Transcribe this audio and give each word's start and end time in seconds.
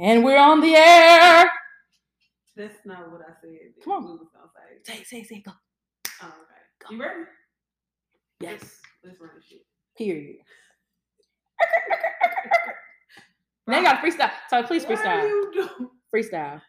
And 0.00 0.24
we're 0.24 0.38
on 0.38 0.60
the 0.62 0.74
air. 0.74 1.50
That's 2.56 2.86
not 2.86 3.12
what 3.12 3.20
I 3.20 3.32
said. 3.42 3.50
Come 3.84 3.92
on. 3.92 4.04
We 4.04 4.10
was 4.12 4.28
gonna 4.34 4.48
say. 4.84 4.94
Say, 4.96 5.04
say, 5.04 5.22
say, 5.24 5.42
go. 5.44 5.52
Oh, 6.22 6.26
okay. 6.26 6.94
You 6.94 7.00
ready? 7.00 7.20
Yes. 8.40 8.80
Let's 9.04 9.20
run 9.20 9.30
the 9.36 9.42
shit. 9.46 9.66
Period. 9.98 10.38
Now 13.66 13.78
you 13.78 13.84
got 13.84 14.00
to 14.02 14.10
freestyle. 14.10 14.30
So 14.48 14.62
please 14.62 14.84
What 14.84 15.06
are 15.06 15.26
you 15.26 15.50
doing? 15.54 15.90
Freestyle. 16.14 16.60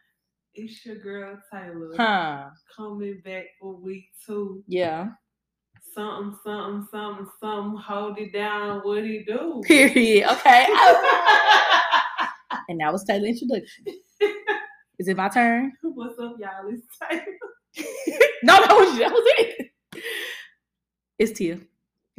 It's 0.54 0.84
your 0.84 0.96
girl 0.96 1.38
Taylor 1.50 1.90
Huh. 1.96 2.50
coming 2.76 3.22
back 3.24 3.44
for 3.58 3.74
week 3.74 4.04
two. 4.26 4.62
Yeah. 4.68 5.08
Something, 5.94 6.38
something, 6.44 6.86
something, 6.90 7.26
something. 7.40 7.78
Hold 7.80 8.18
it 8.18 8.32
down. 8.32 8.80
What 8.80 9.04
he 9.04 9.24
do? 9.26 9.62
Period. 9.64 10.30
Okay. 10.32 10.66
Oh. 10.74 11.91
And 12.72 12.80
that 12.80 12.92
was 12.92 13.04
Taylor's 13.04 13.42
introduction. 13.42 13.84
Is 14.98 15.06
it 15.06 15.16
my 15.16 15.28
turn? 15.28 15.72
What's 15.82 16.18
up, 16.18 16.36
y'all? 16.38 16.68
It's 16.68 16.86
Taylor. 16.98 17.22
no, 18.42 18.56
that 18.56 18.70
was 18.70 18.98
that 18.98 19.12
was 19.12 19.32
it. 19.38 19.70
It's 21.18 21.38
Tia. 21.38 21.58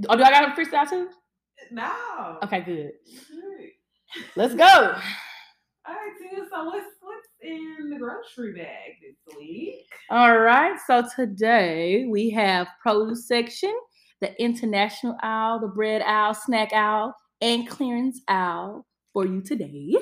Oh, 0.07 0.15
do 0.15 0.23
I 0.23 0.29
got 0.29 0.57
a 0.57 0.61
freestyle 0.61 0.89
too? 0.89 1.09
No. 1.71 1.91
Okay, 2.43 2.61
good. 2.61 2.91
Good. 3.29 3.69
Let's 4.35 4.53
go. 4.53 4.63
All 4.65 5.93
right, 5.93 6.11
Tia. 6.19 6.43
So 6.51 6.65
what's 6.65 6.85
what's 7.01 7.27
in 7.41 7.89
the 7.89 7.97
grocery 7.97 8.53
bag 8.53 8.93
this 9.01 9.35
week? 9.35 9.87
All 10.11 10.37
right. 10.37 10.77
So 10.85 11.03
today 11.15 12.05
we 12.07 12.29
have 12.31 12.67
produce 12.79 13.27
section, 13.27 13.73
the 14.21 14.39
international 14.41 15.17
aisle, 15.21 15.59
the 15.59 15.67
bread 15.67 16.03
aisle, 16.03 16.35
snack 16.35 16.73
aisle, 16.73 17.15
and 17.41 17.67
clearance 17.67 18.21
aisle 18.27 18.85
for 19.13 19.25
you 19.25 19.41
today. 19.41 19.95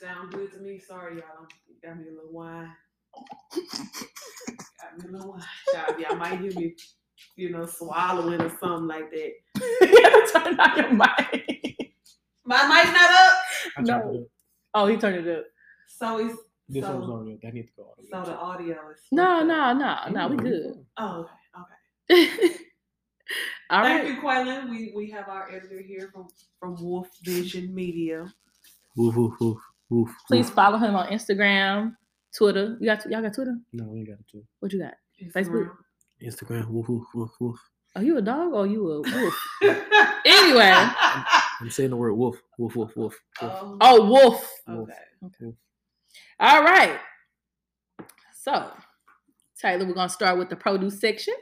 Sound 0.00 0.32
good 0.32 0.52
to 0.52 0.58
me. 0.58 0.78
Sorry, 0.78 1.16
y'all. 1.16 1.46
Got 1.82 1.98
me 1.98 2.04
a 2.08 2.14
little 2.14 2.32
wine. 2.32 2.70
Got 3.54 4.98
me 4.98 5.08
a 5.08 5.12
little 5.12 5.32
wine. 5.32 5.42
Y'all, 5.72 6.00
y'all 6.00 6.16
might 6.16 6.40
hear 6.40 6.52
me, 6.52 6.74
you 7.36 7.50
know, 7.50 7.66
swallowing 7.66 8.40
or 8.40 8.50
something 8.60 8.86
like 8.86 9.10
that. 9.10 9.32
you 9.80 10.02
gotta 10.02 10.32
turn 10.32 10.60
on 10.60 10.76
your 10.76 10.92
mic. 10.92 11.92
My 12.44 12.66
mic's 12.68 12.92
not 12.92 13.10
up. 13.10 13.32
I 13.76 13.82
No. 13.82 13.86
turned 14.00 14.16
it 14.16 14.20
up. 14.22 14.26
Oh, 14.74 14.86
he 14.86 14.96
turned 14.96 15.26
it 15.26 15.38
up. 15.38 15.44
So 15.88 16.18
it's 16.18 16.38
This 16.68 16.84
So- 16.84 16.96
one's 16.96 17.10
already 17.10 17.34
up. 17.34 17.40
That 17.42 17.54
needs 17.54 17.68
to 17.70 17.76
go 17.76 17.82
all 17.84 17.94
the 17.96 18.02
way. 18.02 18.08
so 18.24 18.30
the 18.30 18.36
audio 18.36 18.90
is. 18.90 19.00
No, 19.12 19.42
no, 19.44 19.72
no, 19.72 19.96
no. 20.10 20.28
We 20.28 20.36
good. 20.36 20.84
Oh, 20.98 21.26
okay, 22.10 22.12
okay. 22.12 22.54
All 23.70 23.82
Thank 23.82 24.04
right. 24.04 24.14
you, 24.14 24.20
Quaylen. 24.20 24.70
We 24.70 24.92
we 24.94 25.10
have 25.10 25.28
our 25.28 25.50
editor 25.50 25.80
here 25.82 26.10
from 26.14 26.28
from 26.60 26.76
Wolf 26.80 27.08
Vision 27.24 27.74
Media. 27.74 28.32
Woof, 28.96 29.16
woof, 29.16 29.34
woof, 29.40 29.58
woof. 29.90 30.10
Please 30.28 30.46
woof. 30.46 30.54
follow 30.54 30.78
him 30.78 30.94
on 30.96 31.08
Instagram, 31.08 31.96
Twitter. 32.36 32.76
You 32.80 32.86
got 32.86 33.04
y'all 33.10 33.22
got 33.22 33.34
Twitter? 33.34 33.56
No, 33.72 33.84
we 33.84 33.98
ain't 34.00 34.08
got 34.08 34.18
to. 34.32 34.42
What 34.60 34.72
you 34.72 34.80
got? 34.80 34.94
Facebook. 35.34 35.70
Instagram. 36.22 36.68
Woof, 36.68 36.88
woof, 36.88 37.04
woof, 37.14 37.30
woof. 37.40 37.58
Are 37.94 38.02
you 38.02 38.18
a 38.18 38.22
dog 38.22 38.52
or 38.52 38.66
you 38.66 38.86
a 38.90 39.00
wolf? 39.20 39.34
Anyway. 40.26 40.70
I'm 41.60 41.70
saying 41.70 41.90
the 41.90 41.96
word 41.96 42.12
wolf. 42.14 42.36
Woof, 42.58 42.76
woof, 42.76 42.94
woof. 42.96 43.14
woof. 43.40 43.50
Oh, 43.52 43.78
Oh, 43.80 44.04
wolf. 44.04 44.52
Wolf. 44.68 44.88
okay. 45.24 45.52
All 46.40 46.62
right. 46.62 46.98
So, 48.42 48.70
Taylor, 49.58 49.86
we're 49.86 49.94
gonna 49.94 50.08
start 50.10 50.38
with 50.38 50.50
the 50.50 50.56
produce 50.56 51.00
section. 51.00 51.34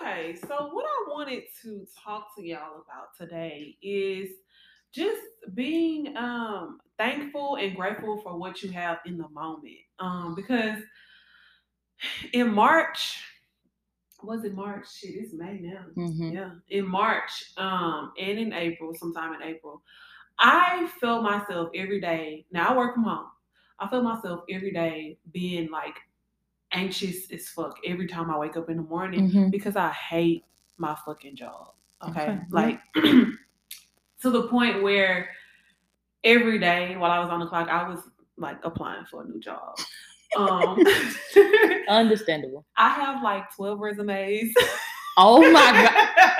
Okay, 0.00 0.36
so 0.46 0.68
what 0.72 0.84
I 0.84 1.10
wanted 1.10 1.44
to 1.62 1.86
talk 2.04 2.34
to 2.36 2.42
y'all 2.46 2.82
about 2.84 3.08
today 3.18 3.76
is 3.82 4.30
just 4.96 5.22
being 5.54 6.16
um 6.16 6.80
thankful 6.98 7.56
and 7.56 7.76
grateful 7.76 8.20
for 8.22 8.36
what 8.38 8.62
you 8.62 8.70
have 8.70 8.98
in 9.06 9.18
the 9.18 9.28
moment. 9.28 9.76
Um 9.98 10.34
because 10.34 10.78
in 12.32 12.52
March 12.52 13.22
was 14.22 14.44
it 14.44 14.54
March? 14.54 14.86
Shit, 14.92 15.14
it's 15.14 15.34
May 15.34 15.58
now. 15.60 15.84
Mm-hmm. 15.96 16.30
Yeah, 16.32 16.50
in 16.70 16.86
March 16.88 17.52
um 17.58 18.12
and 18.18 18.38
in 18.38 18.52
April, 18.52 18.94
sometime 18.94 19.34
in 19.34 19.42
April, 19.42 19.82
I 20.38 20.90
felt 21.00 21.22
myself 21.22 21.68
every 21.74 22.00
day. 22.00 22.46
Now 22.50 22.70
I 22.72 22.76
work 22.76 22.94
from 22.94 23.04
home. 23.04 23.26
I 23.78 23.88
feel 23.88 24.02
myself 24.02 24.40
every 24.50 24.72
day 24.72 25.18
being 25.32 25.70
like 25.70 25.96
anxious 26.72 27.30
as 27.30 27.48
fuck 27.48 27.76
every 27.86 28.06
time 28.06 28.30
I 28.30 28.38
wake 28.38 28.56
up 28.56 28.70
in 28.70 28.78
the 28.78 28.82
morning 28.82 29.28
Mm-hmm. 29.28 29.50
because 29.50 29.76
I 29.76 29.90
hate 29.90 30.44
my 30.78 30.96
fucking 31.04 31.36
job. 31.36 31.74
Okay. 32.08 32.22
Okay. 32.22 32.38
Like 32.50 32.80
to 34.22 34.30
the 34.30 34.48
point 34.48 34.82
where 34.82 35.28
every 36.24 36.58
day 36.58 36.96
while 36.96 37.10
I 37.10 37.18
was 37.18 37.30
on 37.30 37.40
the 37.40 37.46
clock, 37.46 37.68
I 37.68 37.88
was 37.88 38.00
like 38.36 38.58
applying 38.64 39.04
for 39.06 39.22
a 39.22 39.26
new 39.26 39.40
job. 39.40 39.78
Um 40.36 40.78
Understandable. 41.88 42.66
I 42.76 42.90
have 42.90 43.22
like 43.22 43.44
12 43.54 43.78
resumes. 43.78 44.52
Oh 45.16 45.40
my 45.50 45.72
god. 45.72 46.08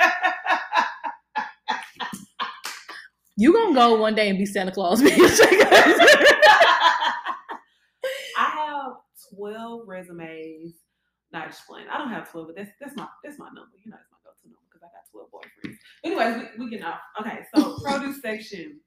You 3.39 3.53
gonna 3.53 3.75
go 3.75 4.01
one 4.01 4.15
day 4.15 4.29
and 4.29 4.39
be 4.39 4.47
Santa 4.47 4.71
Claus, 4.71 4.99
bitch. 5.03 5.39
I 8.35 8.51
have 8.55 8.93
12 9.35 9.87
resumes. 9.87 10.73
Not 11.31 11.47
just 11.47 11.67
playing. 11.67 11.85
I 11.87 11.99
don't 11.99 12.09
have 12.09 12.31
12, 12.31 12.47
but 12.47 12.55
that's 12.55 12.71
that's 12.81 12.95
my 12.95 13.07
that's 13.23 13.37
my 13.37 13.45
number. 13.45 13.69
You 13.85 13.91
know, 13.91 13.97
it's 13.97 14.09
my 14.11 14.16
number 14.16 14.16
because 14.77 14.89
I 14.93 14.97
got 14.97 15.11
12 15.11 15.29
boyfriends. 15.31 15.77
Anyways, 16.03 16.49
we, 16.57 16.65
we 16.65 16.71
get 16.71 16.85
off. 16.85 16.99
Okay, 17.19 17.39
so 17.55 17.79
produce 17.83 18.21
section. 18.21 18.79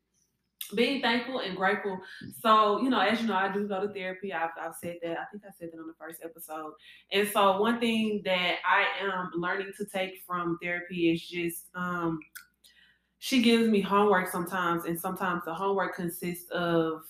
Being 0.74 1.00
thankful 1.00 1.40
and 1.40 1.56
grateful. 1.56 1.98
So, 2.40 2.80
you 2.80 2.90
know, 2.90 3.00
as 3.00 3.20
you 3.20 3.26
know, 3.26 3.34
I 3.34 3.50
do 3.52 3.66
go 3.66 3.86
to 3.86 3.92
therapy. 3.92 4.32
I've, 4.32 4.50
I've 4.60 4.74
said 4.80 4.98
that. 5.02 5.18
I 5.18 5.24
think 5.32 5.42
I 5.44 5.50
said 5.58 5.70
that 5.72 5.80
on 5.80 5.88
the 5.88 5.94
first 5.98 6.20
episode. 6.22 6.72
And 7.12 7.26
so, 7.28 7.60
one 7.60 7.80
thing 7.80 8.22
that 8.24 8.56
I 8.64 8.84
am 9.04 9.30
learning 9.34 9.72
to 9.78 9.84
take 9.84 10.22
from 10.26 10.58
therapy 10.62 11.10
is 11.12 11.26
just 11.26 11.66
um, 11.74 12.20
she 13.18 13.42
gives 13.42 13.68
me 13.68 13.80
homework 13.80 14.30
sometimes, 14.30 14.84
and 14.84 14.98
sometimes 14.98 15.42
the 15.44 15.54
homework 15.54 15.96
consists 15.96 16.48
of 16.50 17.02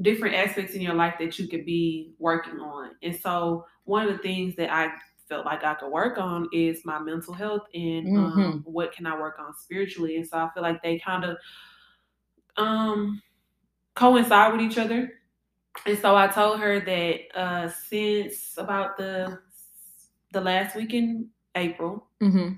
different 0.00 0.34
aspects 0.34 0.74
in 0.74 0.80
your 0.80 0.94
life 0.94 1.14
that 1.18 1.38
you 1.38 1.46
could 1.46 1.66
be 1.66 2.14
working 2.18 2.58
on. 2.58 2.92
And 3.02 3.14
so, 3.14 3.66
one 3.84 4.08
of 4.08 4.16
the 4.16 4.22
things 4.22 4.56
that 4.56 4.72
I 4.72 4.92
felt 5.32 5.46
like 5.46 5.64
I 5.64 5.72
could 5.72 5.90
work 5.90 6.18
on 6.18 6.46
is 6.52 6.84
my 6.84 6.98
mental 6.98 7.32
health 7.32 7.62
and 7.72 8.18
um, 8.18 8.62
what 8.66 8.92
can 8.92 9.06
I 9.06 9.18
work 9.18 9.38
on 9.38 9.54
spiritually. 9.56 10.16
And 10.16 10.26
so, 10.26 10.36
I 10.36 10.50
feel 10.52 10.62
like 10.62 10.82
they 10.82 10.98
kind 10.98 11.24
of 11.24 11.38
um, 12.58 13.22
coincide 13.94 14.52
with 14.52 14.60
each 14.60 14.76
other. 14.76 15.10
And 15.86 15.98
so, 15.98 16.14
I 16.16 16.26
told 16.26 16.60
her 16.60 16.80
that 16.80 17.20
uh, 17.34 17.68
since 17.70 18.58
about 18.58 18.98
the 18.98 19.38
the 20.34 20.40
last 20.40 20.76
week 20.76 20.92
in 20.92 21.28
April. 21.54 22.06
mm-hmm. 22.22 22.56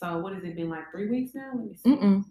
So, 0.00 0.18
what 0.18 0.34
has 0.34 0.44
it 0.44 0.54
been 0.54 0.70
like? 0.70 0.90
Three 0.92 1.08
weeks 1.08 1.34
now. 1.34 1.50
Let 1.52 1.66
me 1.66 1.74
see. 1.74 1.90
Mm-mm. 1.90 2.24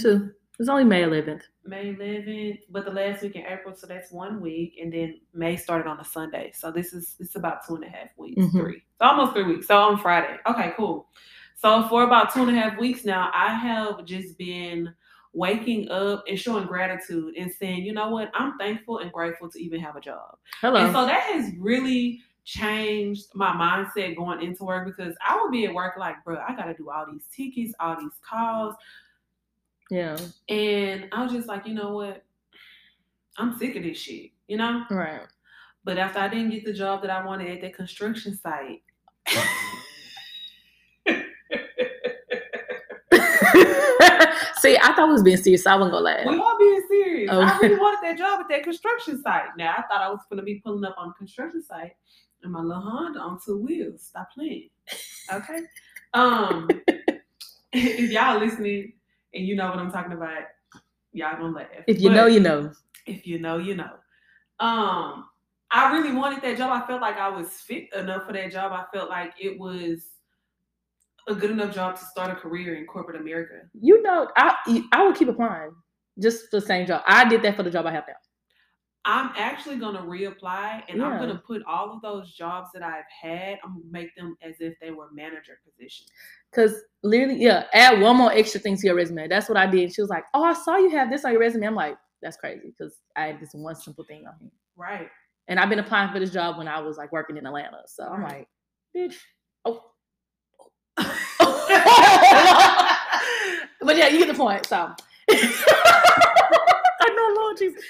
Two. 0.00 0.32
It's 0.62 0.68
only 0.68 0.84
May 0.84 1.02
11th. 1.02 1.42
May 1.64 1.92
11th, 1.92 2.60
but 2.70 2.84
the 2.84 2.92
last 2.92 3.20
week 3.20 3.34
in 3.34 3.42
April, 3.44 3.74
so 3.74 3.84
that's 3.84 4.12
one 4.12 4.40
week, 4.40 4.78
and 4.80 4.92
then 4.92 5.18
May 5.34 5.56
started 5.56 5.88
on 5.88 5.98
a 5.98 6.04
Sunday. 6.04 6.52
So 6.54 6.70
this 6.70 6.92
is 6.92 7.16
it's 7.18 7.34
about 7.34 7.66
two 7.66 7.74
and 7.74 7.84
a 7.84 7.88
half 7.88 8.16
weeks, 8.16 8.40
Mhm. 8.40 8.52
three, 8.52 8.82
so 9.00 9.08
almost 9.08 9.32
three 9.32 9.42
weeks. 9.42 9.66
So 9.66 9.76
on 9.76 9.98
Friday, 9.98 10.38
okay, 10.46 10.72
cool. 10.76 11.08
So 11.56 11.88
for 11.88 12.04
about 12.04 12.32
two 12.32 12.42
and 12.42 12.56
a 12.56 12.60
half 12.60 12.78
weeks 12.78 13.04
now, 13.04 13.32
I 13.34 13.48
have 13.54 14.04
just 14.04 14.38
been 14.38 14.94
waking 15.32 15.90
up 15.90 16.22
and 16.28 16.38
showing 16.38 16.68
gratitude 16.68 17.34
and 17.36 17.50
saying, 17.50 17.84
you 17.84 17.92
know 17.92 18.10
what, 18.10 18.30
I'm 18.32 18.56
thankful 18.56 18.98
and 18.98 19.10
grateful 19.10 19.50
to 19.50 19.60
even 19.60 19.80
have 19.80 19.96
a 19.96 20.00
job. 20.00 20.38
Hello. 20.60 20.76
And 20.76 20.92
so 20.94 21.06
that 21.06 21.24
has 21.24 21.52
really 21.58 22.20
changed 22.44 23.34
my 23.34 23.50
mindset 23.50 24.14
going 24.14 24.40
into 24.42 24.62
work 24.62 24.86
because 24.86 25.16
I 25.28 25.42
would 25.42 25.50
be 25.50 25.66
at 25.66 25.74
work 25.74 25.96
like, 25.96 26.22
bro, 26.24 26.36
I 26.36 26.54
got 26.54 26.66
to 26.66 26.74
do 26.74 26.88
all 26.88 27.04
these 27.10 27.26
tickets, 27.34 27.74
all 27.80 27.98
these 27.98 28.16
calls. 28.24 28.76
Yeah. 29.92 30.16
And 30.48 31.08
I 31.12 31.22
was 31.22 31.32
just 31.32 31.48
like, 31.48 31.66
you 31.66 31.74
know 31.74 31.92
what? 31.92 32.24
I'm 33.36 33.58
sick 33.58 33.76
of 33.76 33.82
this 33.82 33.98
shit, 33.98 34.30
you 34.48 34.56
know? 34.56 34.84
Right. 34.90 35.20
But 35.84 35.98
after 35.98 36.18
I 36.18 36.28
didn't 36.28 36.48
get 36.48 36.64
the 36.64 36.72
job 36.72 37.02
that 37.02 37.10
I 37.10 37.22
wanted 37.26 37.50
at 37.50 37.60
that 37.60 37.74
construction 37.74 38.34
site, 38.34 38.82
See, 44.62 44.78
I 44.78 44.94
thought 44.94 45.08
we 45.08 45.12
was 45.12 45.22
being 45.22 45.36
serious. 45.36 45.64
So 45.64 45.72
I 45.72 45.76
wasn't 45.76 45.92
gonna 45.92 46.04
laugh. 46.04 46.26
we 46.26 46.38
are 46.38 46.58
being 46.58 46.82
serious. 46.88 47.30
I 47.30 47.58
really 47.58 47.74
wanted 47.80 48.08
that 48.08 48.16
job 48.16 48.40
at 48.40 48.48
that 48.48 48.62
construction 48.62 49.20
site. 49.20 49.48
Now 49.58 49.74
I 49.76 49.82
thought 49.82 50.00
I 50.00 50.08
was 50.08 50.20
gonna 50.30 50.42
be 50.42 50.62
pulling 50.64 50.84
up 50.84 50.94
on 50.96 51.08
the 51.08 51.14
construction 51.14 51.62
site 51.62 51.92
and 52.42 52.52
my 52.52 52.60
little 52.60 52.80
Honda 52.80 53.20
on 53.20 53.38
two 53.44 53.58
wheels. 53.58 54.04
Stop 54.04 54.28
playing. 54.32 54.70
Okay. 55.30 55.60
Um 56.14 56.68
if 57.72 58.10
y'all 58.10 58.38
listening 58.38 58.94
and 59.34 59.46
you 59.46 59.56
know 59.56 59.68
what 59.70 59.78
I'm 59.78 59.90
talking 59.90 60.12
about, 60.12 60.42
y'all 61.12 61.36
gonna 61.36 61.54
laugh. 61.56 61.66
If 61.86 62.00
you 62.00 62.08
But- 62.08 62.14
know, 62.14 62.26
you 62.26 62.40
know. 62.40 62.72
if 63.06 63.26
you 63.26 63.38
know, 63.38 63.58
you 63.58 63.74
know. 63.74 63.90
Um, 64.60 65.28
I 65.70 65.92
really 65.92 66.12
wanted 66.12 66.42
that 66.42 66.58
job. 66.58 66.70
I 66.70 66.86
felt 66.86 67.00
like 67.00 67.16
I 67.16 67.28
was 67.28 67.48
fit 67.52 67.92
enough 67.94 68.26
for 68.26 68.32
that 68.32 68.52
job. 68.52 68.72
I 68.72 68.84
felt 68.94 69.08
like 69.08 69.32
it 69.40 69.58
was 69.58 70.12
a 71.28 71.34
good 71.34 71.50
enough 71.50 71.74
job 71.74 71.96
to 71.98 72.04
start 72.04 72.30
a 72.30 72.34
career 72.34 72.74
in 72.74 72.86
corporate 72.86 73.20
America? 73.20 73.62
You 73.80 74.02
know, 74.02 74.28
I 74.36 74.56
I 74.92 75.04
would 75.04 75.16
keep 75.16 75.28
applying 75.28 75.74
just 76.18 76.50
for 76.50 76.60
the 76.60 76.66
same 76.66 76.86
job. 76.86 77.02
I 77.06 77.28
did 77.28 77.42
that 77.42 77.56
for 77.56 77.62
the 77.62 77.70
job 77.70 77.86
I 77.86 77.92
have 77.92 78.04
now. 78.06 78.14
I'm 79.04 79.30
actually 79.36 79.76
gonna 79.78 80.00
reapply 80.02 80.84
and 80.88 81.02
I'm 81.02 81.18
gonna 81.18 81.42
put 81.44 81.62
all 81.64 81.92
of 81.92 82.02
those 82.02 82.32
jobs 82.34 82.70
that 82.72 82.82
I've 82.84 83.04
had, 83.20 83.58
I'm 83.64 83.72
gonna 83.72 83.84
make 83.90 84.14
them 84.14 84.36
as 84.42 84.60
if 84.60 84.74
they 84.80 84.92
were 84.92 85.08
manager 85.12 85.58
positions. 85.64 86.08
Cause 86.54 86.82
literally, 87.02 87.42
yeah, 87.42 87.64
add 87.72 88.00
one 88.00 88.16
more 88.16 88.30
extra 88.32 88.60
thing 88.60 88.76
to 88.76 88.86
your 88.86 88.94
resume. 88.94 89.26
That's 89.26 89.48
what 89.48 89.58
I 89.58 89.66
did. 89.66 89.92
She 89.92 90.00
was 90.02 90.10
like, 90.10 90.24
"Oh, 90.34 90.44
I 90.44 90.52
saw 90.52 90.76
you 90.76 90.90
have 90.90 91.10
this 91.10 91.24
on 91.24 91.32
your 91.32 91.40
resume." 91.40 91.66
I'm 91.66 91.74
like, 91.74 91.96
"That's 92.20 92.36
crazy," 92.36 92.72
because 92.78 92.94
I 93.16 93.26
had 93.26 93.40
this 93.40 93.54
one 93.54 93.74
simple 93.74 94.04
thing 94.04 94.24
on 94.26 94.34
here, 94.40 94.50
Right. 94.76 95.08
and 95.48 95.58
I've 95.58 95.68
been 95.68 95.80
applying 95.80 96.12
for 96.12 96.20
this 96.20 96.30
job 96.30 96.56
when 96.58 96.68
I 96.68 96.78
was 96.80 96.96
like 96.96 97.10
working 97.10 97.36
in 97.36 97.46
Atlanta. 97.46 97.82
So 97.86 98.04
I'm 98.04 98.20
Right. 98.22 98.46
like, 98.94 99.10
"Bitch." 99.12 99.16
Oh, 99.64 99.82
but 103.80 103.96
yeah, 103.96 104.08
you 104.08 104.18
get 104.18 104.28
the 104.28 104.34
point. 104.34 104.66
So 104.66 104.94
I 105.30 107.08
know, 107.16 107.40
Lord 107.40 107.56
Jesus. 107.56 107.82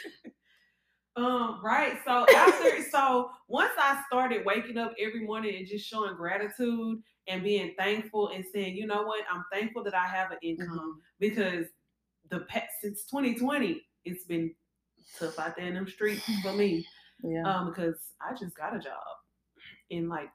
Um, 1.14 1.60
right. 1.62 1.98
So 2.06 2.26
after 2.34 2.82
so 2.90 3.30
once 3.48 3.72
I 3.78 4.02
started 4.06 4.44
waking 4.46 4.78
up 4.78 4.94
every 4.98 5.20
morning 5.20 5.56
and 5.56 5.66
just 5.66 5.86
showing 5.86 6.14
gratitude 6.16 7.02
and 7.28 7.42
being 7.42 7.74
thankful 7.78 8.30
and 8.30 8.44
saying, 8.52 8.76
you 8.76 8.86
know 8.86 9.02
what, 9.02 9.24
I'm 9.30 9.44
thankful 9.52 9.84
that 9.84 9.94
I 9.94 10.06
have 10.06 10.30
an 10.30 10.38
income 10.42 11.00
because 11.20 11.66
the 12.30 12.40
past 12.40 12.70
since 12.80 13.04
2020, 13.04 13.82
it's 14.04 14.24
been 14.24 14.54
tough 15.18 15.38
out 15.38 15.56
there 15.56 15.66
in 15.66 15.74
them 15.74 15.88
streets 15.88 16.22
for 16.42 16.52
me. 16.52 16.86
Yeah. 17.24 17.42
Um, 17.44 17.68
because 17.68 17.94
I 18.20 18.34
just 18.34 18.56
got 18.56 18.74
a 18.74 18.80
job 18.80 18.98
in 19.90 20.08
like 20.08 20.28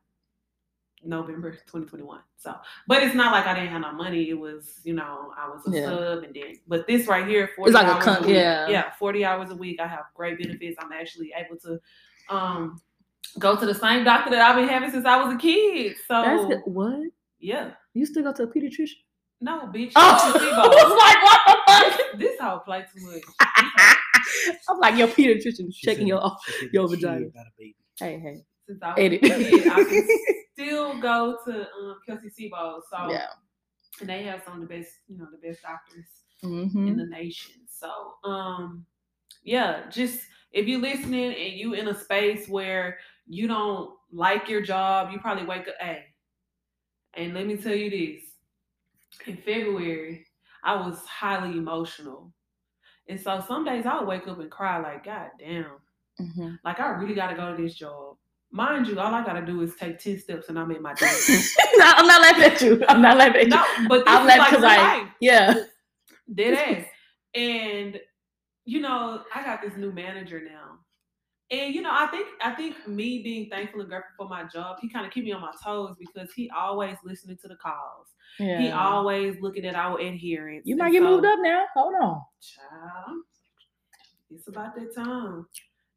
November 1.08 1.52
2021. 1.52 2.20
So, 2.38 2.54
but 2.88 3.02
it's 3.04 3.16
not 3.16 3.32
like 3.32 3.46
I 3.48 3.54
didn't 3.56 3.70
have 3.70 3.82
no 3.82 3.94
money. 3.94 4.30
It 4.30 4.34
was, 4.38 4.80
you 4.84 4.94
know, 4.94 5.32
I 5.38 5.48
was 5.50 5.66
a 5.68 5.72
Yeah. 5.72 5.86
sub 5.86 6.24
and 6.24 6.36
then, 6.36 6.54
but 6.68 6.86
this 6.88 7.08
right 7.08 7.28
here, 7.28 7.50
40 7.56 7.72
like 7.72 7.88
a 7.88 7.92
hours 7.94 8.04
con- 8.04 8.22
week, 8.26 8.36
yeah. 8.36 8.68
yeah, 8.70 8.92
40 9.00 9.26
hours 9.26 9.50
a 9.52 9.56
week. 9.56 9.80
I 9.80 9.88
have 9.88 10.06
great 10.14 10.38
benefits. 10.42 10.78
I'm 10.80 10.92
actually 10.92 11.32
able 11.36 11.58
to, 11.62 11.80
um, 12.30 12.82
go 13.40 13.56
to 13.56 13.66
the 13.66 13.74
same 13.74 14.04
doctor 14.04 14.30
that 14.32 14.42
I've 14.42 14.56
been 14.56 14.68
having 14.68 14.92
since 14.92 15.06
I 15.06 15.24
was 15.24 15.34
a 15.34 15.38
kid. 15.38 15.96
So, 16.08 16.22
That's 16.22 16.46
good. 16.46 16.62
What? 16.66 17.00
yeah, 17.40 17.72
You 17.94 18.06
still 18.06 18.24
go 18.24 18.34
to 18.34 18.44
a 18.44 18.48
pediatrician? 18.48 18.98
no, 19.42 19.60
bitch. 19.74 19.92
Oh, 19.96 20.32
this 20.34 20.42
is 20.44 20.52
I 20.52 20.68
was 20.68 20.98
like, 20.98 21.24
what 21.24 21.98
the 21.98 22.04
fuck? 22.04 22.20
this 22.20 22.40
whole 22.42 22.60
play 22.60 22.86
too 22.94 23.06
much. 23.06 23.24
I'm 24.70 24.80
like, 24.80 24.98
your 24.98 25.08
pediatrician 25.08 25.72
She 25.74 25.86
checking 25.86 26.02
said- 26.04 26.08
your. 26.08 26.38
she 26.60 26.70
your 26.74 26.90
she 26.90 26.96
vagina. 26.96 27.26
got 27.30 27.46
a 27.48 27.52
baby. 27.58 27.76
Hey, 28.00 28.20
hey. 28.20 28.44
Since 28.68 28.84
I 28.84 28.94
was 28.94 28.98
a 29.00 29.20
kid, 29.20 29.68
I 29.68 29.84
can 29.84 30.08
still 30.54 30.98
go 31.00 31.38
to 31.46 31.62
um, 31.62 32.00
Kelsey-Seybold. 32.06 32.82
So, 32.92 33.10
yeah. 33.12 33.28
and 34.02 34.10
they 34.10 34.24
have 34.24 34.44
some 34.46 34.56
of 34.62 34.68
the 34.68 34.76
best, 34.76 34.92
you 35.08 35.18
know, 35.18 35.28
the 35.32 35.48
best 35.48 35.62
doctors 35.62 36.06
Mm-hmm. 36.44 36.88
in 36.88 36.98
the 36.98 37.06
nation. 37.06 37.56
So, 37.68 37.90
um, 38.24 38.86
yeah, 39.44 39.90
just 39.90 40.20
if 40.52 40.68
you're 40.68 40.80
listening 40.80 41.34
and 41.34 41.54
you 41.54 41.74
in 41.74 41.88
a 41.88 41.96
space 41.96 42.48
where 42.48 43.00
you 43.28 43.48
don't 43.48 43.92
like 44.12 44.48
your 44.48 44.62
job, 44.62 45.12
you 45.12 45.20
probably 45.20 45.46
wake 45.46 45.68
up, 45.68 45.74
hey, 45.80 46.04
and 47.16 47.34
let 47.34 47.48
me 47.48 47.58
tell 47.58 47.74
you 47.74 47.90
this: 47.90 48.24
in 49.26 49.38
February, 49.38 50.26
I 50.64 50.76
was 50.76 51.00
highly 51.06 51.58
emotional, 51.58 52.32
and 53.10 53.20
so 53.20 53.44
some 53.48 53.66
days 53.66 53.86
I 53.88 53.98
would 54.00 54.08
wake 54.08 54.28
up 54.28 54.40
and 54.40 54.52
cry, 54.52 54.78
like, 54.80 55.04
God 55.06 55.30
damn, 55.40 55.66
Mm-hmm. 56.22 56.52
like 56.64 56.80
I 56.80 56.90
really 56.90 57.16
got 57.16 57.28
to 57.32 57.36
go 57.36 57.56
to 57.56 57.62
this 57.62 57.74
job. 57.76 58.18
Mind 58.52 58.88
you, 58.88 59.00
all 59.00 59.14
I 59.14 59.26
gotta 59.26 59.46
do 59.46 59.62
is 59.62 59.76
take 59.76 60.00
ten 60.00 60.18
steps 60.20 60.50
and 60.50 60.58
I'm 60.58 60.72
in 60.72 60.82
my 60.82 60.94
day. 60.96 61.06
no, 61.76 61.86
I'm 61.86 62.08
not 62.08 62.22
laughing 62.22 62.44
at 62.44 62.62
you. 62.62 62.86
I'm 62.88 63.02
not 63.02 63.18
laughing 63.18 63.42
at 63.42 63.44
you. 63.44 63.50
no, 63.50 63.64
but 63.90 64.04
I'm 64.08 64.26
laughing 64.26 64.40
like 64.40 64.50
'cause 64.50 64.62
real 64.62 64.70
I-. 64.70 65.08
Yeah. 65.20 65.54
Dead 66.34 66.54
ass. 66.78 66.86
And 67.36 68.00
you 68.66 68.80
know, 68.82 69.24
I 69.34 69.44
got 69.44 69.62
this 69.62 69.76
new 69.78 69.92
manager 69.92 70.42
now. 70.44 70.80
And 71.52 71.74
you 71.74 71.82
know, 71.82 71.92
I 71.94 72.08
think 72.08 72.28
I 72.42 72.52
think 72.56 72.88
me 72.88 73.22
being 73.24 73.50
thankful 73.50 73.80
and 73.82 73.90
grateful 73.90 74.12
for 74.18 74.30
my 74.30 74.44
job, 74.54 74.78
he 74.82 74.90
kind 74.90 75.06
of 75.06 75.12
keep 75.14 75.24
me 75.26 75.32
on 75.34 75.42
my 75.42 75.54
toes 75.64 75.96
because 76.00 76.32
he 76.34 76.50
always 76.50 76.96
listening 77.06 77.38
to 77.42 77.48
the 77.48 77.56
calls. 77.56 78.08
Yeah. 78.40 78.60
He 78.62 78.72
always 78.72 79.36
looking 79.42 79.66
at 79.66 79.76
our 79.76 80.00
adherence. 80.00 80.64
you 80.66 80.74
And 80.74 80.80
might 80.80 80.92
get 80.92 81.04
moved 81.04 81.26
up 81.26 81.40
now. 81.42 81.66
Hold 81.74 81.96
on. 82.02 82.22
Child, 82.42 83.22
it's 84.32 84.48
about 84.50 84.76
that 84.76 84.94
time. 84.96 85.46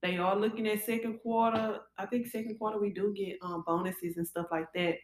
They 0.03 0.17
are 0.17 0.35
looking 0.37 0.67
at 0.69 0.85
second 0.85 1.19
quarter. 1.21 1.81
I 1.99 2.07
think 2.07 2.27
second 2.27 2.59
quarter 2.59 2.79
we 2.81 2.91
do 2.91 3.13
get 3.15 3.39
um 3.43 3.65
bonuses 3.67 4.17
and 4.17 4.27
stuff 4.27 4.47
like 4.51 4.73
that. 4.75 4.97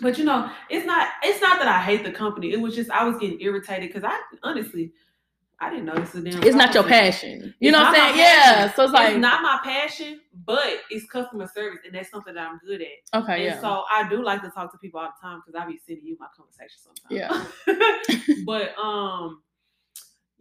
But 0.00 0.18
you 0.18 0.24
know, 0.24 0.50
it's 0.70 0.86
not 0.86 1.08
it's 1.22 1.40
not 1.40 1.58
that 1.58 1.68
I 1.68 1.80
hate 1.80 2.04
the 2.04 2.12
company. 2.12 2.52
It 2.52 2.60
was 2.60 2.74
just 2.74 2.90
I 2.90 3.04
was 3.04 3.16
getting 3.18 3.40
irritated 3.40 3.88
because 3.92 4.04
I 4.04 4.18
honestly 4.42 4.92
I 5.60 5.70
didn't 5.70 5.84
know 5.86 5.94
this 5.94 6.12
was 6.12 6.24
damn. 6.24 6.42
It's 6.42 6.56
not 6.56 6.74
your 6.74 6.82
passion. 6.82 7.54
You 7.60 7.68
It's 7.68 7.72
know 7.72 7.82
what 7.84 7.96
I'm 7.98 8.14
saying? 8.14 8.18
Yeah. 8.18 8.74
So 8.74 8.84
it's 8.84 8.92
like, 8.92 9.10
it's 9.10 9.18
not 9.20 9.40
my 9.42 9.60
passion, 9.62 10.20
but 10.44 10.80
it's 10.90 11.06
customer 11.06 11.48
service, 11.54 11.78
and 11.86 11.94
that's 11.94 12.10
something 12.10 12.34
that 12.34 12.48
I'm 12.48 12.58
good 12.58 12.82
at. 12.82 13.22
okay, 13.22 13.34
And 13.34 13.42
yeah. 13.44 13.60
so 13.60 13.84
I 13.94 14.08
do 14.08 14.22
like 14.22 14.42
to 14.42 14.50
talk 14.50 14.72
to 14.72 14.78
people 14.78 15.00
all 15.00 15.06
the 15.06 15.26
time 15.26 15.40
because 15.44 15.60
I 15.60 15.66
be 15.66 15.78
sending 15.86 16.04
you 16.06 16.16
my 16.18 16.26
conversation 16.36 16.80
sometimes. 16.82 17.52
Yeah. 17.66 18.34
but 18.46 18.76
um, 18.78 19.42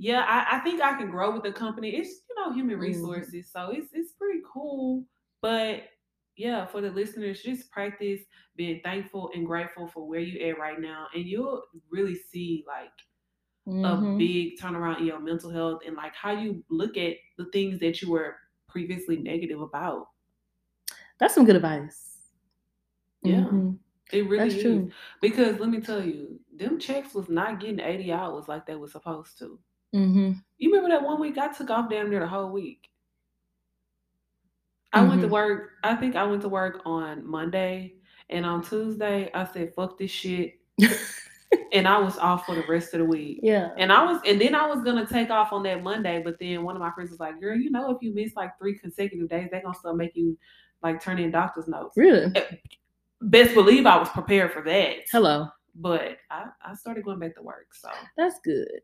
yeah, 0.04 0.22
I, 0.28 0.58
I 0.58 0.60
think 0.62 0.82
I 0.82 0.98
can 0.98 1.10
grow 1.10 1.34
with 1.34 1.44
the 1.44 1.54
company. 1.54 1.96
It's 1.96 2.22
you 2.30 2.36
know 2.36 2.54
human 2.54 2.78
Mhm. 2.78 2.80
resources, 2.80 3.52
so 3.52 3.70
it's 3.72 3.94
it's 3.94 4.14
pretty 4.14 4.42
cool. 4.52 5.06
But 5.42 5.84
yeah, 6.36 6.66
for 6.66 6.82
the 6.82 6.92
listeners, 6.92 7.44
just 7.44 7.72
practice 7.72 8.22
being 8.56 8.82
thankful 8.84 9.32
and 9.36 9.46
grateful 9.46 9.88
for 9.88 10.08
where 10.08 10.20
you 10.22 10.40
at 10.48 10.58
right 10.60 10.80
now, 10.80 11.08
and 11.14 11.26
you'll 11.26 11.64
really 11.90 12.16
see 12.16 12.64
like 12.68 12.92
a 13.84 13.98
Mhm. 13.98 14.14
big 14.18 14.58
turnaround 14.60 15.00
in 15.00 15.08
your 15.08 15.20
mental 15.20 15.52
health 15.52 15.82
and 15.86 15.96
like 15.96 16.16
how 16.16 16.32
you 16.32 16.64
look 16.70 16.98
at 16.98 17.18
the 17.38 17.46
things 17.52 17.80
that 17.80 18.02
you 18.02 18.12
were 18.12 18.38
previously 18.70 19.18
negative 19.18 19.62
about. 19.62 20.08
That's 21.18 21.34
some 21.36 21.46
good 21.46 21.56
advice. 21.56 22.34
Yeah. 23.24 23.52
Mhm. 23.52 23.80
It 24.12 24.28
really 24.30 24.50
That's 24.50 24.62
is. 24.62 24.84
true. 24.84 24.94
Because 25.22 25.60
let 25.60 25.70
me 25.70 25.82
tell 25.82 26.04
you, 26.06 26.40
them 26.52 26.80
checks 26.80 27.14
was 27.16 27.30
not 27.30 27.60
getting 27.60 27.80
80 27.80 28.12
hours 28.12 28.48
like 28.48 28.66
they 28.66 28.76
were 28.76 28.88
supposed 28.88 29.40
to. 29.40 29.60
Mm-hmm. 29.94 30.32
You 30.58 30.70
remember 30.72 30.90
that 30.90 31.04
one 31.04 31.20
week 31.20 31.38
I 31.38 31.52
took 31.54 31.70
off 31.70 31.90
damn 31.90 32.10
near 32.10 32.20
the 32.22 32.28
whole 32.28 32.52
week. 32.52 32.90
I 34.92 35.04
went 35.04 35.22
to 35.22 35.28
Mhm. 35.28 35.32
work, 35.32 35.72
I 35.84 35.96
think 35.96 36.16
I 36.16 36.24
went 36.24 36.42
to 36.44 36.50
work 36.50 36.82
on 36.86 37.26
Monday 37.26 37.96
and 38.30 38.46
on 38.46 38.62
Tuesday 38.64 39.30
I 39.34 39.46
said 39.46 39.74
fuck 39.74 39.98
this 39.98 40.12
shit 40.12 40.60
and 41.72 41.88
I 41.88 41.98
was 41.98 42.18
off 42.20 42.46
for 42.46 42.54
the 42.56 42.64
rest 42.70 42.94
of 42.94 43.00
the 43.00 43.06
week. 43.06 43.40
Yeah. 43.44 43.70
And 43.78 43.92
I 43.92 44.04
was, 44.04 44.22
and 44.28 44.40
then 44.40 44.54
I 44.56 44.68
was 44.68 44.84
gonna 44.84 45.06
take 45.08 45.30
off 45.32 45.52
on 45.52 45.64
that 45.64 45.82
Monday, 45.84 46.22
but 46.24 46.38
then 46.40 46.64
one 46.64 46.76
of 46.76 46.82
my 46.82 46.92
friends 46.92 47.10
was 47.12 47.20
like, 47.20 47.40
"Girl, 47.42 47.56
you 47.58 47.72
know, 47.72 47.90
if 47.92 47.98
you 48.02 48.14
miss 48.14 48.36
like 48.36 48.58
three 48.60 48.78
consecutive 48.78 49.30
days, 49.30 49.50
they're 49.52 49.62
gonna 49.64 49.74
still 49.78 49.96
make 49.96 50.16
you 50.16 50.38
like 50.84 51.02
turn 51.02 51.18
in 51.20 51.32
doctor's 51.32 51.68
notes." 51.68 51.98
Really? 51.98 52.32
Best 53.22 53.54
believe 53.56 53.86
I 53.88 53.98
was 53.98 54.10
prepared 54.10 54.52
for 54.54 54.62
that. 54.64 54.98
Hello. 55.12 55.48
but 55.76 56.18
I, 56.30 56.50
I 56.64 56.76
started 56.76 57.04
going 57.04 57.18
back 57.20 57.34
to 57.36 57.42
work. 57.42 57.74
So 57.74 57.90
That's 58.16 58.40
good. 58.44 58.82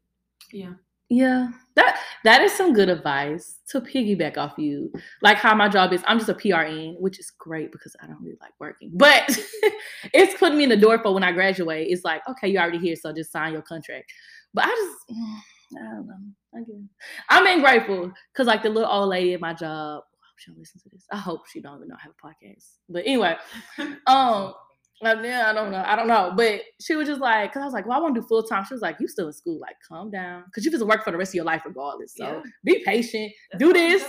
yeah, 0.51 0.73
Yeah, 1.09 1.47
that 1.75 1.99
that 2.23 2.41
is 2.41 2.53
some 2.53 2.71
good 2.71 2.87
advice 2.87 3.57
to 3.69 3.81
piggyback 3.81 4.37
off 4.37 4.53
you. 4.57 4.93
Like 5.23 5.37
how 5.37 5.55
my 5.55 5.67
job 5.67 5.91
is, 5.91 6.03
I'm 6.05 6.19
just 6.19 6.29
a 6.29 6.35
PRN, 6.35 6.99
which 6.99 7.19
is 7.19 7.31
great 7.31 7.71
because 7.71 7.95
I 8.01 8.05
don't 8.05 8.21
really 8.21 8.37
like 8.39 8.51
working. 8.59 8.91
But 8.93 9.27
it's 10.13 10.37
putting 10.39 10.57
me 10.59 10.65
in 10.65 10.69
the 10.69 10.77
door 10.77 10.99
for 10.99 11.11
when 11.13 11.23
I 11.23 11.31
graduate. 11.31 11.87
It's 11.89 12.03
like, 12.03 12.21
okay, 12.29 12.47
you're 12.47 12.61
already 12.61 12.77
here, 12.77 12.95
so 12.95 13.11
just 13.11 13.31
sign 13.31 13.53
your 13.53 13.63
contract. 13.63 14.11
But 14.53 14.65
I 14.65 14.67
just, 14.67 15.19
I 15.81 15.95
don't 15.95 16.07
know. 16.07 16.13
I 16.55 16.59
guess 16.59 16.89
I'm 17.29 17.43
being 17.43 17.61
grateful 17.61 18.11
because 18.33 18.45
like 18.45 18.61
the 18.61 18.69
little 18.69 18.91
old 18.91 19.09
lady 19.09 19.33
at 19.33 19.41
my 19.41 19.53
job. 19.53 20.03
I 20.03 20.25
hope 20.29 20.37
she 20.37 20.51
don't 20.51 20.59
listen 20.59 20.81
to 20.81 20.89
this. 20.89 21.05
I 21.11 21.17
hope 21.17 21.47
she 21.47 21.59
don't 21.59 21.77
even 21.77 21.87
know 21.87 21.95
I 21.95 22.03
have 22.03 22.13
a 22.13 22.27
podcast. 22.27 22.65
But 22.87 23.03
anyway, 23.05 23.35
um, 24.07 24.53
like, 25.01 25.19
yeah, 25.23 25.49
I 25.49 25.53
don't 25.53 25.71
know. 25.71 25.83
I 25.85 25.95
don't 25.95 26.07
know. 26.07 26.33
But 26.35 26.61
she 26.81 26.95
was 26.95 27.07
just 27.07 27.21
like, 27.21 27.51
because 27.51 27.61
I 27.61 27.65
was 27.65 27.73
like, 27.73 27.85
well, 27.85 27.97
I 27.97 28.01
want 28.01 28.15
to 28.15 28.21
do 28.21 28.27
full 28.27 28.43
time. 28.43 28.65
She 28.65 28.73
was 28.73 28.81
like, 28.81 28.97
you 28.99 29.07
still 29.07 29.27
in 29.27 29.33
school. 29.33 29.59
Like, 29.59 29.75
calm 29.87 30.11
down. 30.11 30.43
Because 30.45 30.65
you 30.65 30.71
just 30.71 30.85
work 30.85 31.03
for 31.03 31.11
the 31.11 31.17
rest 31.17 31.31
of 31.31 31.35
your 31.35 31.45
life 31.45 31.61
regardless. 31.65 32.15
So 32.15 32.25
Yeah. 32.25 32.41
be 32.65 32.83
patient 32.83 33.31
That's 33.51 33.63
Do 33.63 33.73
this. 33.73 34.03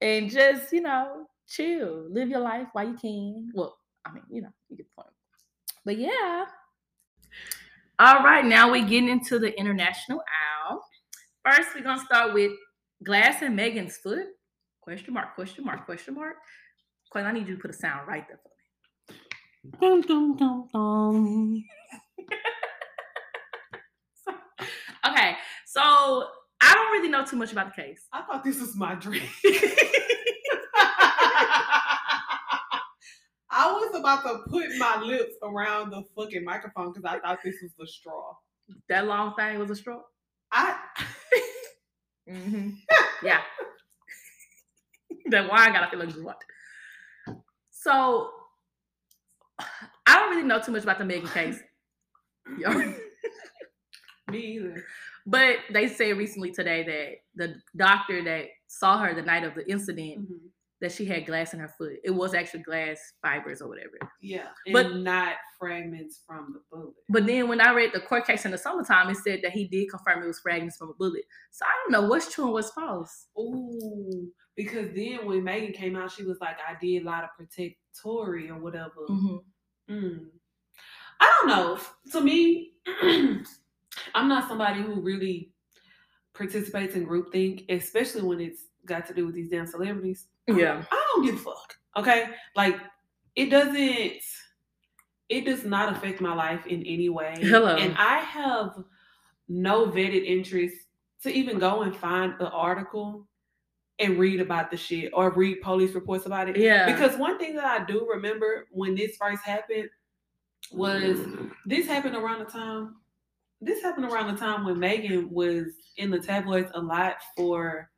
and 0.00 0.30
just, 0.30 0.72
you 0.72 0.82
know, 0.82 1.26
chill. 1.48 2.06
Live 2.10 2.28
your 2.28 2.40
life 2.40 2.68
while 2.72 2.86
you 2.88 2.94
can. 2.96 3.50
Well, 3.54 3.76
I 4.04 4.12
mean, 4.12 4.24
you 4.30 4.42
know, 4.42 4.50
you 4.68 4.76
get 4.76 4.86
the 4.94 5.02
point. 5.02 5.14
But 5.84 5.96
yeah. 5.98 6.44
All 7.98 8.22
right, 8.22 8.44
now 8.44 8.70
we're 8.70 8.82
getting 8.86 9.08
into 9.10 9.38
the 9.38 9.56
international 9.58 10.22
owl. 10.68 10.82
First, 11.44 11.68
we're 11.74 11.82
gonna 11.82 12.02
start 12.04 12.32
with 12.32 12.52
Glass 13.04 13.42
and 13.42 13.54
Megan's 13.54 13.96
foot. 13.98 14.26
Question 14.80 15.12
mark, 15.14 15.34
question 15.34 15.64
mark, 15.64 15.84
question 15.84 16.14
mark. 16.14 16.36
Quinn, 17.10 17.26
I 17.26 17.32
need 17.32 17.46
you 17.48 17.56
to 17.56 17.60
put 17.60 17.70
a 17.70 17.74
sound 17.74 18.08
right 18.08 18.26
there. 18.26 18.38
Dum, 19.80 20.00
dum, 20.02 20.36
dum, 20.36 20.68
dum. 20.72 21.64
Okay, 25.06 25.34
so 25.66 25.80
I 25.80 26.74
don't 26.74 26.92
really 26.92 27.08
know 27.08 27.24
too 27.24 27.36
much 27.36 27.52
about 27.52 27.74
the 27.74 27.82
case. 27.82 28.06
I 28.12 28.20
thought 28.20 28.44
this 28.44 28.60
was 28.60 28.76
my 28.76 28.94
dream. 28.94 29.22
I 33.52 33.72
was 33.72 33.94
about 33.98 34.22
to 34.24 34.40
put 34.50 34.76
my 34.78 35.00
lips 35.02 35.34
around 35.42 35.90
the 35.90 36.02
fucking 36.16 36.44
microphone 36.44 36.92
because 36.92 37.04
I 37.04 37.18
thought 37.18 37.38
this 37.42 37.56
was 37.62 37.72
the 37.78 37.86
straw. 37.86 38.34
That 38.88 39.06
long 39.06 39.34
thing 39.34 39.58
was 39.58 39.70
a 39.70 39.76
straw. 39.76 40.00
I 40.52 40.76
Mm-hmm. 42.30 42.70
yeah. 43.24 43.40
that 45.30 45.50
wine 45.50 45.72
got 45.72 45.80
to 45.80 45.90
feel 45.90 46.06
like 46.06 46.14
what? 46.24 46.40
So 47.70 48.30
I 50.06 50.18
don't 50.18 50.30
really 50.30 50.46
know 50.48 50.60
too 50.60 50.72
much 50.72 50.82
about 50.82 50.98
the 50.98 51.04
Megan 51.04 51.28
case. 51.28 51.58
Me 54.30 54.38
either. 54.38 54.84
but 55.26 55.56
they 55.72 55.88
said 55.88 56.16
recently 56.16 56.52
today 56.52 56.84
that 56.84 57.46
the 57.48 57.54
doctor 57.76 58.22
that 58.24 58.46
saw 58.68 58.98
her 58.98 59.14
the 59.14 59.22
night 59.22 59.44
of 59.44 59.54
the 59.54 59.68
incident 59.70 60.20
Mhm. 60.30 60.38
That 60.80 60.90
she 60.92 61.04
had 61.04 61.26
glass 61.26 61.52
in 61.52 61.60
her 61.60 61.68
foot. 61.68 61.94
It 62.04 62.10
was 62.10 62.32
actually 62.34 62.62
glass 62.62 62.98
fibers 63.20 63.60
or 63.60 63.68
whatever. 63.68 63.98
Yeah, 64.22 64.48
and 64.66 64.72
But- 64.72 64.96
not 64.96 65.34
fragments 65.58 66.22
from 66.26 66.54
the 66.54 66.60
bullet. 66.70 66.94
But 67.10 67.26
then 67.26 67.48
when 67.48 67.60
I 67.60 67.72
read 67.74 67.92
the 67.92 68.00
court 68.00 68.26
case 68.26 68.44
in 68.46 68.50
the 68.50 68.58
summertime, 68.58 69.10
it 69.10 69.16
said 69.18 69.40
that 69.42 69.52
he 69.52 69.66
did 69.68 69.90
confirm 69.90 70.22
it 70.22 70.26
was 70.26 70.40
fragments 70.40 70.76
from 70.78 70.88
a 70.90 70.94
bullet. 70.94 71.24
So 71.50 71.66
I 71.66 71.70
don't 71.82 71.92
know 71.92 72.08
what's 72.08 72.32
true 72.32 72.44
and 72.44 72.52
what's 72.54 72.70
false. 72.70 73.26
Ooh, 73.38 74.30
because 74.56 74.94
then 74.94 75.26
when 75.26 75.44
Megan 75.44 75.72
came 75.72 75.96
out, 75.96 76.10
she 76.12 76.24
was 76.24 76.38
like, 76.40 76.56
"I 76.66 76.76
did 76.80 77.02
a 77.02 77.06
lot 77.06 77.24
of 77.24 77.30
protect 77.36 77.76
Tory 78.02 78.48
or 78.50 78.58
whatever." 78.58 79.06
Mm-hmm. 79.08 79.94
Mm. 79.94 80.26
I 81.20 81.26
don't 81.40 81.48
know. 81.48 81.78
To 82.12 82.20
me, 82.22 82.72
I'm 84.14 84.28
not 84.28 84.48
somebody 84.48 84.80
who 84.80 85.00
really 85.02 85.52
participates 86.32 86.94
in 86.94 87.06
groupthink, 87.06 87.66
especially 87.70 88.22
when 88.22 88.40
it's 88.40 88.68
got 88.86 89.06
to 89.06 89.14
do 89.14 89.26
with 89.26 89.34
these 89.34 89.50
damn 89.50 89.66
celebrities. 89.66 90.28
Yeah. 90.46 90.82
I 90.90 91.06
don't 91.12 91.24
give 91.24 91.36
a 91.36 91.38
fuck. 91.38 91.76
Okay, 91.96 92.30
like 92.56 92.76
it 93.36 93.50
doesn't. 93.50 94.22
It 95.28 95.44
does 95.44 95.64
not 95.64 95.92
affect 95.92 96.20
my 96.20 96.34
life 96.34 96.66
in 96.66 96.84
any 96.84 97.08
way. 97.08 97.36
Hello. 97.40 97.76
And 97.76 97.96
I 97.96 98.18
have 98.18 98.82
no 99.48 99.86
vetted 99.86 100.24
interest 100.24 100.74
to 101.22 101.30
even 101.30 101.58
go 101.58 101.82
and 101.82 101.94
find 101.94 102.34
the 102.38 102.50
article 102.50 103.28
and 104.00 104.18
read 104.18 104.40
about 104.40 104.70
the 104.70 104.76
shit 104.76 105.12
or 105.14 105.30
read 105.30 105.60
police 105.60 105.94
reports 105.94 106.26
about 106.26 106.48
it. 106.48 106.56
Yeah. 106.56 106.90
Because 106.90 107.16
one 107.16 107.38
thing 107.38 107.54
that 107.54 107.64
I 107.64 107.84
do 107.84 108.08
remember 108.12 108.66
when 108.72 108.94
this 108.94 109.16
first 109.16 109.44
happened 109.44 109.88
was 110.72 111.18
this 111.66 111.86
happened 111.86 112.16
around 112.16 112.40
the 112.40 112.46
time. 112.46 112.96
This 113.60 113.82
happened 113.82 114.06
around 114.06 114.32
the 114.34 114.40
time 114.40 114.64
when 114.64 114.78
Megan 114.78 115.30
was 115.30 115.66
in 115.98 116.10
the 116.10 116.18
tabloids 116.18 116.70
a 116.74 116.80
lot 116.80 117.16
for 117.36 117.90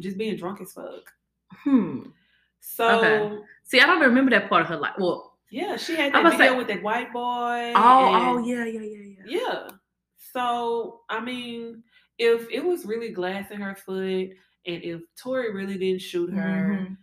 just 0.00 0.18
being 0.18 0.36
drunk 0.36 0.60
as 0.60 0.72
fuck. 0.72 1.12
Hmm. 1.64 2.00
So 2.60 2.88
Okay. 2.98 3.38
See, 3.64 3.80
I 3.80 3.86
don't 3.86 4.00
remember 4.00 4.30
that 4.32 4.48
part 4.48 4.62
of 4.62 4.68
her 4.68 4.76
life. 4.76 4.94
Well, 4.98 5.36
yeah, 5.50 5.76
she 5.76 5.94
had 5.96 6.12
that 6.12 6.22
video 6.30 6.48
like- 6.50 6.58
with 6.58 6.66
that 6.68 6.82
white 6.82 7.12
boy. 7.12 7.72
oh, 7.76 8.14
and- 8.14 8.28
oh, 8.28 8.44
yeah, 8.44 8.64
yeah, 8.64 8.80
yeah, 8.80 9.14
yeah. 9.24 9.24
yeah. 9.26 9.68
So 10.32 11.02
I 11.08 11.20
mean, 11.20 11.82
if 12.18 12.48
it 12.50 12.64
was 12.64 12.84
really 12.86 13.10
glass 13.10 13.50
in 13.50 13.60
her 13.60 13.74
foot, 13.74 14.30
and 14.66 14.82
if 14.84 15.02
Tory 15.16 15.52
really 15.52 15.76
didn't 15.78 16.02
shoot 16.02 16.30
her, 16.32 16.86
Mhm. 16.88 16.96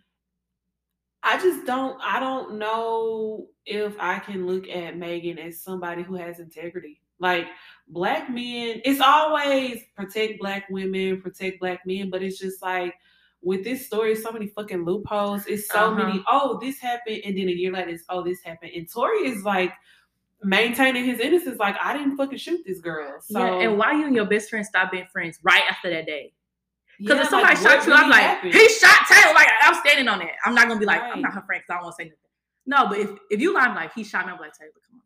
I 1.22 1.38
just 1.38 1.66
don't 1.66 2.00
I 2.00 2.18
don't 2.18 2.54
know 2.58 3.48
if 3.66 3.94
I 4.00 4.18
can 4.18 4.46
look 4.46 4.68
at 4.68 4.96
Megan 4.96 5.38
as 5.38 5.60
somebody 5.60 6.02
who 6.02 6.14
has 6.14 6.40
integrity. 6.40 7.00
Like 7.18 7.48
black 7.88 8.30
men, 8.30 8.80
it's 8.84 9.00
always 9.00 9.82
protect 9.94 10.40
black 10.40 10.64
women, 10.70 11.20
protect 11.20 11.60
black 11.60 11.84
men, 11.84 12.08
but 12.08 12.22
it's 12.22 12.38
just 12.38 12.62
like 12.62 12.94
with 13.42 13.64
this 13.64 13.86
story, 13.86 14.14
so 14.14 14.30
many 14.32 14.48
fucking 14.48 14.84
loopholes. 14.84 15.46
It's 15.46 15.68
so 15.68 15.78
Uh-huh. 15.92 15.94
many, 16.06 16.24
oh, 16.28 16.58
this 16.60 16.78
happened, 16.78 17.22
and 17.24 17.36
then 17.36 17.48
a 17.48 17.52
year 17.52 17.72
later, 17.72 17.88
it's 17.90 18.04
oh, 18.08 18.22
this 18.22 18.42
happened. 18.42 18.72
And 18.74 18.86
Tory 18.92 19.26
is 19.28 19.42
like 19.44 19.72
maintaining 20.42 21.04
his 21.04 21.20
innocence, 21.20 21.58
like 21.58 21.76
I 21.82 21.92
didn't 21.96 22.16
fucking 22.16 22.38
shoot 22.38 22.60
this 22.66 22.80
girl. 22.80 23.20
So 23.20 23.38
yeah, 23.38 23.68
and 23.68 23.78
why 23.78 23.92
you 23.92 24.06
and 24.06 24.14
your 24.16 24.26
best 24.26 24.50
friend 24.50 24.64
stop 24.64 24.90
being 24.92 25.06
friends 25.12 25.38
right 25.42 25.62
after 25.70 25.90
that 25.90 26.06
day? 26.06 26.32
Because 26.98 27.16
Yeah, 27.16 27.22
if 27.24 27.28
somebody 27.30 27.54
like, 27.54 27.62
shot 27.78 27.86
you, 27.86 27.92
I'm 27.94 28.10
like, 28.10 28.20
happened? 28.22 28.52
he 28.54 28.68
shot 28.68 29.06
Taylor. 29.08 29.34
Like 29.34 29.48
I'm 29.62 29.74
standing 29.84 30.08
on 30.08 30.18
that. 30.20 30.32
I'm 30.44 30.54
not 30.54 30.68
gonna 30.68 30.80
be 30.80 30.86
like, 30.86 31.02
I'm 31.02 31.22
not 31.22 31.32
her 31.34 31.42
friend 31.42 31.62
because 31.62 31.70
I 31.70 31.74
don't 31.76 31.84
want 31.84 31.96
to 31.96 32.02
say 32.04 32.08
nothing. 32.08 32.16
No, 32.66 32.88
but 32.88 32.98
if 32.98 33.18
if 33.30 33.40
you 33.40 33.54
lie, 33.54 33.62
I'm 33.62 33.74
like, 33.74 33.92
he 33.94 34.04
shot 34.04 34.26
me. 34.26 34.32
I'm 34.32 34.38
like, 34.38 34.52
Taylor, 34.56 34.70
come 34.86 34.96
on, 34.96 35.02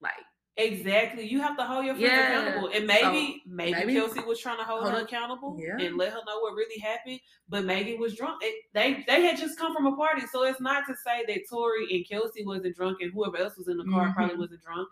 bro. 0.00 0.08
Like, 0.10 0.24
Exactly. 0.60 1.24
You 1.24 1.40
have 1.40 1.56
to 1.56 1.62
hold 1.64 1.86
your 1.86 1.94
friends 1.94 2.10
Yeah. 2.12 2.40
accountable. 2.40 2.70
And 2.74 2.84
maybe 2.86 3.42
maybe, 3.46 3.72
maybe- 3.74 3.94
Kelsey 3.94 4.20
was 4.20 4.40
trying 4.40 4.58
to 4.58 4.64
hold, 4.64 4.82
Hold 4.82 4.94
her 4.94 5.00
accountable 5.02 5.56
Yeah. 5.58 5.78
and 5.78 5.96
let 5.96 6.12
her 6.12 6.18
know 6.26 6.40
what 6.40 6.54
really 6.54 6.80
happened. 6.80 7.20
But 7.48 7.64
Megan 7.64 8.00
was 8.00 8.16
drunk. 8.16 8.42
It, 8.42 8.64
they 8.72 9.04
they 9.06 9.22
had 9.22 9.38
just 9.38 9.56
come 9.56 9.72
from 9.72 9.86
a 9.86 9.94
party. 9.96 10.22
So 10.32 10.42
it's 10.42 10.60
not 10.60 10.84
to 10.88 10.94
say 10.96 11.24
that 11.28 11.48
Tory 11.48 11.86
and 11.94 12.08
Kelsey 12.08 12.44
wasn't 12.44 12.74
drunk 12.76 12.98
and 13.00 13.12
whoever 13.12 13.36
else 13.36 13.56
was 13.56 13.68
in 13.68 13.76
the 13.76 13.84
car 13.84 14.12
probably 14.12 14.34
Mhm. 14.34 14.40
wasn't 14.40 14.62
drunk. 14.62 14.88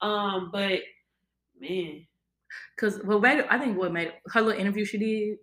Um, 0.00 0.50
but 0.52 0.80
man, 1.60 2.06
Because 2.76 3.00
what 3.04 3.20
made 3.22 3.38
it, 3.38 3.46
I 3.48 3.58
think 3.58 3.78
what 3.78 3.92
made 3.92 4.08
it, 4.08 4.14
her 4.32 4.42
little 4.42 4.60
interview 4.60 4.84
she 4.84 4.98
did. 4.98 5.38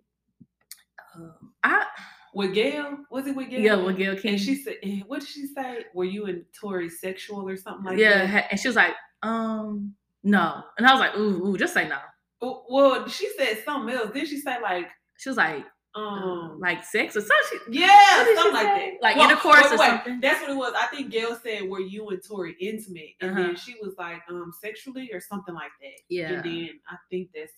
Um, 1.14 1.54
I 1.64 1.86
with 2.34 2.54
Gayle, 2.54 2.98
was 3.10 3.26
it 3.26 3.34
with 3.36 3.50
Gayle? 3.50 3.60
yeah, 3.60 3.74
with 3.74 3.96
Gayle 3.96 4.16
King. 4.16 4.32
And 4.32 4.40
she 4.40 4.54
said, 4.54 4.76
eh, 4.82 5.00
what 5.06 5.20
did 5.20 5.28
she 5.28 5.46
say? 5.46 5.84
Were 5.94 6.04
you 6.06 6.24
and 6.26 6.44
Tory 6.58 6.88
sexual 6.88 7.46
or 7.48 7.56
something 7.56 7.84
like 7.84 7.98
yeah, 7.98 8.18
that? 8.26 8.28
Yeah, 8.32 8.46
and 8.50 8.60
she 8.60 8.68
was 8.68 8.76
like, 8.76 8.94
um, 9.22 9.94
no, 10.22 10.62
and 10.78 10.86
I 10.86 10.92
was 10.92 11.00
like, 11.00 11.16
ooh, 11.16 11.46
ooh, 11.48 11.56
just 11.58 11.74
say 11.74 11.88
no. 11.88 11.98
Well- 12.40 12.66
Well, 12.68 13.08
she 13.08 13.28
said 13.36 13.62
something 13.64 13.94
else. 13.94 14.10
Then 14.14 14.26
she 14.26 14.38
said 14.38 14.60
like, 14.62 14.88
She 15.18 15.28
was 15.28 15.36
like, 15.38 15.64
um, 15.94 16.58
like 16.60 16.82
sex 16.84 17.16
or 17.16 17.20
something. 17.20 17.60
Yeah, 17.74 17.86
What 18.18 18.24
did 18.24 18.28
she 18.30 18.36
something 18.36 18.54
like 18.54 18.66
say? 18.76 18.90
that. 19.00 19.02
Like 19.02 19.16
intercourse 19.18 19.72
or 19.72 19.76
something? 19.76 20.20
That's 20.20 20.40
what 20.40 20.50
it 20.50 20.56
was. 20.56 20.72
I 20.76 20.86
think 20.86 21.10
Gayle 21.10 21.36
said, 21.42 21.68
"Were 21.68 21.80
you 21.80 22.08
and 22.08 22.20
Tory 22.26 22.56
intimate?" 22.60 23.10
And 23.20 23.30
Uh-huh. 23.32 23.42
then 23.42 23.56
she 23.56 23.74
was 23.82 23.94
like, 23.98 24.22
"Um, 24.30 24.52
sexually 24.60 25.12
or 25.12 25.20
something 25.20 25.54
like 25.54 25.70
that." 25.82 25.98
Yeah. 26.08 26.32
And 26.32 26.44
then 26.44 26.70
I 26.88 26.96
think 27.10 27.28
that's 27.34 27.52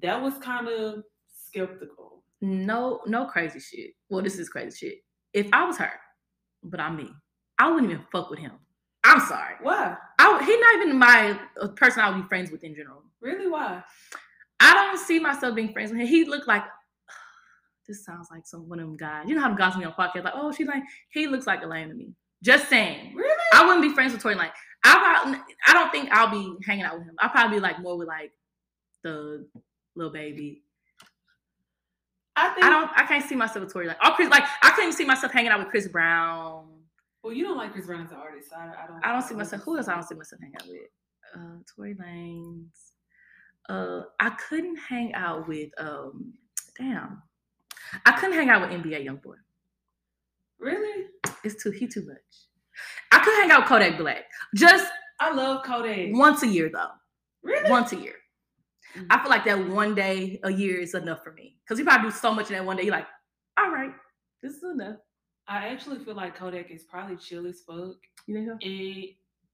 that 0.00 0.20
was 0.22 0.34
kind 0.38 0.66
of 0.68 1.04
skeptical. 1.30 2.24
No, 2.40 3.02
no 3.06 3.26
crazy 3.26 3.60
shit. 3.60 3.90
Well, 4.08 4.22
this 4.22 4.38
is 4.38 4.48
crazy 4.48 4.76
shit. 4.88 4.98
If 5.32 5.48
I 5.52 5.64
was 5.66 5.76
her, 5.76 5.92
but 6.62 6.80
I'm 6.80 6.96
me, 6.96 7.10
I 7.58 7.70
wouldn't 7.70 7.90
even 7.92 8.04
fuck 8.10 8.30
with 8.30 8.38
him. 8.38 8.52
I'm 9.04 9.20
sorry. 9.20 9.54
Why? 9.60 9.96
I, 10.28 10.32
would- 10.36 10.44
he 10.44 10.56
not 10.58 10.74
even 10.76 10.96
my 10.98 11.38
person 11.76 12.00
I 12.00 12.10
would 12.10 12.22
be 12.22 12.28
friends 12.28 12.50
with 12.50 12.64
in 12.64 12.74
general. 12.74 13.02
Really? 13.20 13.48
Why? 13.48 13.82
I 14.60 14.74
don't 14.74 14.98
see 14.98 15.18
myself 15.18 15.54
being 15.54 15.72
friends 15.72 15.90
with 15.90 16.00
him. 16.00 16.06
He 16.06 16.24
looked 16.24 16.48
like 16.48 16.64
this 17.88 18.04
sounds 18.04 18.28
like 18.30 18.46
some 18.46 18.68
one 18.68 18.80
of 18.80 18.86
them 18.86 18.96
guys. 18.96 19.24
You 19.28 19.34
know 19.34 19.40
how 19.42 19.50
the 19.50 19.56
guys 19.56 19.76
me 19.76 19.84
on 19.84 19.92
podcast 19.92 20.24
like, 20.24 20.34
oh, 20.36 20.52
she's 20.52 20.66
like 20.66 20.82
he 21.10 21.26
looks 21.26 21.46
like 21.46 21.62
a 21.62 21.66
lame 21.66 21.88
to 21.88 21.94
me. 21.94 22.12
Just 22.42 22.68
saying. 22.68 23.14
Really? 23.16 23.34
I 23.52 23.64
wouldn't 23.66 23.82
be 23.82 23.88
friends 23.90 24.12
with 24.12 24.22
Tory 24.22 24.36
Lanez. 24.36 24.50
I 24.84 24.94
probably, 25.24 25.40
I 25.66 25.72
don't 25.72 25.90
think 25.90 26.08
I'll 26.12 26.30
be 26.30 26.54
hanging 26.64 26.84
out 26.84 26.98
with 26.98 27.04
him. 27.08 27.16
I'll 27.18 27.30
probably 27.30 27.56
be 27.56 27.60
like 27.60 27.80
more 27.80 27.96
with 27.98 28.06
like 28.06 28.30
the 29.02 29.44
little 29.96 30.12
baby. 30.12 30.62
I 32.36 32.50
think. 32.50 32.64
I 32.64 32.70
don't. 32.70 32.90
I 32.94 33.04
can't 33.06 33.24
see 33.28 33.34
myself 33.34 33.64
with 33.64 33.72
Tory 33.72 33.88
Lanez. 33.88 34.14
Chris, 34.14 34.28
like 34.30 34.44
I 34.62 34.70
couldn't 34.70 34.92
see 34.92 35.04
myself 35.04 35.32
hanging 35.32 35.50
out 35.50 35.58
with 35.58 35.68
Chris 35.68 35.88
Brown. 35.88 36.66
Well, 37.22 37.32
you 37.32 37.44
don't 37.44 37.56
like 37.56 37.72
Chris 37.72 37.86
Brown 37.86 38.04
as 38.04 38.12
an 38.12 38.18
artist. 38.18 38.50
So 38.50 38.56
I, 38.56 38.84
I 38.84 38.86
don't. 38.86 39.04
I 39.04 39.12
don't 39.12 39.22
see 39.22 39.34
myself. 39.34 39.62
Who 39.62 39.76
else 39.76 39.88
I 39.88 39.94
don't 39.94 40.02
see 40.04 40.14
myself 40.14 40.40
hanging 40.40 40.56
out 40.56 40.68
with? 40.68 40.80
Uh, 41.34 41.58
Tory 41.74 41.94
Lanez. 41.94 42.92
Uh, 43.68 44.04
I 44.20 44.30
couldn't 44.30 44.76
hang 44.76 45.14
out 45.14 45.46
with. 45.48 45.70
Um, 45.78 46.32
damn, 46.78 47.22
I 48.06 48.12
couldn't 48.12 48.36
hang 48.36 48.50
out 48.50 48.62
with 48.62 48.70
NBA 48.70 49.06
YoungBoy. 49.06 49.34
Really? 50.58 51.06
It's 51.44 51.62
too. 51.62 51.70
He 51.70 51.86
too 51.86 52.06
much. 52.06 52.16
I 53.12 53.18
could 53.18 53.34
hang 53.34 53.50
out 53.50 53.60
with 53.60 53.68
Kodak 53.68 53.98
Black. 53.98 54.24
Just 54.54 54.90
I 55.20 55.32
love 55.32 55.64
Kodak. 55.64 56.10
once 56.12 56.42
a 56.42 56.46
year 56.48 56.70
though. 56.72 56.90
Really? 57.42 57.70
Once 57.70 57.92
a 57.92 57.96
year. 57.96 58.14
I 59.10 59.20
feel 59.20 59.30
like 59.30 59.44
that 59.44 59.68
one 59.68 59.94
day 59.94 60.40
a 60.44 60.50
year 60.50 60.80
is 60.80 60.94
enough 60.94 61.22
for 61.22 61.32
me. 61.32 61.56
Cause 61.68 61.78
he 61.78 61.84
probably 61.84 62.10
do 62.10 62.16
so 62.16 62.32
much 62.34 62.48
in 62.48 62.54
that 62.54 62.64
one 62.64 62.76
day. 62.76 62.84
You're 62.84 62.92
like, 62.92 63.06
all 63.58 63.70
right, 63.70 63.92
this 64.42 64.54
is 64.54 64.62
enough. 64.62 64.96
I 65.48 65.68
actually 65.68 65.98
feel 66.04 66.14
like 66.14 66.34
Kodak 66.36 66.70
is 66.70 66.84
probably 66.84 67.16
chill 67.16 67.46
as 67.46 67.60
fuck. 67.62 67.96
You 68.26 68.34
think 68.34 68.46
so? 68.48 68.52
and 68.62 69.04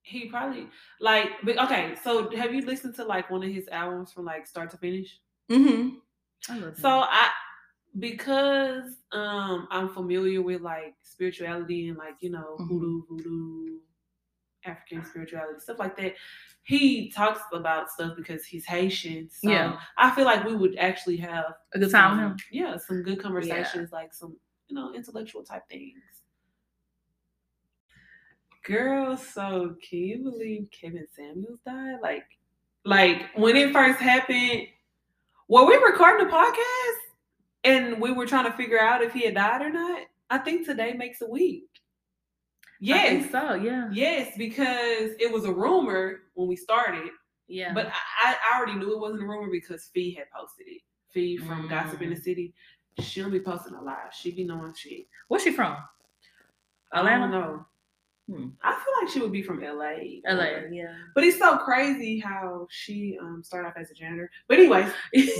he 0.06 0.28
probably 0.28 0.68
like 1.00 1.28
but 1.44 1.56
okay 1.58 1.94
so 2.04 2.28
have 2.36 2.52
you 2.52 2.60
listened 2.66 2.94
to 2.96 3.04
like 3.04 3.30
one 3.30 3.42
of 3.42 3.50
his 3.50 3.68
albums 3.68 4.12
from 4.12 4.26
like 4.26 4.46
start 4.46 4.70
to 4.70 4.76
finish 4.76 5.18
Mm-hmm. 5.50 5.96
I 6.52 6.58
love 6.58 6.76
so 6.76 6.88
i 7.08 7.30
because 7.98 8.84
um 9.12 9.66
i'm 9.70 9.88
familiar 9.88 10.42
with 10.42 10.60
like 10.60 10.94
spirituality 11.04 11.88
and 11.88 11.96
like 11.96 12.16
you 12.20 12.30
know 12.30 12.56
Mhm. 12.60 12.68
hoodoo 12.68 13.02
voodoo 13.08 13.78
african 14.66 15.04
spirituality 15.06 15.60
stuff 15.60 15.78
like 15.78 15.96
that 15.96 16.14
he 16.64 17.10
talks 17.10 17.40
about 17.52 17.90
stuff 17.90 18.12
because 18.16 18.44
he's 18.44 18.66
haitian 18.66 19.28
so 19.30 19.48
Yeah. 19.50 19.78
i 19.96 20.10
feel 20.14 20.24
like 20.24 20.44
we 20.44 20.56
would 20.56 20.76
actually 20.76 21.16
have 21.18 21.54
a 21.74 21.78
good 21.78 21.90
time 21.90 22.10
with 22.10 22.20
some- 22.20 22.30
him. 22.32 22.36
yeah 22.50 22.76
some 22.76 23.02
good 23.02 23.22
conversations 23.22 23.92
like 23.92 24.12
some 24.12 24.36
you 24.68 24.74
know 24.76 24.92
intellectual 24.94 25.42
type 25.42 25.62
things 25.68 26.00
Girl, 28.64 29.16
so 29.18 29.76
can 29.86 29.98
you 29.98 30.18
believe 30.22 30.68
Kevin 30.70 31.06
Samuels 31.14 31.58
died? 31.66 31.98
Like, 32.02 32.24
like 32.86 33.24
when 33.36 33.56
it 33.56 33.74
first 33.74 34.00
happened, 34.00 34.68
were 35.48 35.66
we 35.66 35.74
recording 35.76 36.26
the 36.26 36.32
podcast 36.32 36.96
and 37.64 38.00
we 38.00 38.10
were 38.10 38.24
trying 38.24 38.50
to 38.50 38.56
figure 38.56 38.80
out 38.80 39.02
if 39.02 39.12
he 39.12 39.26
had 39.26 39.34
died 39.34 39.60
or 39.60 39.68
not? 39.68 40.04
I 40.30 40.38
think 40.38 40.64
today 40.64 40.94
makes 40.94 41.20
a 41.20 41.28
week. 41.28 41.68
Yes, 42.80 43.08
think 43.24 43.32
so. 43.32 43.52
Yeah. 43.54 43.90
yes, 43.92 44.32
because 44.38 45.10
it 45.20 45.30
was 45.30 45.44
a 45.44 45.52
rumor 45.52 46.20
when 46.32 46.48
we 46.48 46.56
started, 46.56 47.10
Yeah. 47.48 47.74
but 47.74 47.88
I, 48.22 48.34
I 48.50 48.56
already 48.58 48.76
knew 48.78 48.94
it 48.94 48.98
wasn't 48.98 49.24
a 49.24 49.26
rumor 49.26 49.50
because 49.50 49.90
Fee 49.92 50.14
had 50.14 50.30
posted 50.34 50.68
it. 50.68 50.80
Fee 51.12 51.36
from 51.36 51.68
Gossip 51.68 52.00
in 52.00 52.08
the 52.10 52.16
Mm. 52.16 52.24
City. 52.24 52.54
She 53.00 53.20
don't 53.20 53.30
be 53.32 53.40
posting 53.40 53.74
a 53.74 53.82
lot. 53.82 54.12
She 54.18 54.30
be 54.30 54.44
knowing 54.44 54.72
shit. 54.74 55.06
Where's 55.28 55.42
she 55.42 55.52
from? 55.52 55.76
I 56.92 56.98
don't 57.02 57.06
Atlanta? 57.08 57.28
know. 57.30 57.66
Hmm. 58.30 58.48
I 58.62 58.72
feel 58.72 58.94
like 59.02 59.12
she 59.12 59.20
would 59.20 59.32
be 59.32 59.42
from 59.42 59.60
LA. 59.62 60.20
LA. 60.26 60.44
or- 60.44 60.68
Yeah. 60.72 60.94
But 61.14 61.24
it's 61.24 61.38
so 61.38 61.58
crazy 61.58 62.18
how 62.20 62.66
she 62.70 63.18
um 63.20 63.42
started 63.44 63.68
off 63.68 63.74
as 63.76 63.90
a 63.90 63.94
janitor. 63.94 64.30
But 64.48 64.58
anyways, 64.60 64.90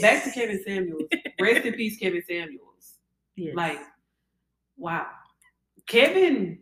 back 0.03 0.25
to 0.25 0.31
Kevin 0.33 0.63
Samuels. 0.65 1.03
Rest 1.41 1.65
in 1.65 1.75
peace, 1.75 1.97
Kevin 1.99 2.23
Samuels. 2.27 2.95
Yes. 3.37 3.55
Like, 3.57 3.79
wow. 4.77 5.07
Kevin, 5.87 6.59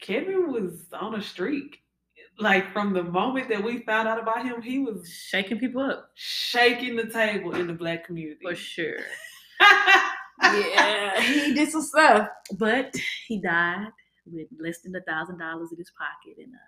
Kevin 0.00 0.50
was 0.50 0.86
on 0.92 1.14
a 1.14 1.22
streak. 1.22 1.78
Like 2.38 2.72
from 2.72 2.92
the 2.94 3.04
moment 3.04 3.48
that 3.50 3.62
we 3.62 3.80
found 3.80 4.08
out 4.08 4.20
about 4.20 4.44
him, 4.44 4.62
he 4.62 4.78
was 4.80 5.08
shaking 5.08 5.58
people 5.58 5.82
up 5.82 6.10
shaking 6.14 6.96
the 6.96 7.06
table 7.06 7.54
in 7.54 7.66
the 7.68 7.72
black 7.74 8.04
community. 8.06 8.40
for 8.42 8.54
sure. 8.56 8.96
yeah, 10.42 11.20
he 11.20 11.54
did 11.54 11.70
some 11.70 11.82
stuff, 11.82 12.28
but 12.58 12.94
he 13.26 13.40
died 13.40 13.88
with 14.26 14.48
less 14.60 14.80
than 14.80 14.94
a 14.96 15.00
thousand 15.02 15.38
dollars 15.38 15.70
in 15.72 15.78
his 15.78 15.92
pocket. 15.98 16.38
And 16.38 16.54
uh, 16.54 16.58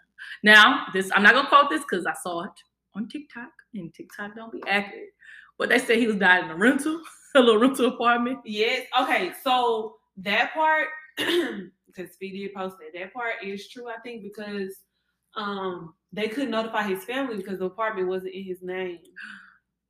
now, 0.42 0.86
this 0.92 1.10
I'm 1.14 1.22
not 1.22 1.34
gonna 1.34 1.48
quote 1.48 1.70
this 1.70 1.82
because 1.82 2.06
I 2.06 2.14
saw 2.22 2.44
it 2.44 2.52
on 2.94 3.08
TikTok, 3.08 3.50
and 3.74 3.92
TikTok 3.94 4.34
don't 4.34 4.52
be 4.52 4.62
accurate. 4.66 5.14
But 5.58 5.68
they 5.68 5.78
say 5.78 5.98
he 5.98 6.06
was 6.06 6.16
died 6.16 6.44
in 6.44 6.50
a 6.50 6.56
rental, 6.56 7.00
a 7.34 7.40
little 7.40 7.60
rental 7.60 7.86
apartment. 7.86 8.40
Yes. 8.44 8.86
Okay. 9.00 9.32
So 9.42 9.96
that 10.18 10.52
part, 10.52 10.88
because 11.16 12.12
Speedy 12.12 12.46
did 12.46 12.54
post 12.54 12.76
that, 12.78 12.98
that 12.98 13.12
part 13.12 13.34
is 13.42 13.68
true. 13.68 13.88
I 13.88 14.00
think 14.00 14.22
because 14.22 14.76
um 15.36 15.94
they 16.12 16.28
couldn't 16.28 16.50
notify 16.50 16.84
his 16.84 17.04
family 17.04 17.36
because 17.36 17.58
the 17.58 17.64
apartment 17.64 18.08
wasn't 18.08 18.34
in 18.34 18.44
his 18.44 18.62
name. 18.62 18.98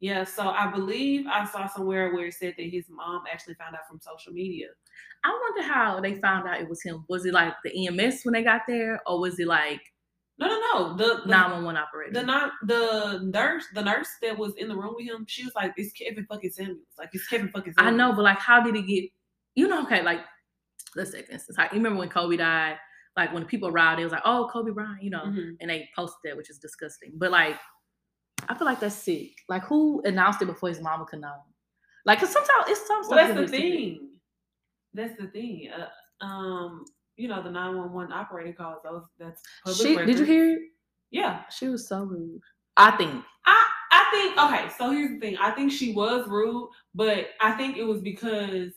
Yeah. 0.04 0.24
So 0.24 0.42
I 0.48 0.70
believe 0.70 1.26
I 1.26 1.46
saw 1.46 1.66
somewhere 1.66 2.12
where 2.12 2.26
it 2.26 2.34
said 2.34 2.54
that 2.58 2.68
his 2.76 2.86
mom 2.90 3.22
actually 3.32 3.54
found 3.54 3.74
out 3.74 3.86
from 3.88 4.00
social 4.00 4.32
media. 4.34 4.68
I 5.24 5.30
wonder 5.42 5.62
how 5.72 6.00
they 6.00 6.14
found 6.16 6.46
out 6.46 6.60
it 6.60 6.68
was 6.68 6.82
him. 6.82 7.04
Was 7.08 7.24
it 7.24 7.32
like 7.32 7.54
the 7.64 7.72
EMS 7.86 8.20
when 8.24 8.34
they 8.34 8.42
got 8.42 8.62
there, 8.68 9.00
or 9.06 9.18
was 9.20 9.38
it 9.38 9.46
like 9.46 9.80
No, 10.38 10.46
no, 10.48 10.58
no. 10.72 10.96
The 10.96 11.22
the, 11.24 11.30
911 11.30 11.76
operator? 11.82 12.12
the 12.20 12.22
not 12.26 12.52
the 12.66 13.20
nurse, 13.22 13.64
the 13.74 13.82
nurse 13.82 14.08
that 14.20 14.36
was 14.36 14.52
in 14.56 14.68
the 14.68 14.76
room 14.76 14.94
with 14.96 15.06
him, 15.06 15.24
she 15.26 15.44
was 15.44 15.54
like, 15.54 15.72
"It's 15.78 15.92
Kevin 15.92 16.26
fucking 16.26 16.50
Samuels. 16.50 16.94
Like 16.98 17.10
it's 17.14 17.26
Kevin 17.28 17.48
fucking." 17.48 17.72
I 17.78 17.90
know, 17.90 18.12
but 18.12 18.22
like, 18.24 18.38
how 18.38 18.60
did 18.62 18.74
he 18.74 18.82
get? 18.82 19.10
You 19.54 19.68
know, 19.68 19.82
okay, 19.84 20.02
like, 20.02 20.20
let's 20.96 21.12
say 21.12 21.22
for 21.22 21.32
instance, 21.32 21.56
like, 21.56 21.70
you 21.72 21.78
remember 21.78 22.00
when 22.00 22.08
Kobe 22.10 22.36
died? 22.36 22.76
Like 23.16 23.32
when 23.32 23.44
people 23.46 23.68
arrived, 23.68 24.00
it 24.00 24.04
was 24.04 24.12
like, 24.12 24.26
oh, 24.26 24.50
Kobe 24.52 24.72
Bryant, 24.72 25.00
you 25.02 25.10
know, 25.10 25.24
Mhm. 25.24 25.56
and 25.60 25.70
they 25.70 25.88
posted 25.96 26.18
that, 26.24 26.36
which 26.36 26.50
is 26.50 26.58
disgusting. 26.58 27.12
But 27.14 27.30
like, 27.30 27.56
I 28.48 28.54
feel 28.56 28.66
like 28.66 28.80
that's 28.80 28.94
sick. 28.94 29.32
Like, 29.48 29.64
who 29.64 30.02
announced 30.04 30.42
it 30.42 30.46
before 30.46 30.68
his 30.68 30.80
mama 30.80 31.06
could 31.06 31.20
know? 31.20 31.34
Like, 32.04 32.20
cause 32.20 32.30
sometimes 32.30 32.64
it's 32.68 32.86
some 32.86 33.00
Well, 33.08 33.24
stuff 33.24 33.34
that's 33.34 33.50
the 33.50 33.58
thing. 33.58 34.08
That's 34.92 35.16
the 35.18 35.28
thing. 35.28 35.70
Uh, 35.70 36.24
um, 36.24 36.84
you 37.16 37.28
know, 37.28 37.42
the 37.42 37.50
nine 37.50 37.76
one 37.76 37.92
one 37.92 38.12
operator 38.12 38.52
calls 38.52 38.78
those. 38.84 39.04
That's 39.18 39.40
public 39.64 40.00
She, 40.00 40.06
did 40.06 40.18
you 40.18 40.24
hear 40.24 40.50
it? 40.50 40.62
Yeah, 41.10 41.42
She 41.50 41.68
was 41.68 41.88
so 41.88 42.04
rude. 42.04 42.40
I 42.76 42.90
think. 42.92 43.24
I 43.46 43.66
I 43.92 44.04
think 44.10 44.38
okay. 44.38 44.68
So 44.76 44.90
here's 44.90 45.10
the 45.12 45.20
thing. 45.20 45.36
I 45.38 45.52
think 45.52 45.70
she 45.70 45.92
was 45.92 46.26
rude, 46.28 46.70
but 46.94 47.28
I 47.40 47.52
think 47.52 47.76
it 47.76 47.84
was 47.84 48.00
because 48.00 48.72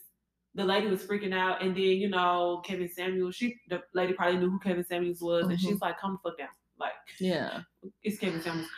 the 0.54 0.64
lady 0.64 0.86
was 0.86 1.02
freaking 1.02 1.34
out, 1.34 1.62
and 1.62 1.76
then 1.76 1.82
you 1.82 2.08
know 2.08 2.62
Kevin 2.64 2.88
Samuels. 2.88 3.34
She 3.34 3.56
the 3.68 3.82
lady 3.94 4.12
probably 4.12 4.38
knew 4.38 4.50
who 4.50 4.60
Kevin 4.60 4.84
Samuels 4.84 5.20
was, 5.20 5.48
and 5.48 5.60
she's 5.60 5.80
like, 5.80 6.00
"Come 6.00 6.18
fuck 6.22 6.38
down." 6.38 6.48
Like 6.78 6.92
Yeah. 7.18 7.60
it's 8.04 8.18
Kevin 8.18 8.40
Samuels, 8.40 8.68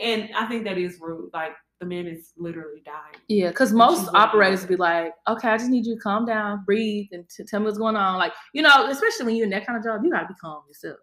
and 0.00 0.28
I 0.36 0.46
think 0.46 0.64
that 0.64 0.78
is 0.78 0.98
rude. 1.00 1.30
Like 1.32 1.52
the 1.80 1.86
man 1.86 2.06
is 2.06 2.32
literally 2.36 2.82
dying. 2.84 3.14
Yeah, 3.28 3.48
because 3.48 3.72
most 3.72 4.10
operators 4.14 4.66
be 4.66 4.76
like, 4.76 5.12
okay, 5.26 5.48
I 5.48 5.56
just 5.56 5.70
need 5.70 5.86
you 5.86 5.94
to 5.94 6.00
calm 6.00 6.26
down, 6.26 6.62
breathe, 6.66 7.06
and 7.12 7.26
t- 7.28 7.44
tell 7.44 7.60
me 7.60 7.66
what's 7.66 7.78
going 7.78 7.96
on. 7.96 8.18
Like, 8.18 8.32
you 8.52 8.60
know, 8.60 8.90
especially 8.90 9.24
when 9.26 9.36
you're 9.36 9.44
in 9.44 9.50
that 9.50 9.66
kind 9.66 9.78
of 9.78 9.84
job, 9.84 10.02
you 10.04 10.10
gotta 10.10 10.28
be 10.28 10.34
calm 10.34 10.62
yourself. 10.68 10.98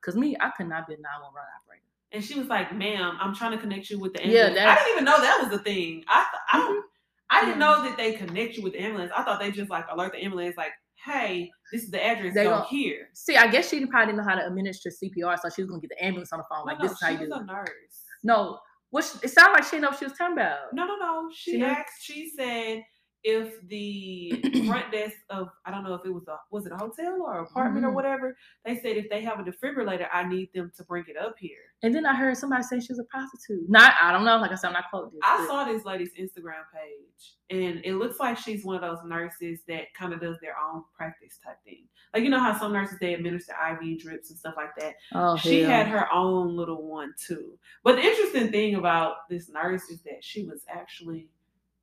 Because 0.00 0.16
me, 0.16 0.36
I 0.40 0.50
could 0.56 0.68
not 0.68 0.86
be 0.86 0.94
a 0.94 0.98
911 0.98 1.34
operator. 1.34 1.82
And 2.12 2.24
she 2.24 2.38
was 2.38 2.48
like, 2.48 2.74
"Ma'am, 2.74 3.16
I'm 3.20 3.34
trying 3.34 3.52
to 3.52 3.58
connect 3.58 3.88
you 3.90 3.98
with 4.00 4.12
the 4.14 4.22
ambulance. 4.22 4.54
Yeah, 4.56 4.62
ambulance." 4.62 4.70
I 4.70 4.74
didn't 4.84 4.92
even 4.94 5.04
know 5.04 5.20
that 5.20 5.38
was 5.42 5.50
the 5.50 5.62
thing. 5.64 6.04
I 6.08 6.26
I 6.52 6.58
don't. 6.58 6.72
Mm-hmm. 6.72 6.86
I 7.32 7.44
didn't 7.44 7.58
know 7.60 7.82
that 7.84 7.96
they 7.96 8.14
connect 8.14 8.56
you 8.56 8.64
with 8.64 8.72
the 8.72 8.80
ambulance. 8.82 9.12
I 9.16 9.22
thought 9.22 9.38
they 9.38 9.52
just 9.52 9.70
like 9.70 9.84
alert 9.92 10.12
the 10.12 10.18
ambulance, 10.24 10.56
like, 10.56 10.72
"Hey, 11.04 11.48
this 11.72 11.84
is 11.84 11.90
the 11.92 12.04
address. 12.04 12.34
They 12.34 12.44
go 12.44 12.62
here." 12.68 13.08
See, 13.14 13.36
I 13.36 13.46
guess 13.46 13.68
she 13.68 13.84
probably 13.86 14.06
didn't 14.12 14.24
know 14.24 14.28
how 14.28 14.36
to 14.36 14.46
administer 14.46 14.90
CPR, 14.90 15.38
so 15.40 15.48
she 15.50 15.62
was 15.62 15.68
gonna 15.70 15.80
get 15.80 15.90
the 15.90 16.04
ambulance 16.04 16.32
on 16.32 16.38
the 16.40 16.44
phone. 16.50 16.60
No, 16.66 16.72
Like, 16.72 16.78
no, 16.80 16.82
this 16.88 16.92
is 16.92 17.02
how 17.02 17.10
you 17.10 17.18
do 17.26 17.32
a 17.32 17.40
it. 17.40 17.46
nurse. 17.46 18.04
No, 18.22 18.58
what 18.90 19.04
she, 19.04 19.18
it 19.22 19.30
sounded 19.30 19.52
like 19.54 19.64
she 19.64 19.72
didn't 19.72 19.82
know 19.82 19.88
what 19.90 19.98
she 19.98 20.04
was 20.06 20.14
talking 20.18 20.36
about. 20.36 20.58
No, 20.72 20.86
no, 20.86 20.96
no. 20.96 21.30
She, 21.34 21.52
She 21.52 21.58
knew? 21.58 21.66
asked. 21.66 22.02
She 22.02 22.30
said 22.36 22.82
if 23.22 23.60
the 23.68 24.30
front 24.66 24.90
desk 24.92 25.16
of 25.28 25.48
I 25.66 25.70
don't 25.70 25.84
know 25.84 25.94
if 25.94 26.04
it 26.06 26.10
was 26.14 26.26
a 26.28 26.36
was 26.50 26.64
it 26.66 26.72
a 26.72 26.76
hotel 26.76 27.22
or 27.22 27.40
apartment 27.40 27.84
or 27.84 27.90
Mhm. 27.90 27.94
whatever. 27.94 28.36
They 28.64 28.76
said 28.76 28.96
if 28.96 29.10
they 29.10 29.20
have 29.22 29.38
a 29.40 29.42
defibrillator, 29.42 30.06
I 30.12 30.24
need 30.26 30.50
them 30.54 30.72
to 30.76 30.84
bring 30.84 31.04
it 31.08 31.16
up 31.16 31.34
here. 31.38 31.58
And 31.82 31.94
then 31.94 32.06
I 32.06 32.14
heard 32.14 32.36
somebody 32.36 32.62
say 32.62 32.80
she 32.80 32.92
was 32.92 32.98
a 32.98 33.04
prostitute. 33.04 33.68
Not, 33.68 33.94
I 34.02 34.12
don't 34.12 34.24
know. 34.24 34.36
Like 34.36 34.52
I 34.52 34.54
said, 34.54 34.68
I'm 34.68 34.72
not 34.74 34.84
quoting 34.90 35.10
this. 35.12 35.20
I 35.22 35.38
but- 35.38 35.46
saw 35.48 35.64
this 35.64 35.84
lady's 35.84 36.12
Instagram 36.14 36.62
page, 36.74 37.34
and 37.50 37.80
it 37.84 37.94
looks 37.94 38.18
like 38.20 38.36
she's 38.38 38.64
one 38.64 38.76
of 38.76 38.82
those 38.82 38.98
nurses 39.04 39.60
that 39.68 39.92
kind 39.94 40.12
of 40.12 40.20
does 40.20 40.36
their 40.40 40.54
own 40.58 40.84
practice 40.96 41.38
type 41.44 41.56
thing. 41.64 41.84
Like 42.14 42.24
you 42.24 42.30
know 42.30 42.40
how 42.40 42.58
some 42.58 42.72
nurses 42.72 42.98
they 43.00 43.14
administer 43.14 43.52
IV 43.72 43.98
drips 44.00 44.30
and 44.30 44.38
stuff 44.38 44.54
like 44.56 44.74
that. 44.78 44.94
Oh, 45.14 45.36
she 45.36 45.60
hell. 45.60 45.70
had 45.70 45.86
her 45.88 46.12
own 46.12 46.56
little 46.56 46.82
one 46.86 47.12
too. 47.24 47.58
But 47.84 47.96
the 47.96 48.02
interesting 48.02 48.50
thing 48.50 48.74
about 48.76 49.28
this 49.28 49.48
nurse 49.48 49.84
is 49.90 50.00
that 50.02 50.22
she 50.24 50.44
was 50.44 50.64
actually 50.68 51.28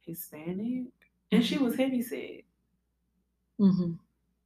Hispanic 0.01 0.85
and 1.31 1.45
she 1.45 1.57
was 1.57 1.75
heavy 1.75 2.01
set. 2.01 2.41
Mhm. 3.59 3.97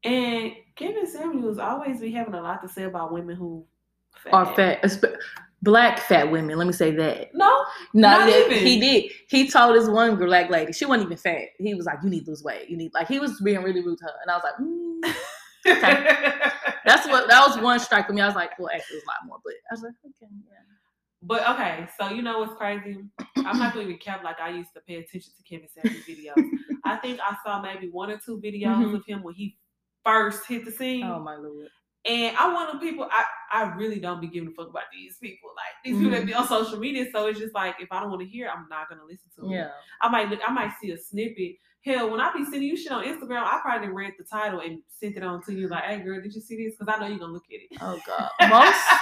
And 0.04 0.54
Kevin 0.76 1.06
Samuels 1.08 1.60
always 1.60 2.00
be 2.02 2.12
having 2.12 2.34
a 2.34 2.42
lot 2.42 2.62
to 2.64 2.68
say 2.70 2.84
about 2.84 3.12
women 3.14 3.36
who 3.36 3.66
are 4.32 4.46
fat, 4.56 4.84
black 5.62 6.00
fat 6.00 6.32
women. 6.32 6.58
Let 6.58 6.66
me 6.68 6.74
say 6.74 6.92
that. 6.92 7.34
No, 7.36 7.66
No, 7.94 8.10
Not 8.10 8.30
even. 8.30 8.58
he 8.58 8.80
did. 8.80 9.12
He 9.30 9.50
told 9.50 9.76
this 9.76 9.88
one 9.88 10.16
black 10.16 10.50
lady, 10.50 10.74
she 10.74 10.86
wasn't 10.86 11.06
even 11.06 11.18
fat. 11.18 11.50
He 11.60 11.76
was 11.76 11.86
like, 11.86 12.00
"You 12.04 12.10
need 12.10 12.26
to 12.26 12.32
lose 12.32 12.44
weight. 12.44 12.70
You 12.70 12.78
need 12.78 12.94
like." 12.94 13.08
He 13.08 13.20
was 13.20 13.40
being 13.42 13.62
really 13.62 13.82
rude 13.84 14.00
to 14.00 14.06
her, 14.06 14.14
and 14.24 14.32
I 14.32 14.36
was 14.38 14.44
like, 14.44 14.56
mm. 14.60 15.16
"That's 16.86 17.08
what 17.08 17.28
that 17.30 17.46
was 17.48 17.60
one 17.60 17.80
strike 17.80 18.08
for 18.08 18.14
me." 18.14 18.22
I 18.22 18.28
was 18.28 18.36
like, 18.36 18.58
"Well, 18.58 18.70
actually, 18.74 18.98
it 18.98 18.98
was 18.98 19.04
a 19.04 19.08
lot 19.08 19.28
more," 19.28 19.38
but 19.44 19.54
I 19.70 19.74
was 19.74 19.82
like, 19.84 19.94
"Okay, 20.06 20.32
yeah." 20.50 20.58
But 21.24 21.48
okay, 21.52 21.88
so 22.00 22.10
you 22.10 22.22
know 22.24 22.40
what's 22.40 22.56
crazy? 22.56 22.98
I'm 23.38 23.58
not 23.60 23.74
gonna 23.74 23.86
even 23.86 23.98
cap 24.00 24.24
like 24.24 24.40
I 24.40 24.50
used 24.50 24.74
to 24.74 24.82
pay 24.82 24.96
attention 24.96 25.32
to 25.38 25.44
Kevin 25.44 25.68
Samuels 25.70 26.04
videos. 26.08 26.50
I 26.84 26.96
think 26.98 27.20
I 27.22 27.36
saw 27.46 27.62
maybe 27.62 27.90
one 27.90 28.10
or 28.10 28.18
two 28.18 28.40
videos 28.40 28.78
Mhm. 28.78 28.96
of 28.96 29.06
him 29.06 29.22
when 29.22 29.36
he 29.36 29.58
first 30.04 30.48
hit 30.48 30.66
the 30.66 30.72
scene. 30.72 31.06
Oh 31.06 31.20
my 31.20 31.36
lord. 31.36 31.68
And 32.04 32.36
I 32.36 32.52
want 32.52 32.72
them 32.72 32.80
people. 32.80 33.08
I 33.12 33.24
I 33.52 33.64
really 33.76 34.00
don't 34.00 34.20
be 34.20 34.28
giving 34.28 34.50
a 34.50 34.52
fuck 34.54 34.70
about 34.70 34.86
these 34.92 35.18
people. 35.20 35.52
Like 35.56 35.76
these 35.86 35.98
people 35.98 36.12
that 36.12 36.26
be 36.26 36.34
on 36.34 36.48
social 36.48 36.80
media. 36.80 37.06
So 37.12 37.28
it's 37.28 37.38
just 37.40 37.54
like 37.54 37.76
if 37.80 37.92
I 37.92 38.00
don't 38.00 38.10
want 38.10 38.22
to 38.24 38.28
hear, 38.28 38.50
I'm 38.50 38.66
not 38.70 38.90
gonna 38.90 39.04
listen 39.06 39.30
to 39.38 39.46
it. 39.52 39.56
Yeah. 39.58 39.70
I 40.02 40.10
might 40.10 40.30
look. 40.30 40.40
I 40.48 40.52
might 40.52 40.72
see 40.82 40.90
a 40.92 40.98
snippet. 40.98 41.58
Hell, 41.86 42.10
when 42.10 42.20
I 42.20 42.32
be 42.34 42.44
sending 42.46 42.64
you 42.64 42.78
shit 42.78 42.92
on 42.92 43.04
Instagram, 43.06 43.44
I 43.44 43.60
probably 43.62 43.90
read 43.90 44.14
the 44.18 44.24
title 44.24 44.60
and 44.62 44.80
sent 44.88 45.18
it 45.18 45.24
on 45.24 45.44
to 45.44 45.54
you. 45.54 45.68
Like, 45.68 45.84
hey 45.84 46.00
girl, 46.00 46.20
did 46.22 46.34
you 46.34 46.42
see 46.42 46.64
this? 46.66 46.76
Because 46.76 46.92
I 46.96 47.00
know 47.00 47.08
you're 47.08 47.20
gonna 47.20 47.34
look 47.34 47.46
at 47.50 47.60
it. 47.60 47.78
Oh 47.82 48.00
god. 48.08 48.30
Most. 48.50 48.80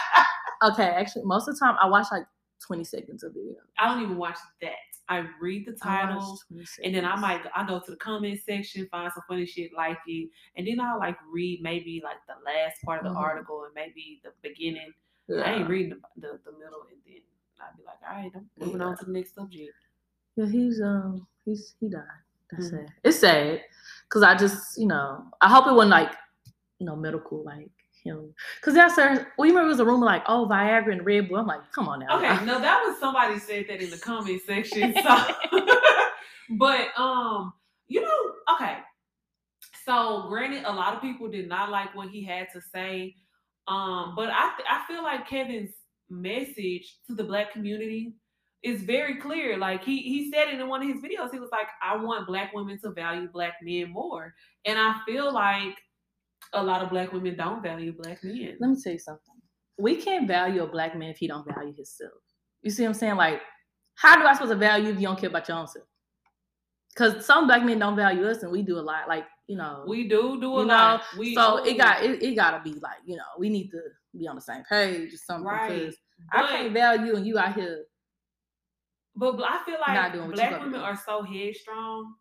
Okay, 0.63 0.83
actually, 0.89 1.23
most 1.23 1.47
of 1.47 1.55
the 1.55 1.59
time 1.59 1.75
I 1.81 1.87
watch 1.87 2.07
like 2.11 2.25
20 2.65 2.83
seconds 2.83 3.23
of 3.23 3.33
video. 3.33 3.55
I 3.77 3.87
don't 3.93 4.03
even 4.03 4.17
watch 4.17 4.37
that. 4.61 4.71
I 5.07 5.25
read 5.41 5.65
the 5.65 5.71
title. 5.71 6.37
And 6.83 6.93
then 6.93 7.03
I 7.05 7.15
might 7.15 7.41
I 7.55 7.65
go 7.65 7.79
to 7.79 7.91
the 7.91 7.97
comment 7.97 8.39
section, 8.45 8.87
find 8.91 9.11
some 9.11 9.23
funny 9.27 9.45
shit, 9.45 9.71
like 9.75 9.97
it, 10.05 10.29
and 10.55 10.67
then 10.67 10.79
I'll 10.79 10.99
like 10.99 11.17
read 11.31 11.61
maybe 11.63 12.01
like 12.03 12.17
the 12.27 12.35
last 12.45 12.81
part 12.83 12.99
of 12.99 13.05
the 13.05 13.17
Mhm. 13.17 13.21
article 13.21 13.63
and 13.63 13.73
maybe 13.73 14.21
the 14.23 14.31
beginning. 14.43 14.93
I 15.29 15.33
Yeah. 15.33 15.53
ain't 15.59 15.69
reading 15.69 15.89
the, 15.89 16.01
the, 16.27 16.39
the 16.45 16.51
middle, 16.51 16.83
and 16.91 17.01
then 17.05 17.21
I'd 17.61 17.75
be 17.77 17.83
like, 17.83 17.97
all 18.07 18.15
right, 18.17 18.31
I'm 18.35 18.49
moving 18.59 18.81
on 18.81 18.97
to 18.97 19.05
the 19.05 19.11
next 19.11 19.33
subject. 19.35 19.73
Yeah, 20.35 20.45
he's 20.45 20.79
um 20.81 21.25
he's 21.45 21.75
he 21.79 21.89
died. 21.89 22.03
That's 22.51 22.65
Mhm. 22.67 22.69
sad. 22.85 22.93
It's 23.03 23.19
sad 23.19 23.61
because 24.03 24.21
I 24.23 24.35
just 24.35 24.77
you 24.77 24.87
know 24.87 25.25
I 25.41 25.49
hope 25.49 25.65
it 25.67 25.73
wasn't 25.73 25.91
like 25.91 26.11
you 26.77 26.85
know 26.85 26.95
medical 26.95 27.43
like 27.43 27.71
him 28.03 28.33
because 28.59 28.73
that's 28.73 28.97
well 28.97 29.47
you 29.47 29.53
remember 29.53 29.67
it 29.67 29.71
was 29.71 29.79
a 29.79 29.85
rumor 29.85 30.05
like 30.05 30.23
oh 30.27 30.47
Viagra 30.49 30.91
and 30.91 31.05
Red 31.05 31.29
Bull. 31.29 31.37
I'm 31.37 31.47
like 31.47 31.71
come 31.71 31.87
on 31.87 31.99
now. 31.99 32.17
Okay, 32.17 32.45
no, 32.45 32.59
that 32.59 32.83
was 32.85 32.99
somebody 32.99 33.39
said 33.39 33.65
that 33.69 33.81
in 33.81 33.89
the 33.89 33.97
comment 33.97 34.41
section. 34.45 34.93
So, 35.03 35.35
but 36.57 36.87
um, 36.97 37.53
you 37.87 38.01
know, 38.01 38.33
okay. 38.53 38.77
So, 39.85 40.25
granted, 40.27 40.65
a 40.65 40.71
lot 40.71 40.93
of 40.93 41.01
people 41.01 41.29
did 41.29 41.47
not 41.47 41.71
like 41.71 41.95
what 41.95 42.09
he 42.09 42.23
had 42.23 42.47
to 42.53 42.61
say. 42.61 43.15
Um, 43.67 44.13
but 44.15 44.29
I 44.29 44.51
th- 44.55 44.67
I 44.69 44.83
feel 44.87 45.03
like 45.03 45.27
Kevin's 45.27 45.73
message 46.09 46.97
to 47.07 47.15
the 47.15 47.23
black 47.23 47.51
community 47.53 48.13
is 48.63 48.83
very 48.83 49.15
clear. 49.17 49.57
Like 49.57 49.83
he 49.83 50.01
he 50.01 50.31
said 50.31 50.49
it 50.49 50.59
in 50.59 50.67
one 50.67 50.81
of 50.81 50.87
his 50.87 51.01
videos, 51.01 51.31
he 51.31 51.39
was 51.39 51.51
like, 51.51 51.67
"I 51.81 51.95
want 51.95 52.27
black 52.27 52.53
women 52.53 52.79
to 52.81 52.91
value 52.91 53.29
black 53.31 53.55
men 53.61 53.91
more," 53.91 54.33
and 54.65 54.77
I 54.77 54.99
feel 55.05 55.31
like 55.33 55.77
a 56.53 56.63
lot 56.63 56.81
of 56.81 56.89
black 56.89 57.11
women 57.13 57.35
don't 57.35 57.61
value 57.61 57.93
black 57.93 58.23
men. 58.23 58.57
Let 58.59 58.69
me 58.69 58.77
tell 58.81 58.93
you 58.93 58.99
something. 58.99 59.35
We 59.77 59.95
can't 59.95 60.27
value 60.27 60.63
a 60.63 60.67
black 60.67 60.97
man 60.97 61.09
if 61.09 61.17
he 61.17 61.27
don't 61.27 61.45
value 61.45 61.73
himself. 61.73 62.11
You 62.61 62.71
see 62.71 62.83
what 62.83 62.89
I'm 62.89 62.93
saying? 62.95 63.15
Like, 63.15 63.41
how 63.95 64.17
do 64.17 64.25
I 64.25 64.33
supposed 64.33 64.51
to 64.51 64.57
value 64.57 64.89
if 64.89 64.95
you 64.95 65.07
don't 65.07 65.19
care 65.19 65.29
about 65.29 65.47
your 65.47 65.57
own 65.57 65.67
self? 65.67 65.85
Because 66.93 67.25
some 67.25 67.47
black 67.47 67.63
men 67.63 67.79
don't 67.79 67.95
value 67.95 68.25
us, 68.25 68.43
and 68.43 68.51
we 68.51 68.61
do 68.61 68.77
a 68.77 68.81
lot. 68.81 69.07
Like, 69.07 69.25
you 69.47 69.57
know, 69.57 69.83
We 69.87 70.07
do 70.07 70.39
do 70.39 70.59
a 70.59 70.61
lot. 70.61 71.03
We 71.17 71.33
so 71.33 71.63
do. 71.63 71.69
it 71.69 71.77
got 71.77 72.03
it, 72.03 72.21
it 72.21 72.35
gotta 72.35 72.61
be 72.63 72.73
like, 72.73 72.99
you 73.05 73.15
know, 73.15 73.23
we 73.37 73.49
need 73.49 73.69
to 73.69 73.81
be 74.17 74.27
on 74.27 74.35
the 74.35 74.41
same 74.41 74.63
page 74.69 75.13
or 75.13 75.17
something. 75.17 75.45
Right. 75.45 75.71
Because 75.71 75.95
I 76.31 76.47
can't 76.47 76.73
value 76.73 77.07
you 77.07 77.15
and 77.15 77.25
you 77.25 77.37
out 77.37 77.55
here. 77.55 77.85
But 79.15 79.39
I 79.43 79.63
feel 79.65 79.77
like 79.79 80.33
black 80.33 80.61
women 80.61 80.81
are 80.81 80.99
so 81.05 81.23
headstrong 81.23 82.13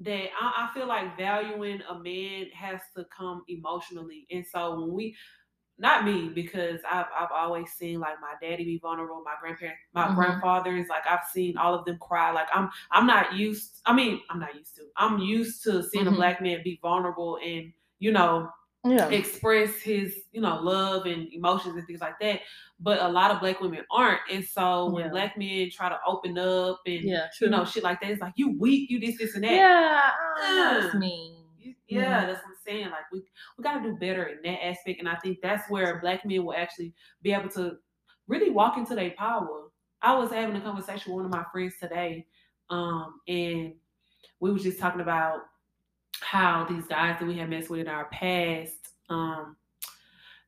that 0.00 0.28
I, 0.40 0.68
I 0.68 0.74
feel 0.74 0.86
like 0.86 1.16
valuing 1.16 1.80
a 1.88 1.98
man 1.98 2.46
has 2.50 2.80
to 2.96 3.04
come 3.06 3.44
emotionally. 3.48 4.26
And 4.30 4.46
so 4.46 4.80
when 4.80 4.92
we, 4.92 5.16
not 5.78 6.04
me, 6.04 6.30
because 6.30 6.80
I've 6.88 7.06
I've 7.14 7.30
always 7.32 7.70
seen 7.72 8.00
like 8.00 8.18
my 8.20 8.34
daddy 8.40 8.64
be 8.64 8.78
vulnerable, 8.78 9.22
my 9.24 9.34
grandparents, 9.40 9.80
my 9.94 10.10
Mhm. 10.10 10.14
grandfathers, 10.14 10.88
like 10.88 11.06
I've 11.06 11.24
seen 11.26 11.58
all 11.58 11.74
of 11.74 11.84
them 11.84 11.98
cry. 11.98 12.30
Like 12.32 12.48
I'm 12.54 12.70
I'm 12.92 13.06
not 13.06 13.34
used. 13.34 13.82
I 13.84 13.94
mean, 13.94 14.22
I'm 14.30 14.40
not 14.40 14.54
used 14.54 14.74
to. 14.76 14.88
I'm 14.96 15.18
used 15.18 15.62
to 15.64 15.82
seeing 15.82 16.06
a 16.06 16.12
Mhm. 16.12 16.14
black 16.14 16.40
man 16.40 16.62
be 16.64 16.78
vulnerable 16.82 17.38
and 17.44 17.74
you 17.98 18.10
know 18.10 18.50
Yeah. 18.90 19.08
express 19.08 19.74
his 19.80 20.22
you 20.32 20.40
know 20.40 20.60
love 20.60 21.06
and 21.06 21.32
emotions 21.32 21.76
and 21.76 21.86
things 21.86 22.00
like 22.00 22.18
that 22.20 22.40
but 22.78 23.00
a 23.00 23.08
lot 23.08 23.30
of 23.30 23.40
black 23.40 23.60
women 23.60 23.84
aren't 23.90 24.20
and 24.30 24.44
so 24.44 24.90
when 24.90 25.04
Yeah. 25.06 25.10
black 25.10 25.38
men 25.38 25.70
try 25.70 25.88
to 25.88 25.98
open 26.06 26.38
up 26.38 26.80
and 26.86 27.02
yeah. 27.04 27.26
you 27.40 27.48
know 27.48 27.64
shit 27.64 27.82
like 27.82 28.00
that 28.00 28.10
it's 28.10 28.20
like 28.20 28.34
you 28.36 28.56
weak 28.58 28.90
you 28.90 29.00
this 29.00 29.18
this 29.18 29.34
and 29.34 29.44
that 29.44 29.52
Yeah. 29.52 30.10
Oh, 30.38 30.80
that's 30.82 30.94
mean. 30.94 31.34
You- 31.58 31.74
yeah, 31.88 32.26
that's 32.26 32.42
what 32.42 32.50
I'm 32.50 32.56
saying. 32.64 32.90
Like 32.90 33.10
we 33.12 33.22
we 33.56 33.62
gotta 33.64 33.80
do 33.82 33.96
better 33.96 34.24
in 34.24 34.38
that 34.44 34.64
aspect, 34.64 34.98
and 35.00 35.08
I 35.08 35.16
think 35.16 35.38
that's 35.40 35.68
where 35.70 36.00
black 36.00 36.24
men 36.24 36.44
will 36.44 36.54
actually 36.54 36.92
be 37.22 37.32
able 37.32 37.48
to 37.50 37.76
really 38.28 38.50
walk 38.50 38.76
into 38.76 38.94
their 38.94 39.10
power. 39.12 39.68
I 40.02 40.14
was 40.16 40.30
having 40.30 40.56
a 40.56 40.60
conversation 40.60 41.12
with 41.12 41.22
one 41.22 41.24
of 41.26 41.30
my 41.32 41.44
friends 41.52 41.74
today, 41.80 42.26
um, 42.70 43.20
and 43.28 43.74
we 44.40 44.52
was 44.52 44.62
just 44.64 44.78
talking 44.78 45.00
about 45.00 45.40
how 46.20 46.64
these 46.68 46.86
guys 46.86 47.18
that 47.18 47.26
we 47.26 47.36
had 47.38 47.50
messed 47.50 47.70
with 47.70 47.80
in 47.80 47.88
our 47.88 48.06
past, 48.06 48.72
um, 49.08 49.56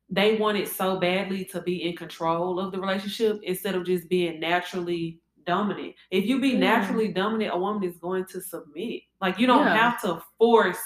they 0.09 0.35
wanted 0.37 0.67
so 0.67 0.99
badly 0.99 1.45
to 1.45 1.61
be 1.61 1.87
in 1.87 1.95
control 1.95 2.59
of 2.59 2.71
the 2.71 2.79
relationship 2.79 3.39
instead 3.43 3.75
of 3.75 3.85
just 3.85 4.09
being 4.09 4.39
naturally 4.39 5.19
dominant. 5.45 5.93
If 6.11 6.25
you 6.25 6.39
be 6.41 6.49
Yeah. 6.49 6.59
naturally 6.59 7.09
dominant, 7.13 7.53
a 7.53 7.57
woman 7.57 7.83
is 7.83 7.97
going 7.97 8.25
to 8.25 8.41
submit. 8.41 9.03
Like 9.21 9.37
you 9.39 9.47
don't 9.47 9.65
Yeah. 9.65 9.75
have 9.77 10.01
to 10.01 10.21
force 10.37 10.79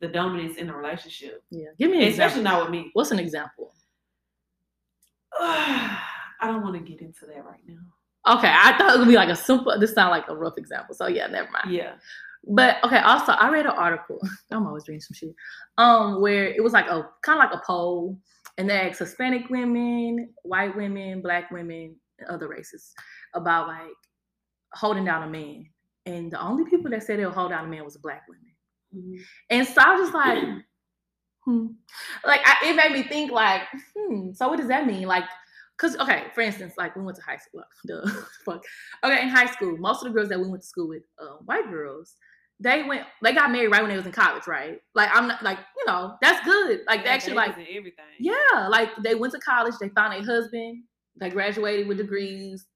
the 0.00 0.08
dominance 0.08 0.56
in 0.58 0.68
a 0.68 0.76
relationship, 0.76 1.42
Yeah. 1.50 1.68
Give 1.78 1.90
me 1.90 2.02
an 2.02 2.08
especially 2.10 2.40
example. 2.40 2.42
not 2.60 2.60
with 2.62 2.70
me. 2.70 2.90
What's 2.92 3.10
an 3.10 3.18
example? 3.18 3.74
I 5.40 5.98
don't 6.42 6.62
want 6.62 6.74
to 6.74 6.80
get 6.80 7.00
into 7.00 7.26
that 7.26 7.44
right 7.44 7.60
now. 7.66 8.36
Okay, 8.38 8.52
I 8.54 8.76
thought 8.78 8.94
it 8.94 8.98
would 8.98 9.08
be 9.08 9.16
like 9.16 9.28
a 9.28 9.36
simple. 9.36 9.78
This 9.78 9.94
sound 9.94 10.10
like 10.10 10.28
a 10.28 10.36
rough 10.36 10.56
example. 10.56 10.94
So 10.94 11.06
yeah, 11.06 11.26
never 11.26 11.50
mind. 11.50 11.70
Yeah. 11.70 11.94
But 12.46 12.76
okay, 12.84 12.98
also 12.98 13.32
I 13.32 13.48
read 13.50 13.66
an 13.66 13.72
article. 13.72 14.20
I'm 14.50 14.66
always 14.66 14.86
reading 14.88 15.00
some 15.00 15.14
shit. 15.14 15.34
Um, 15.78 16.20
where 16.20 16.46
it 16.46 16.62
was 16.62 16.72
like 16.72 16.86
a 16.86 17.08
kind 17.22 17.42
of 17.42 17.50
like 17.50 17.54
a 17.54 17.62
poll, 17.66 18.18
and 18.58 18.68
they 18.68 18.74
asked 18.74 18.98
Hispanic 18.98 19.48
women, 19.50 20.30
white 20.42 20.76
women, 20.76 21.22
black 21.22 21.50
women, 21.50 21.96
other 22.28 22.48
races 22.48 22.92
about 23.34 23.68
like 23.68 23.96
holding 24.74 25.04
down 25.04 25.22
a 25.22 25.28
man. 25.28 25.66
And 26.06 26.30
the 26.30 26.40
only 26.40 26.68
people 26.68 26.90
that 26.90 27.02
said 27.02 27.18
they'll 27.18 27.30
hold 27.30 27.50
down 27.50 27.64
a 27.64 27.68
man 27.68 27.84
was 27.84 27.96
black 27.96 28.22
women. 28.28 28.54
Mhm. 28.94 29.24
And 29.50 29.66
so 29.66 29.80
I 29.80 29.94
was 29.94 30.02
just 30.02 30.14
like, 30.14 30.44
hmm. 31.44 31.66
Like 32.24 32.40
I, 32.44 32.70
it 32.70 32.76
made 32.76 32.92
me 32.92 33.02
think 33.02 33.32
like, 33.32 33.62
hmm. 33.96 34.32
So 34.34 34.48
what 34.48 34.58
does 34.58 34.68
that 34.68 34.86
mean? 34.86 35.06
Like, 35.06 35.24
cause 35.78 35.96
okay, 35.98 36.24
for 36.34 36.42
instance, 36.42 36.74
like 36.76 36.94
we 36.94 37.02
went 37.02 37.16
to 37.16 37.22
high 37.22 37.38
school. 37.38 37.62
Duh, 37.86 38.06
fuck. 38.44 38.62
Okay, 39.02 39.22
in 39.22 39.28
high 39.28 39.46
school, 39.46 39.76
most 39.78 40.04
of 40.04 40.12
the 40.12 40.14
girls 40.14 40.28
that 40.28 40.40
we 40.40 40.48
went 40.48 40.62
to 40.62 40.68
school 40.68 40.88
with, 40.88 41.02
uh, 41.20 41.36
white 41.44 41.68
girls, 41.70 42.16
they 42.60 42.82
went, 42.84 43.02
they 43.22 43.32
got 43.32 43.50
married 43.50 43.68
right 43.68 43.82
when 43.82 43.90
they 43.90 43.96
was 43.96 44.06
in 44.06 44.12
college, 44.12 44.46
right? 44.46 44.78
Like 44.94 45.10
I'm 45.12 45.26
not 45.28 45.42
like, 45.42 45.58
you 45.76 45.84
know, 45.86 46.14
that's 46.22 46.44
good. 46.44 46.80
Like 46.86 47.04
they 47.04 47.10
actually 47.10 47.34
like, 47.34 47.50
everything. 47.52 48.04
yeah, 48.20 48.68
like 48.68 48.90
they 49.02 49.14
went 49.14 49.32
to 49.34 49.40
college, 49.40 49.74
they 49.80 49.88
found 49.90 50.14
a 50.14 50.24
husband, 50.24 50.84
they 51.20 51.30
graduated 51.30 51.88
with 51.88 51.98
degrees. 51.98 52.66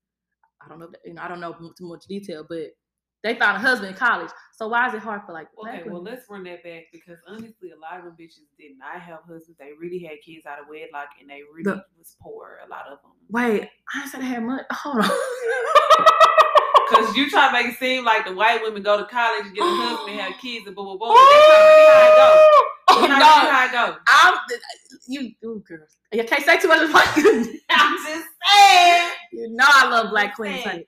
I 0.64 0.68
don't 0.68 0.80
know, 0.80 0.88
you 1.04 1.14
know, 1.14 1.22
I 1.22 1.28
don't 1.28 1.40
know 1.40 1.52
too 1.52 1.88
much 1.88 2.04
detail, 2.08 2.44
but 2.48 2.66
they 3.24 3.34
found 3.34 3.56
a 3.56 3.60
husband 3.60 3.90
in 3.90 3.96
college. 3.96 4.30
So 4.54 4.68
why 4.68 4.88
is 4.88 4.94
it 4.94 5.00
hard 5.00 5.22
for 5.26 5.32
like 5.32 5.48
Okay, 5.66 5.82
well 5.88 6.02
let's 6.02 6.28
run 6.28 6.44
that 6.44 6.62
back 6.64 6.84
because 6.92 7.18
honestly, 7.28 7.70
a 7.70 7.78
lot 7.80 7.98
of 7.98 8.04
them 8.04 8.16
bitches 8.20 8.46
did 8.58 8.72
not 8.78 9.00
have 9.00 9.20
husbands. 9.20 9.56
They 9.58 9.70
really 9.80 10.00
had 10.00 10.18
kids 10.24 10.46
out 10.46 10.60
of 10.60 10.66
wedlock, 10.68 11.08
and 11.20 11.30
they 11.30 11.40
really 11.54 11.64
The- 11.64 11.84
was 11.96 12.16
poor. 12.20 12.58
A 12.64 12.68
lot 12.68 12.86
of 12.86 12.98
them. 13.02 13.12
Wait, 13.28 13.68
I 13.94 14.06
said 14.08 14.20
I 14.20 14.24
had 14.24 14.42
money. 14.44 14.62
Hold 14.72 15.04
on. 15.04 15.10
Because 16.90 17.16
you 17.16 17.28
try 17.30 17.46
to 17.48 17.52
make 17.52 17.74
it 17.74 17.78
seem 17.78 18.04
like 18.04 18.24
the 18.26 18.32
white 18.32 18.62
women 18.62 18.82
go 18.82 18.96
to 18.98 19.04
college 19.06 19.46
and 19.46 19.54
get 19.54 19.62
a 19.64 19.66
husband 19.70 20.10
and 20.10 20.20
have 20.20 20.40
kids 20.40 20.66
and 20.66 20.74
blah 20.74 20.84
blah 20.84 20.96
blah. 20.96 21.14
That's 21.14 21.48
not 21.48 21.66
really 21.68 21.84
Oh, 21.86 21.92
how 21.92 22.08
it 22.08 22.16
goes. 22.16 23.08
That's 23.08 23.08
not 23.08 23.18
no. 23.18 23.26
really 23.42 23.52
how 23.52 23.64
it 23.66 23.72
goes. 23.92 24.00
I'm 24.08 24.34
you, 25.08 25.32
ooh, 25.44 25.62
girl. 25.68 25.86
You 26.12 26.24
can't 26.24 26.44
say 26.44 26.58
too 26.58 26.68
much 26.68 26.88
about 26.88 27.16
you. 27.16 27.60
I'm 27.70 27.96
just 27.96 28.26
saying. 28.50 29.10
You 29.32 29.48
know 29.50 29.64
I 29.68 29.88
love 29.90 30.10
Black 30.10 30.34
Queens. 30.36 30.62
honey. 30.62 30.86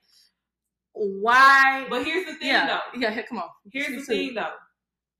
Why? 0.93 1.85
But 1.89 2.03
here's 2.05 2.25
the 2.25 2.33
thing, 2.35 2.49
yeah, 2.49 2.67
though. 2.67 2.99
yeah. 2.99 3.11
here, 3.11 3.23
Come 3.29 3.37
on. 3.39 3.49
Here's 3.71 3.87
the 3.87 3.95
too. 3.97 4.03
thing, 4.03 4.33
though. 4.35 4.53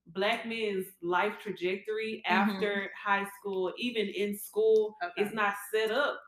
Black 0.08 0.46
men's 0.46 0.88
life 1.02 1.34
trajectory 1.42 2.22
Mhm. 2.28 2.32
after 2.32 2.90
high 3.02 3.26
school, 3.40 3.72
even 3.78 4.08
in 4.08 4.38
school, 4.38 4.98
Okay. 5.04 5.24
is 5.28 5.34
not 5.34 5.54
set 5.74 5.92
up 5.92 6.20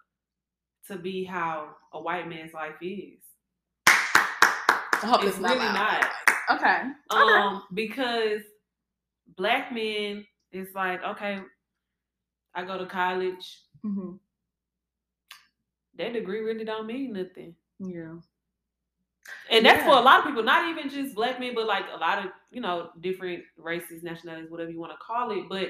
to 0.88 0.96
be 0.98 1.24
how 1.26 1.76
a 1.94 2.00
white 2.02 2.30
man's 2.30 2.54
life 2.54 2.76
is. 2.82 3.20
I 5.04 5.08
hope 5.08 5.24
It's 5.24 5.38
really 5.38 5.58
not. 5.58 6.06
Okay. 6.52 6.82
Um, 7.10 7.64
because 7.74 8.42
black 9.38 9.72
men, 9.74 10.26
it's 10.52 10.74
like, 10.76 11.04
okay, 11.04 11.40
I 12.56 12.64
go 12.64 12.78
to 12.78 12.86
college. 12.86 13.62
hmm 13.82 14.14
That 15.98 16.14
degree 16.14 16.40
really 16.42 16.66
don't 16.66 16.88
mean 16.88 17.14
nothing. 17.14 17.56
Yeah. 17.80 18.16
And 19.50 19.66
that's 19.66 19.84
for 19.84 19.92
a 19.92 20.02
lot 20.02 20.20
of 20.20 20.26
people, 20.26 20.44
not 20.44 20.70
even 20.70 20.90
just 20.90 21.16
black 21.16 21.40
men, 21.40 21.54
but 21.56 21.66
like 21.66 21.86
a 21.94 21.98
lot 21.98 22.20
of, 22.20 22.32
you 22.52 22.62
know, 22.62 22.90
different 23.00 23.44
races, 23.58 24.04
nationalities, 24.04 24.52
whatever 24.52 24.70
you 24.70 24.80
want 24.80 24.92
to 24.92 24.98
call 25.06 25.32
it. 25.32 25.48
But 25.50 25.70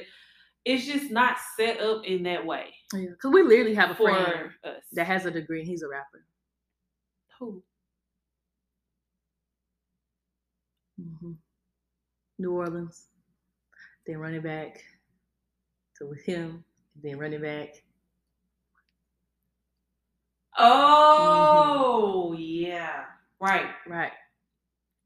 it's 0.66 0.86
just 0.86 1.12
not 1.12 1.38
set 1.58 1.80
up 1.82 2.06
in 2.06 2.24
that 2.24 2.46
way 2.46 2.74
Yeah. 2.94 3.10
Because 3.12 3.32
we 3.32 3.44
literally 3.44 3.76
have 3.76 3.92
a 3.92 3.96
friend 3.96 4.50
us. 4.64 4.82
that 4.94 5.06
has 5.08 5.26
a 5.26 5.32
degree 5.32 5.60
and 5.60 5.68
he's 5.68 5.84
a 5.84 5.88
rapper. 5.88 6.26
Who? 7.40 7.64
Hmm 10.98 11.32
New 12.40 12.52
Orleans. 12.52 13.08
Then 14.06 14.18
running 14.18 14.42
back 14.42 14.84
to 15.98 16.06
with 16.08 16.22
him. 16.24 16.64
Then 17.02 17.18
running 17.18 17.42
back. 17.42 17.84
Oh, 20.58 22.36
yeah. 22.38 23.06
Right. 23.40 23.70
Right. 23.88 24.12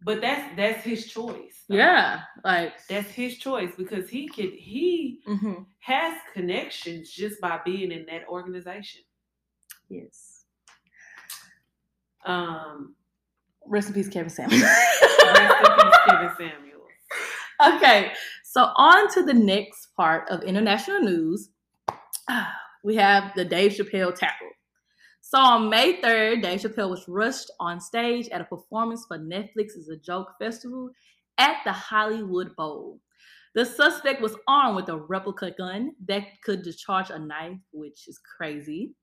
But 0.03 0.21
that's 0.21 0.55
that's 0.55 0.83
his 0.83 1.07
choice. 1.07 1.63
Yeah. 1.69 2.21
Like. 2.43 2.73
That's 2.87 3.09
his 3.09 3.37
choice 3.37 3.71
because 3.77 4.09
he 4.09 4.27
could 4.27 4.53
he 4.53 5.21
hmm 5.25 5.63
has 5.79 6.19
connections 6.33 7.11
just 7.11 7.39
by 7.39 7.59
being 7.63 7.91
in 7.91 8.05
that 8.07 8.27
organization. 8.27 9.01
Yes. 9.89 10.43
Um 12.25 12.95
Rest 13.67 13.89
in 13.89 13.93
peace, 13.93 14.07
Kevin 14.07 14.29
Samuels. 14.29 14.61
rest 14.61 15.03
in 15.03 15.75
peace, 15.75 15.97
Kevin 16.07 16.31
Samuels. 16.37 17.75
okay, 17.75 18.11
so 18.43 18.69
on 18.75 19.11
to 19.13 19.23
the 19.23 19.33
next 19.33 19.87
part 19.95 20.29
of 20.29 20.43
international 20.43 20.99
news. 21.01 21.49
We 22.83 22.95
have 22.95 23.33
the 23.35 23.43
Dave 23.43 23.73
Chappelle 23.73 24.15
tackle. 24.15 24.47
So 25.19 25.39
on 25.39 25.69
May 25.69 25.99
3rd, 25.99 26.41
Dave 26.41 26.61
Chappelle 26.61 26.89
was 26.89 27.03
rushed 27.09 27.51
on 27.59 27.81
stage 27.81 28.29
at 28.29 28.39
a 28.39 28.45
performance 28.45 29.03
for 29.05 29.17
Netflix 29.17 29.75
Is 29.75 29.89
A 29.89 29.97
Joke 29.97 30.29
Festival 30.39 30.91
at 31.37 31.57
the 31.65 31.73
Hollywood 31.73 32.55
Bowl. 32.55 33.01
The 33.55 33.65
suspect 33.65 34.21
was 34.21 34.37
armed 34.47 34.77
with 34.77 34.87
a 34.87 34.95
replica 34.95 35.51
gun 35.57 35.91
that 36.07 36.23
could 36.45 36.61
discharge 36.61 37.09
a 37.09 37.19
knife, 37.19 37.57
which 37.71 38.07
is 38.07 38.19
crazy. 38.37 38.93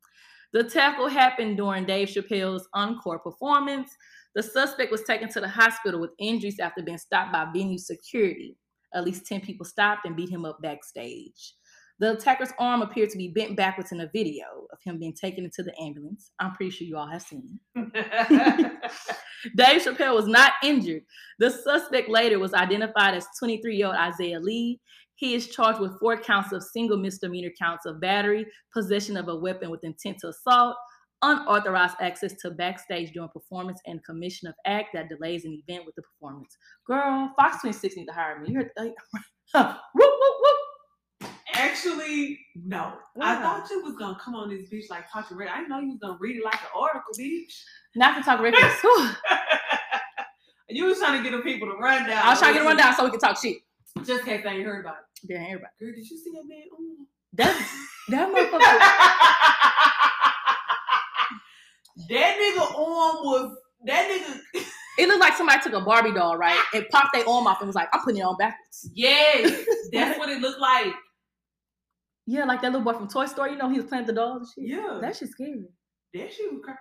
The 0.55 0.65
tackle 0.65 1.09
happened 1.09 1.57
during 1.57 1.85
Dave 1.85 2.09
Chappelle's 2.09 2.69
encore 2.73 3.19
performance. 3.19 3.91
The 4.35 4.43
suspect 4.43 4.91
was 4.91 5.05
taken 5.05 5.29
to 5.31 5.41
the 5.41 5.49
hospital 5.49 6.01
with 6.01 6.11
injuries 6.19 6.59
after 6.61 6.83
being 6.83 6.99
stopped 6.99 7.33
by 7.33 7.47
venue 7.53 7.79
security. 7.79 8.57
At 8.93 9.05
least 9.05 9.27
10 9.27 9.41
people 9.41 9.65
stopped 9.65 10.07
and 10.07 10.17
beat 10.17 10.31
him 10.31 10.45
up 10.45 10.61
backstage. 10.61 11.55
The 12.01 12.13
attacker's 12.13 12.53
arm 12.59 12.83
appeared 12.83 13.11
to 13.11 13.19
be 13.19 13.29
bent 13.29 13.57
backwards 13.57 13.93
in 13.93 14.01
a 14.01 14.11
video 14.13 14.45
of 14.73 14.79
him 14.85 14.99
being 14.99 15.15
taken 15.15 15.45
into 15.45 15.63
the 15.63 15.73
ambulance. 15.81 16.33
I'm 16.41 16.53
pretty 16.53 16.71
sure 16.71 16.87
you 16.87 16.97
all 16.97 17.07
have 17.07 17.23
seen 17.23 17.61
it. 17.77 18.73
Dave 19.57 19.83
Chappelle 19.83 20.15
was 20.15 20.27
not 20.27 20.55
injured. 20.65 21.03
The 21.39 21.51
suspect 21.51 22.09
later 22.09 22.41
was 22.41 22.53
identified 22.53 23.15
as 23.15 23.27
23 23.39 23.77
year 23.77 23.87
old 23.87 23.97
Isaiah 23.97 24.41
Lee. 24.41 24.81
He 25.15 25.35
is 25.35 25.49
charged 25.49 25.79
with 25.79 25.99
four 26.01 26.17
counts 26.17 26.53
of 26.53 26.65
single 26.65 26.97
misdemeanor 26.97 27.53
counts 27.57 27.87
of 27.87 28.01
battery, 28.01 28.47
possession 28.73 29.17
of 29.17 29.29
a 29.29 29.37
weapon 29.37 29.71
with 29.71 29.85
intent 29.85 30.19
to 30.21 30.29
assault, 30.29 30.77
unauthorized 31.25 31.97
access 32.01 32.35
to 32.35 32.51
backstage 32.51 33.13
during 33.13 33.29
performance, 33.31 33.81
and 33.87 34.05
commission 34.05 34.49
of 34.49 34.55
act 34.67 34.91
that 34.95 35.09
delays 35.09 35.45
an 35.45 35.61
event 35.67 35.87
with 35.87 35.95
the 35.95 36.03
performance. 36.03 36.57
Girl, 36.87 37.33
Fox 37.37 37.61
26 37.61 37.97
need 37.97 38.07
to 38.07 38.13
hire 38.13 38.41
me. 38.41 38.51
You 38.51 38.57
heard, 38.57 38.71
uh, 39.55 39.75
whoop, 39.95 40.11
whoop, 40.21 40.35
whoop. 40.41 41.31
Actually, 41.55 42.39
no. 42.55 42.95
I 43.21 43.37
thought 43.37 43.69
you 43.71 43.83
was 43.83 43.97
gonna 43.97 44.19
come 44.23 44.35
on 44.35 44.49
this 44.49 44.69
bitch 44.69 44.91
like 44.91 45.11
talking 45.11 45.37
red. 45.37 45.49
I 45.49 45.59
didn't 45.59 45.71
know 45.71 45.81
you 45.81 45.91
was 45.91 45.99
gonna 46.01 46.19
read 46.21 46.37
it 46.37 46.45
like 46.45 46.55
an 46.61 46.69
article, 46.77 47.13
bitch. 47.19 47.63
Not 47.95 48.17
to 48.17 48.23
talk 48.23 48.41
records. 48.41 48.75
You 50.75 50.87
was 50.87 50.99
trying 50.99 51.23
to 51.23 51.31
get 51.31 51.37
the 51.37 51.43
people 51.43 51.69
to 51.71 51.77
run 51.77 52.09
down. 52.09 52.27
I 52.27 52.31
was 52.31 52.41
trying 52.41 52.55
to 52.55 52.59
get 52.59 52.65
a 52.65 52.69
rundown 52.69 52.95
so 52.95 53.05
we 53.05 53.11
can 53.11 53.21
talk 53.21 53.41
shit. 53.41 53.59
Just 53.99 54.21
in 54.21 54.27
case 54.27 54.43
they 54.43 54.51
ain't 54.51 54.65
heard 54.65 54.85
about 54.85 54.97
it. 54.97 55.29
Damn, 55.29 55.43
everybody. 55.45 55.71
Girl, 55.79 55.93
did 55.95 56.11
you 56.11 56.19
see 56.19 56.33
that 56.35 56.49
man? 56.49 56.65
Ooh. 56.73 57.07
That, 57.35 57.55
that 58.09 58.29
motherfucker. 58.33 60.01
that 62.09 62.37
nigga 62.39 62.63
arm 62.79 63.17
was 63.25 63.57
that 63.87 64.09
nigga. 64.11 64.63
It 64.97 65.09
looked 65.09 65.19
like 65.19 65.35
somebody 65.35 65.61
took 65.61 65.73
a 65.73 65.81
Barbie 65.81 66.13
doll, 66.15 66.37
right? 66.37 66.57
And 66.73 66.89
popped 66.91 67.15
their 67.15 67.29
arm 67.29 67.49
off 67.49 67.59
and 67.61 67.67
was 67.67 67.75
like, 67.75 67.89
I'm 67.93 68.01
putting 68.05 68.21
it 68.21 68.23
on 68.23 68.37
backwards. 68.37 68.89
Yes, 68.95 69.65
that's 69.93 70.17
what 70.21 70.29
it 70.29 70.41
looked 70.41 70.61
like. 70.61 70.95
Yeah, 72.27 72.45
like 72.45 72.63
that 72.63 72.71
little 72.71 72.85
boy 72.85 72.97
from 72.97 73.09
Toy 73.09 73.27
Story, 73.27 73.51
you 73.51 73.57
know, 73.59 73.69
he 73.69 73.79
was 73.81 73.87
playing 73.87 74.07
with 74.07 74.15
the 74.15 74.21
dolls 74.21 74.55
and 74.57 74.69
shit. 74.69 74.77
Yeah, 74.79 74.99
That 75.03 75.17
shit's 75.17 75.33
scary. 75.33 75.65
that 76.15 76.33
shit 76.33 76.53
was 76.53 76.61
crazy. 76.65 76.79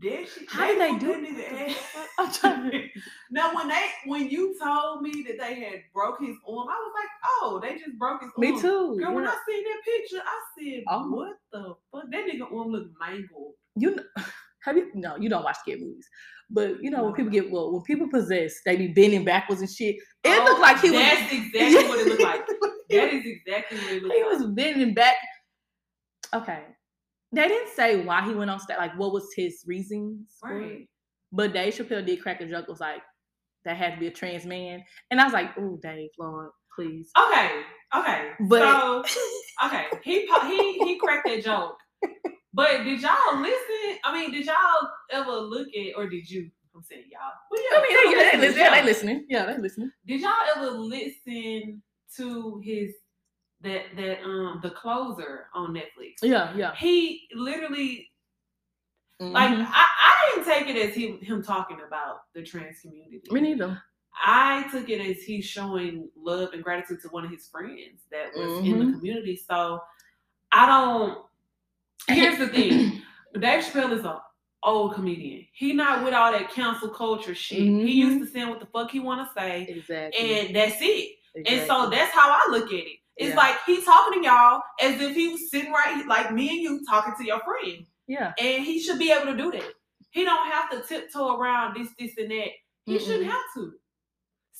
That 0.00 0.28
shit. 0.28 0.50
How 0.50 0.66
did 0.66 0.80
they 0.80 0.98
do 0.98 1.06
that 1.08 1.22
nigga 1.22 1.38
it? 1.68 1.70
ass. 1.70 2.06
I'm 2.18 2.30
trying 2.32 2.70
to- 2.72 2.88
now 3.30 3.54
when 3.54 3.68
they 3.68 3.86
when 4.04 4.28
you 4.28 4.54
told 4.62 5.00
me 5.00 5.24
that 5.28 5.38
they 5.40 5.54
had 5.60 5.80
broke 5.94 6.20
his 6.20 6.36
arm, 6.46 6.68
I 6.68 6.76
was 6.76 6.92
like, 6.94 7.08
oh, 7.40 7.58
they 7.62 7.78
just 7.78 7.98
broke 7.98 8.20
his 8.22 8.30
Me 8.36 8.48
arm. 8.48 8.56
Me 8.56 8.60
too. 8.60 8.98
Girl, 9.00 9.14
when. 9.14 9.26
I 9.26 9.34
seen 9.48 9.64
that 9.64 9.80
picture, 9.82 10.22
I 10.22 10.40
said, 10.58 10.84
Oh. 10.88 11.08
what 11.08 11.36
the 11.52 11.74
fuck? 11.90 12.04
That 12.12 12.26
nigga 12.26 12.42
arm 12.52 12.68
looked 12.68 12.92
mangled. 13.00 13.54
You 13.76 13.94
kn- 13.94 14.06
have 14.64 14.76
you 14.76 14.90
no, 14.94 15.16
you 15.16 15.28
don't 15.28 15.44
watch 15.44 15.56
scary 15.58 15.80
movies. 15.80 16.06
But 16.50 16.82
you 16.82 16.90
know, 16.90 17.04
when 17.04 17.14
people 17.14 17.30
get 17.30 17.50
well, 17.50 17.72
when 17.72 17.82
people 17.82 18.08
possess, 18.08 18.54
they 18.64 18.76
be 18.76 18.88
bending 18.88 19.24
backwards 19.24 19.60
and 19.60 19.70
shit. 19.70 19.96
It 20.24 20.40
Oh, 20.40 20.44
looked 20.44 20.60
like 20.60 20.80
he 20.80 20.90
was 20.90 21.00
That's 21.00 21.32
exactly 21.32 21.88
what 21.88 21.98
it 22.00 22.06
looked 22.08 22.22
like. 22.22 22.40
That 22.90 23.12
is 23.12 23.22
exactly 23.26 23.76
what 23.78 23.92
it 23.92 24.02
looked 24.02 24.14
he 24.16 24.22
like. 24.24 24.32
was 24.38 24.46
bending 24.52 24.94
back. 24.94 25.16
Okay. 26.34 26.62
They 27.32 27.46
didn't 27.48 27.74
say 27.76 28.02
why 28.02 28.26
he 28.26 28.34
went 28.34 28.50
on 28.50 28.58
stage, 28.60 28.78
like 28.78 28.96
what 28.98 29.12
was 29.12 29.28
his 29.36 29.62
reasons. 29.66 30.36
for. 30.40 30.58
Right. 30.58 30.88
But 31.30 31.52
Dave 31.52 31.74
Chappelle 31.74 32.06
did 32.06 32.22
crack 32.22 32.40
a 32.40 32.46
joke, 32.46 32.66
was 32.68 32.80
like, 32.80 33.02
that 33.66 33.76
had 33.76 33.94
to 33.94 34.00
be 34.00 34.06
a 34.06 34.10
trans 34.10 34.46
man. 34.46 34.82
And 35.10 35.20
I 35.20 35.24
was 35.24 35.34
like, 35.34 35.50
oh, 35.58 35.78
Dave, 35.82 36.08
Lord, 36.18 36.48
please. 36.74 37.10
Okay, 37.18 37.50
okay. 37.94 38.30
But 38.48 38.60
so 38.60 39.04
okay, 39.66 39.84
he 40.02 40.26
he 40.46 40.78
he 40.78 40.98
cracked 40.98 41.26
that 41.28 41.44
joke. 41.44 41.76
But 42.58 42.82
did 42.82 43.00
y'all 43.00 43.40
listen? 43.40 43.98
I 44.04 44.12
mean, 44.12 44.32
did 44.32 44.44
y'all 44.46 44.90
ever 45.12 45.30
look 45.30 45.68
at, 45.68 45.96
or 45.96 46.08
did 46.08 46.28
you? 46.28 46.50
I'm 46.74 46.82
saying 46.82 47.04
y'all. 47.08 47.30
Well, 47.52 47.62
yeah, 47.70 47.78
I 47.78 47.82
mean, 47.82 48.18
they, 48.32 48.38
listen, 48.48 48.60
yeah, 48.60 48.74
they 48.74 48.84
listening. 48.84 49.26
Yeah, 49.28 49.46
they 49.46 49.58
listening. 49.58 49.92
Did 50.06 50.20
y'all 50.22 50.32
ever 50.56 50.70
listen 50.72 51.80
to 52.16 52.60
his 52.64 52.94
that 53.60 53.82
that 53.94 54.22
um 54.24 54.58
the 54.60 54.70
closer 54.70 55.46
on 55.54 55.72
Netflix? 55.72 56.14
Yeah, 56.20 56.52
yeah. 56.56 56.74
He 56.74 57.28
literally 57.32 58.10
like 59.20 59.50
Mhm. 59.52 59.64
I, 59.70 59.86
I 60.00 60.34
didn't 60.34 60.44
take 60.52 60.66
it 60.74 60.88
as 60.88 60.96
him 60.96 61.20
him 61.20 61.44
talking 61.44 61.78
about 61.86 62.22
the 62.34 62.42
trans 62.42 62.80
community. 62.80 63.20
me 63.30 63.40
neither. 63.40 63.80
I 64.20 64.68
took 64.72 64.88
it 64.88 65.00
as 65.00 65.22
he's 65.22 65.44
showing 65.44 66.08
love 66.16 66.50
and 66.54 66.64
gratitude 66.64 67.02
to 67.02 67.08
one 67.10 67.24
of 67.24 67.30
his 67.30 67.46
friends 67.46 68.02
that 68.10 68.36
was 68.36 68.52
in 68.66 68.80
the 68.80 68.84
Mhm. 68.86 68.94
community. 68.98 69.36
So 69.36 69.80
I 70.50 70.66
don't. 70.66 71.24
Here's 72.08 72.38
the 72.38 72.48
thing: 72.48 73.02
Dave 73.38 73.64
Chappelle 73.64 73.92
is 73.92 74.04
a 74.04 74.20
old 74.64 74.94
comedian. 74.94 75.46
He 75.52 75.72
not 75.72 76.04
with 76.04 76.14
all 76.14 76.32
that 76.32 76.50
cancel 76.50 76.88
culture 76.88 77.34
shit. 77.34 77.58
He 77.60 77.68
Mhm. 77.70 77.94
used 77.94 78.26
to 78.26 78.26
saying 78.32 78.48
what 78.48 78.60
the 78.60 78.66
fuck 78.66 78.90
he 78.90 78.98
want 79.00 79.26
to 79.26 79.40
say, 79.40 79.66
Exactly. 79.68 80.40
and 80.40 80.56
that's 80.56 80.76
it. 80.80 81.14
And 81.46 81.66
so 81.68 81.88
that's 81.90 82.12
how 82.12 82.28
I 82.30 82.48
look 82.50 82.66
at 82.66 82.72
it. 82.72 82.98
It's 83.16 83.30
Yeah. 83.30 83.36
like 83.36 83.56
he 83.66 83.82
talking 83.84 84.20
to 84.22 84.26
y'all 84.28 84.60
as 84.80 85.00
if 85.00 85.14
he 85.14 85.28
was 85.28 85.50
sitting 85.50 85.70
right, 85.72 86.04
like 86.08 86.32
me 86.32 86.48
and 86.50 86.58
you 86.60 86.80
talking 86.88 87.14
to 87.18 87.24
your 87.24 87.40
friend, 87.40 87.86
yeah. 88.08 88.32
and 88.38 88.64
he 88.64 88.80
should 88.80 88.98
be 88.98 89.12
able 89.12 89.26
to 89.26 89.36
do 89.36 89.50
that. 89.52 89.72
He 90.10 90.24
don't 90.24 90.50
have 90.50 90.70
to 90.70 90.82
tiptoe 90.82 91.36
around 91.36 91.76
this, 91.76 91.88
this, 91.98 92.16
and 92.18 92.30
that. 92.30 92.48
He 92.84 92.96
Mm-mm. 92.96 93.00
shouldn't 93.00 93.30
have 93.30 93.44
to. 93.54 93.72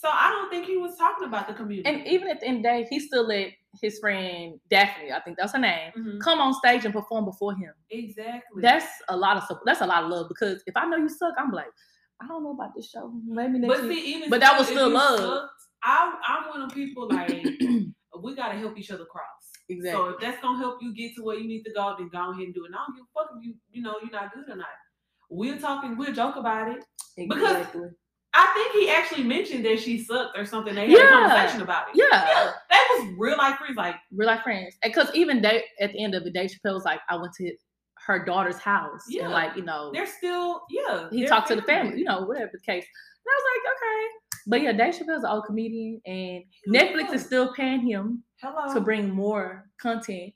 So 0.01 0.09
I 0.09 0.31
don't 0.31 0.49
think 0.49 0.67
he 0.67 0.77
was 0.77 0.97
talking 0.97 1.27
about 1.27 1.49
the 1.49 1.55
community. 1.55 1.89
And 1.89 2.07
even 2.07 2.29
at 2.29 2.39
the 2.39 2.47
end 2.47 2.59
of 2.59 2.63
the 2.63 2.69
day, 2.69 2.87
he 2.89 3.01
still 3.01 3.27
let 3.27 3.51
his 3.83 3.99
friend 3.99 4.61
Daphne, 4.71 5.11
I 5.13 5.19
think 5.21 5.37
that's 5.37 5.53
her 5.55 5.59
name, 5.59 5.91
Mhm. 5.97 6.21
come 6.21 6.39
on 6.41 6.55
stage 6.55 6.85
and 6.85 6.95
perform 6.95 7.25
before 7.25 7.53
him. 7.57 7.73
exactly. 7.91 8.63
That's 8.63 8.87
a 9.09 9.17
lot 9.17 9.37
of 9.37 9.43
support. 9.43 9.65
That's 9.67 9.81
a 9.81 9.87
lot 9.87 10.05
of 10.05 10.11
love 10.11 10.29
because 10.29 10.63
if 10.69 10.77
I 10.77 10.87
know 10.87 10.97
you 10.99 11.09
suck, 11.09 11.35
I'm 11.37 11.51
like, 11.51 11.67
I 12.23 12.29
don't 12.29 12.45
know 12.45 12.53
about 12.53 12.75
this 12.77 12.89
show. 12.91 13.11
Maybe 13.27 13.59
next 13.59 13.75
but 13.75 13.85
year. 13.85 13.93
see, 13.95 14.15
even 14.15 14.31
But 14.31 14.41
that 14.41 14.57
was 14.57 14.69
still 14.69 14.89
love. 14.89 15.19
sucked, 15.19 15.53
I 15.83 16.17
I'm 16.29 16.49
one 16.49 16.63
of 16.63 16.71
people 16.73 17.09
like 17.19 17.31
we 18.23 18.35
gotta 18.37 18.57
help 18.59 18.79
each 18.79 18.91
other 18.93 19.05
cross. 19.05 19.51
exactly. 19.69 19.91
So 20.01 20.11
if 20.15 20.21
that's 20.21 20.41
gonna 20.41 20.59
help 20.59 20.81
you 20.81 20.95
get 20.95 21.15
to 21.17 21.23
where 21.25 21.37
you 21.37 21.47
need 21.49 21.63
to 21.65 21.73
go, 21.73 21.95
then 21.99 22.09
go 22.09 22.31
ahead 22.31 22.43
and 22.45 22.55
do 22.55 22.65
it. 22.65 22.67
And 22.69 22.77
I 22.77 22.79
don't 22.87 22.95
give 22.97 23.05
a 23.05 23.13
fuck 23.21 23.31
if 23.37 23.45
you 23.45 23.55
you 23.73 23.83
know 23.83 23.97
you're 24.03 24.11
not 24.13 24.33
good 24.33 24.49
or 24.49 24.57
not. 24.57 24.69
We're 25.31 25.59
talking, 25.59 25.97
we'll 25.97 26.13
joke 26.13 26.37
about 26.37 26.69
it. 26.73 26.85
because- 27.17 27.43
exactly. 27.43 27.89
I 28.35 28.47
think 28.55 28.73
he 28.73 28.91
actually 28.91 29.25
mentioned 29.25 29.65
that 29.65 29.81
she 29.81 30.03
sucked 30.03 30.37
or 30.37 30.45
something. 30.45 30.75
They 30.75 30.83
had 30.83 30.91
Yeah. 30.91 31.05
a 31.07 31.29
conversation 31.29 31.63
about 31.63 31.89
it. 31.89 31.97
Yeah. 31.97 32.05
yeah, 32.13 32.53
that 32.71 32.89
was 32.99 33.15
real 33.17 33.39
life 33.39 33.57
friends. 33.57 33.77
Like 33.77 33.97
Real 34.13 34.29
life 34.29 34.43
friends. 34.43 34.77
Because 34.83 35.09
even 35.15 35.41
Dave, 35.41 35.63
at 35.81 35.93
the 35.93 36.03
end 36.05 36.15
of 36.15 36.25
it, 36.27 36.35
Dave 36.35 36.51
Chappelle 36.51 36.75
was 36.75 36.85
like, 36.85 37.01
I 37.09 37.17
went 37.17 37.33
to 37.35 37.53
her 38.07 38.25
daughter's 38.25 38.59
house. 38.59 39.05
Yeah. 39.09 39.25
And 39.25 39.33
like, 39.33 39.57
you 39.57 39.63
know, 39.63 39.91
they're 39.93 40.07
still 40.07 40.63
yeah. 40.71 41.09
he 41.11 41.27
talked 41.27 41.49
to 41.49 41.57
the 41.57 41.63
family, 41.63 41.99
you 41.99 42.05
know, 42.05 42.23
whatever 42.23 42.51
the 42.53 42.61
case. 42.61 42.85
And 42.85 43.27
I 43.27 43.35
was 43.37 43.45
like, 43.53 43.73
okay. 43.77 44.07
But 44.47 44.63
yeah, 44.63 44.73
Dave 44.73 44.95
Chappelle's 44.95 45.25
an 45.25 45.31
old 45.31 45.45
comedian 45.45 46.01
and 46.07 46.45
Netflix 46.69 47.13
is 47.13 47.25
still 47.25 47.53
paying 47.55 47.81
him 47.87 48.23
Hello. 48.41 48.73
to 48.73 48.81
bring 48.81 49.11
more 49.11 49.67
content. 49.81 50.33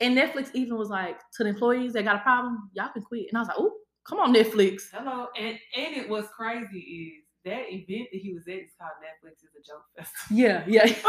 And 0.00 0.16
Netflix 0.16 0.50
even 0.54 0.76
was 0.76 0.88
like, 0.88 1.18
to 1.36 1.44
the 1.44 1.50
employees 1.50 1.92
that 1.94 2.04
got 2.04 2.16
a 2.16 2.20
problem, 2.20 2.70
y'all 2.74 2.90
can 2.92 3.02
quit. 3.02 3.26
And 3.30 3.38
I 3.38 3.40
was 3.40 3.48
like, 3.48 3.56
oh, 3.58 3.72
come 4.06 4.18
on, 4.18 4.34
Netflix. 4.34 4.82
Hello, 4.92 5.28
and 5.38 5.58
and 5.76 5.96
it 5.96 6.08
was 6.08 6.26
crazy 6.36 6.78
is 6.78 7.23
that 7.44 7.72
event 7.72 8.08
that 8.12 8.20
he 8.20 8.32
was 8.32 8.46
at 8.48 8.54
is 8.54 8.70
called 8.78 8.92
Netflix 9.02 9.44
is 9.44 9.50
a 9.58 9.62
joke 9.66 9.84
festival. 9.96 10.36
Yeah, 10.36 10.64
yeah. 10.66 10.94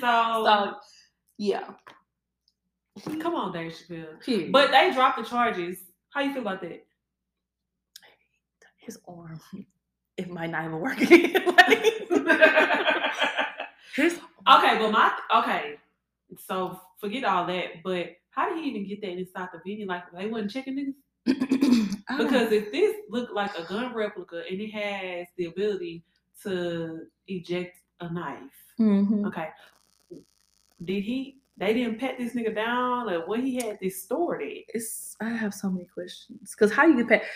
So, 0.00 0.44
so 0.44 0.74
yeah. 1.38 1.70
come 3.20 3.36
on, 3.36 3.52
Dave 3.52 3.72
Chappelle. 3.72 4.50
But 4.50 4.70
they 4.70 4.92
dropped 4.92 5.18
the 5.18 5.24
charges. 5.24 5.78
How 6.10 6.20
you 6.20 6.32
feel 6.32 6.42
about 6.42 6.60
that? 6.62 6.84
his 8.84 8.98
arm, 9.08 9.40
it 10.16 10.30
might 10.30 10.50
not 10.50 10.64
even 10.64 10.80
work 10.80 11.00
again. 11.00 11.32
His 13.96 14.14
okay, 14.48 14.78
but 14.78 14.90
my 14.90 15.12
okay. 15.36 15.76
So 16.46 16.80
forget 17.00 17.24
all 17.24 17.46
that. 17.46 17.82
But 17.82 18.16
how 18.30 18.48
did 18.48 18.62
he 18.62 18.70
even 18.70 18.86
get 18.86 19.00
that 19.02 19.12
inside 19.12 19.48
the 19.52 19.60
venue? 19.64 19.86
Like 19.86 20.04
they 20.12 20.26
wasn't 20.26 20.50
checking 20.50 20.94
niggas? 21.26 21.93
I 22.08 22.18
Because 22.18 22.52
if 22.52 22.70
this 22.72 22.96
looked 23.08 23.32
like 23.32 23.56
a 23.58 23.64
gun 23.64 23.94
replica 23.94 24.42
and 24.50 24.60
it 24.60 24.70
has 24.70 25.26
the 25.36 25.46
ability 25.46 26.04
to 26.42 27.06
eject 27.28 27.78
a 28.00 28.12
knife, 28.12 28.40
Mhm. 28.78 29.26
okay, 29.28 29.48
did 30.84 31.02
he? 31.02 31.38
They 31.56 31.72
didn't 31.72 32.00
pat 32.00 32.18
this 32.18 32.34
nigga 32.34 32.54
down, 32.54 33.08
or 33.08 33.26
what 33.26 33.40
he 33.40 33.54
had 33.56 33.78
this 33.80 34.02
stored 34.02 34.42
at? 34.42 34.48
it's 34.74 35.16
I 35.20 35.28
have 35.30 35.54
so 35.54 35.70
many 35.70 35.86
questions 35.86 36.50
because 36.50 36.72
how 36.72 36.84
you 36.86 36.96
get 36.96 37.08
past. 37.08 37.30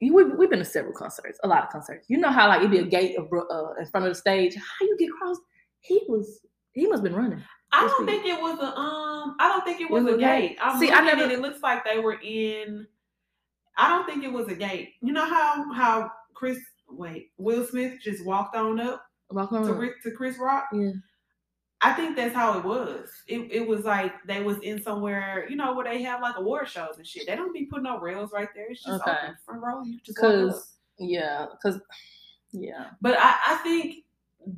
You, 0.00 0.14
we, 0.14 0.24
we've 0.24 0.48
been 0.50 0.58
to 0.60 0.64
several 0.64 0.94
concerts, 0.94 1.38
a 1.44 1.48
lot 1.48 1.62
of 1.62 1.68
concerts. 1.70 2.08
You 2.08 2.16
know 2.18 2.30
how 2.30 2.48
like 2.48 2.60
it'd 2.60 2.70
be 2.70 2.78
a 2.78 2.84
gate 2.84 3.16
of, 3.18 3.30
uh, 3.32 3.74
in 3.78 3.86
front 3.86 4.06
of 4.06 4.10
the 4.10 4.14
stage. 4.14 4.56
How 4.56 4.86
you 4.86 4.96
get 4.98 5.10
crossed? 5.12 5.42
He 5.80 6.02
was 6.08 6.40
he 6.72 6.86
must 6.86 7.02
have 7.02 7.04
been 7.04 7.14
running. 7.14 7.42
I 7.72 7.86
don't 7.86 8.06
think 8.06 8.24
it 8.26 8.40
was 8.40 8.58
a 8.58 8.76
um. 8.76 9.36
I 9.38 9.48
don't 9.48 9.64
think 9.64 9.80
it 9.80 9.90
was 9.90 10.04
was 10.04 10.14
a 10.14 10.16
a 10.16 10.18
gate? 10.20 10.48
gate. 10.48 10.58
I'm 10.60 10.80
See, 10.80 10.90
I 10.90 11.02
never. 11.02 11.22
It 11.30 11.40
looks 11.40 11.62
like 11.62 11.84
they 11.84 11.98
were 12.00 12.18
in. 12.20 12.86
I 13.80 13.88
don't 13.88 14.06
think 14.06 14.22
it 14.24 14.32
was 14.32 14.48
a 14.48 14.54
gate. 14.54 14.90
You 15.00 15.12
know 15.12 15.24
how 15.24 15.72
how 15.72 16.10
Chris 16.34 16.58
wait 16.88 17.30
Will 17.38 17.64
Smith 17.66 17.94
just 18.02 18.24
walked 18.24 18.54
on 18.54 18.78
up 18.80 19.04
Walking 19.30 19.62
to 19.62 19.68
around. 19.70 19.78
Rick, 19.78 20.02
to 20.02 20.10
Chris 20.10 20.38
Rock. 20.38 20.66
Yeah. 20.72 20.90
I 21.82 21.92
think 21.94 22.14
that's 22.14 22.34
how 22.34 22.58
it 22.58 22.64
was. 22.64 23.08
It 23.26 23.48
it 23.50 23.66
was 23.66 23.84
like 23.84 24.12
they 24.26 24.42
was 24.42 24.58
in 24.58 24.82
somewhere, 24.82 25.46
you 25.48 25.56
know, 25.56 25.72
where 25.74 25.84
they 25.84 26.02
have 26.02 26.20
like 26.20 26.36
award 26.36 26.68
shows 26.68 26.98
and 26.98 27.06
shit. 27.06 27.26
They 27.26 27.36
don't 27.36 27.54
be 27.54 27.64
putting 27.64 27.84
no 27.84 27.98
rails 27.98 28.32
right 28.32 28.48
there. 28.54 28.66
It's 28.70 28.82
just 28.84 29.00
Okay. 29.02 29.16
open 29.22 29.36
front 29.46 29.62
row. 29.62 29.82
You 29.82 29.98
just. 30.04 30.16
Because 30.18 30.76
yeah, 30.98 31.46
because 31.52 31.80
yeah, 32.52 32.88
But 33.00 33.16
I, 33.18 33.34
I 33.46 33.54
think 33.62 34.04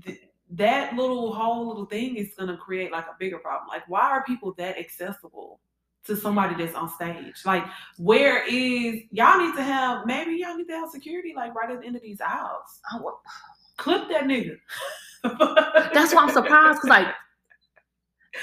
th- 0.04 0.22
that 0.50 0.96
little 0.96 1.32
whole 1.32 1.68
little 1.68 1.84
thing 1.86 2.16
is 2.16 2.34
gonna 2.36 2.56
create 2.56 2.90
like 2.90 3.04
a 3.06 3.14
bigger 3.20 3.38
problem. 3.38 3.68
Like, 3.68 3.88
why 3.88 4.10
are 4.10 4.24
people 4.24 4.52
that 4.58 4.76
accessible 4.78 5.60
to 6.06 6.16
somebody 6.16 6.54
that's 6.62 6.74
on 6.76 6.88
stage? 6.88 7.42
Like, 7.44 7.64
where 7.98 8.44
is 8.46 9.02
y'all 9.10 9.38
need 9.38 9.54
to 9.56 9.62
have 9.62 10.06
maybe 10.06 10.32
y'all 10.36 10.56
need 10.56 10.66
to 10.68 10.74
have 10.74 10.90
security 10.90 11.32
like 11.36 11.54
right 11.54 11.70
at 11.70 11.80
the 11.80 11.86
end 11.86 11.96
of 11.96 12.02
these 12.02 12.20
aisles. 12.20 12.80
Oh, 12.92 13.20
Clip 13.76 14.08
that 14.10 14.24
nigga. 14.24 14.58
That's 15.94 16.12
why 16.14 16.22
I'm 16.22 16.30
surprised 16.30 16.78
because 16.78 16.90
like, 16.90 17.08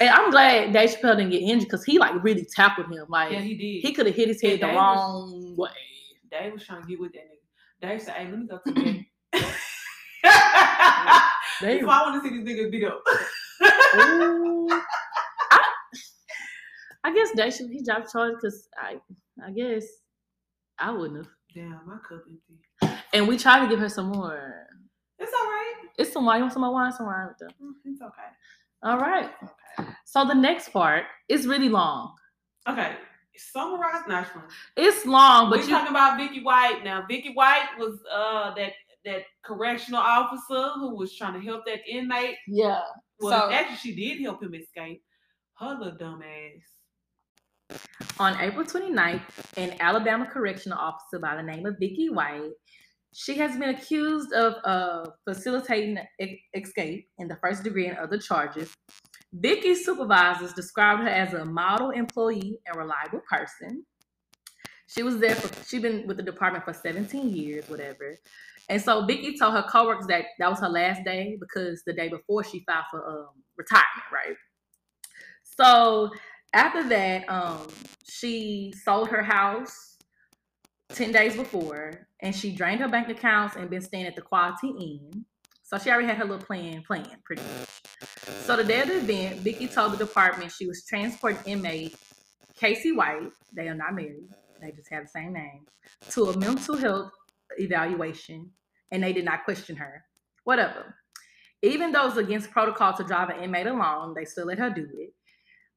and 0.00 0.08
I'm 0.10 0.30
glad 0.30 0.72
Dave 0.72 0.90
Chappelle 0.90 1.16
didn't 1.16 1.30
get 1.30 1.42
injured 1.42 1.68
because 1.68 1.84
he 1.84 1.98
like 1.98 2.22
really 2.22 2.46
tackled 2.54 2.86
him. 2.92 3.06
Like 3.08 3.32
Yeah, 3.32 3.40
he 3.40 3.54
did. 3.54 3.82
he 3.86 3.92
could 3.92 4.06
have 4.06 4.14
hit 4.14 4.28
his 4.28 4.40
head 4.40 4.60
Yeah, 4.60 4.70
the 4.72 4.76
wrong 4.78 5.54
way. 5.56 5.70
Dave 6.30 6.52
was 6.54 6.64
trying 6.64 6.82
to 6.82 6.88
get 6.88 7.00
with 7.00 7.12
that 7.12 7.24
nigga. 7.26 7.88
Dave 7.88 8.02
said, 8.02 8.14
"Hey, 8.14 8.28
let 8.30 8.38
me 8.38 8.46
go 8.46 8.58
to 8.64 8.72
bed." 8.74 9.06
Dave, 11.60 11.82
If 11.82 11.88
I 11.88 12.02
want 12.02 12.22
to 12.22 12.28
see 12.30 12.42
this 12.42 12.48
nigga 12.48 12.70
beat 12.70 12.84
up. 12.84 13.02
I, 17.04 17.14
guess 17.14 17.30
Dave 17.34 17.54
should 17.54 17.70
he 17.70 17.82
dropped 17.82 18.12
charge 18.12 18.34
because 18.34 18.68
I 18.76 18.98
I 19.44 19.50
guess 19.52 19.84
I 20.78 20.90
wouldn't 20.92 21.18
have. 21.18 21.28
Damn, 21.54 21.80
my 21.86 21.96
cup 22.08 22.22
empty. 22.28 22.96
And 23.12 23.26
we 23.26 23.36
tried 23.36 23.60
to 23.64 23.68
give 23.68 23.80
her 23.80 23.88
some 23.88 24.10
more. 24.10 24.66
It's 25.18 25.32
all 25.32 25.46
right. 25.46 25.74
It's 25.98 26.12
some 26.12 26.24
wine. 26.24 26.38
You 26.38 26.42
want 26.44 26.52
some 26.52 26.62
more 26.62 26.72
wine? 26.72 26.92
Some 26.92 27.06
wine 27.06 27.26
with 27.28 27.38
them. 27.38 27.50
Mm, 27.62 27.72
It's 27.84 28.00
okay. 28.00 28.30
All 28.82 28.98
right. 28.98 29.30
Okay. 29.42 29.90
So 30.04 30.24
the 30.24 30.34
next 30.34 30.70
part 30.72 31.04
is 31.28 31.46
really 31.46 31.68
long. 31.68 32.14
Okay. 32.68 32.94
Summarize 33.36 34.02
Nashville. 34.06 34.42
It's 34.76 35.06
long, 35.06 35.50
We're 35.50 35.56
but 35.58 35.64
you 35.66 35.70
talking 35.70 35.90
about 35.90 36.18
Vicky 36.18 36.42
White 36.42 36.84
now. 36.84 37.04
Vicky 37.08 37.32
White 37.32 37.68
was 37.78 37.98
uh 38.12 38.54
that 38.54 38.72
that 39.04 39.22
correctional 39.42 40.00
officer 40.00 40.70
who 40.74 40.94
was 40.94 41.14
trying 41.16 41.34
to 41.34 41.40
help 41.40 41.64
that 41.66 41.80
inmate. 41.88 42.36
yeah. 42.46 42.82
Well, 43.18 43.48
So- 43.48 43.50
actually, 43.52 43.76
she 43.76 43.94
did 43.96 44.22
help 44.22 44.42
him 44.42 44.54
escape. 44.54 45.02
Her 45.58 45.74
little 45.78 45.96
dumb 45.98 46.22
ass. 46.22 46.62
On 48.18 48.38
April 48.40 48.64
29th, 48.64 49.22
an 49.56 49.76
Alabama 49.80 50.26
correctional 50.26 50.78
officer 50.78 51.18
by 51.18 51.36
the 51.36 51.42
name 51.42 51.66
of 51.66 51.76
Vicky 51.78 52.10
White, 52.10 52.50
she 53.14 53.36
has 53.38 53.56
been 53.56 53.70
accused 53.70 54.32
of 54.32 54.54
uh, 54.64 55.10
facilitating 55.28 55.98
e- 56.20 56.40
escape 56.54 57.08
in 57.18 57.28
the 57.28 57.36
first 57.36 57.64
degree 57.64 57.88
and 57.88 57.98
other 57.98 58.18
charges. 58.18 58.72
Vicky's 59.32 59.84
supervisors 59.84 60.52
described 60.52 61.02
her 61.02 61.08
as 61.08 61.34
a 61.34 61.44
model 61.44 61.90
employee 61.90 62.58
and 62.66 62.76
reliable 62.76 63.20
person. 63.28 63.84
She 64.86 65.02
was 65.02 65.18
there 65.18 65.36
for 65.36 65.48
she'd 65.68 65.82
been 65.82 66.06
with 66.06 66.16
the 66.16 66.22
department 66.22 66.64
for 66.64 66.72
17 66.72 67.30
years, 67.30 67.68
whatever. 67.68 68.18
And 68.68 68.82
so 68.82 69.04
Vicky 69.06 69.38
told 69.38 69.54
her 69.54 69.62
coworkers 69.62 70.06
that 70.06 70.26
that 70.38 70.50
was 70.50 70.60
her 70.60 70.68
last 70.68 71.04
day 71.04 71.36
because 71.40 71.82
the 71.86 71.92
day 71.92 72.08
before 72.08 72.44
she 72.44 72.64
filed 72.66 72.84
for 72.90 73.06
um, 73.08 73.28
retirement, 73.56 74.04
right? 74.12 74.36
So 75.44 76.10
after 76.52 76.88
that, 76.88 77.28
um, 77.28 77.66
she 78.04 78.72
sold 78.84 79.08
her 79.08 79.22
house 79.22 79.98
10 80.90 81.12
days 81.12 81.36
before 81.36 82.06
and 82.20 82.34
she 82.34 82.52
drained 82.52 82.80
her 82.80 82.88
bank 82.88 83.08
accounts 83.08 83.56
and 83.56 83.70
been 83.70 83.82
staying 83.82 84.06
at 84.06 84.16
the 84.16 84.22
Quality 84.22 84.68
Inn. 84.68 85.24
So 85.62 85.78
she 85.78 85.90
already 85.90 86.08
had 86.08 86.16
her 86.16 86.24
little 86.24 86.44
plan 86.44 86.82
planned 86.82 87.22
pretty 87.24 87.42
much. 87.42 87.68
So 88.44 88.56
the 88.56 88.64
day 88.64 88.80
of 88.80 88.88
the 88.88 88.96
event, 88.96 89.40
Vicky 89.40 89.68
told 89.68 89.92
the 89.92 89.96
department 89.96 90.50
she 90.50 90.66
was 90.66 90.84
transporting 90.84 91.40
inmate 91.46 91.94
Casey 92.56 92.92
White, 92.92 93.30
they 93.52 93.68
are 93.68 93.74
not 93.74 93.94
married, 93.94 94.28
they 94.60 94.72
just 94.72 94.90
have 94.90 95.04
the 95.04 95.08
same 95.08 95.32
name, 95.32 95.64
to 96.10 96.24
a 96.24 96.38
mental 96.38 96.76
health 96.76 97.10
evaluation 97.58 98.50
and 98.90 99.02
they 99.02 99.12
did 99.12 99.24
not 99.24 99.44
question 99.44 99.76
her. 99.76 100.04
Whatever. 100.44 100.96
Even 101.62 101.92
though 101.92 102.08
it's 102.08 102.16
against 102.16 102.50
protocol 102.50 102.92
to 102.94 103.04
drive 103.04 103.28
an 103.28 103.42
inmate 103.42 103.66
alone, 103.66 104.14
they 104.14 104.24
still 104.24 104.46
let 104.46 104.58
her 104.58 104.70
do 104.70 104.88
it. 104.94 105.14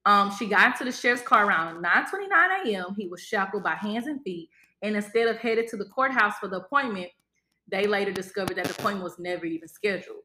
Um, 0.05 0.31
she 0.37 0.47
got 0.47 0.73
into 0.73 0.83
the 0.83 0.91
sheriff's 0.91 1.21
car 1.23 1.45
around 1.47 1.83
9:29 1.83 2.65
a.m. 2.67 2.95
He 2.97 3.07
was 3.07 3.21
shackled 3.21 3.63
by 3.63 3.75
hands 3.75 4.07
and 4.07 4.21
feet, 4.23 4.49
and 4.81 4.95
instead 4.95 5.27
of 5.27 5.37
headed 5.37 5.67
to 5.69 5.77
the 5.77 5.85
courthouse 5.85 6.37
for 6.39 6.47
the 6.47 6.57
appointment, 6.57 7.09
they 7.69 7.87
later 7.87 8.11
discovered 8.11 8.57
that 8.57 8.65
the 8.65 8.71
appointment 8.71 9.03
was 9.03 9.17
never 9.19 9.45
even 9.45 9.67
scheduled. 9.67 10.23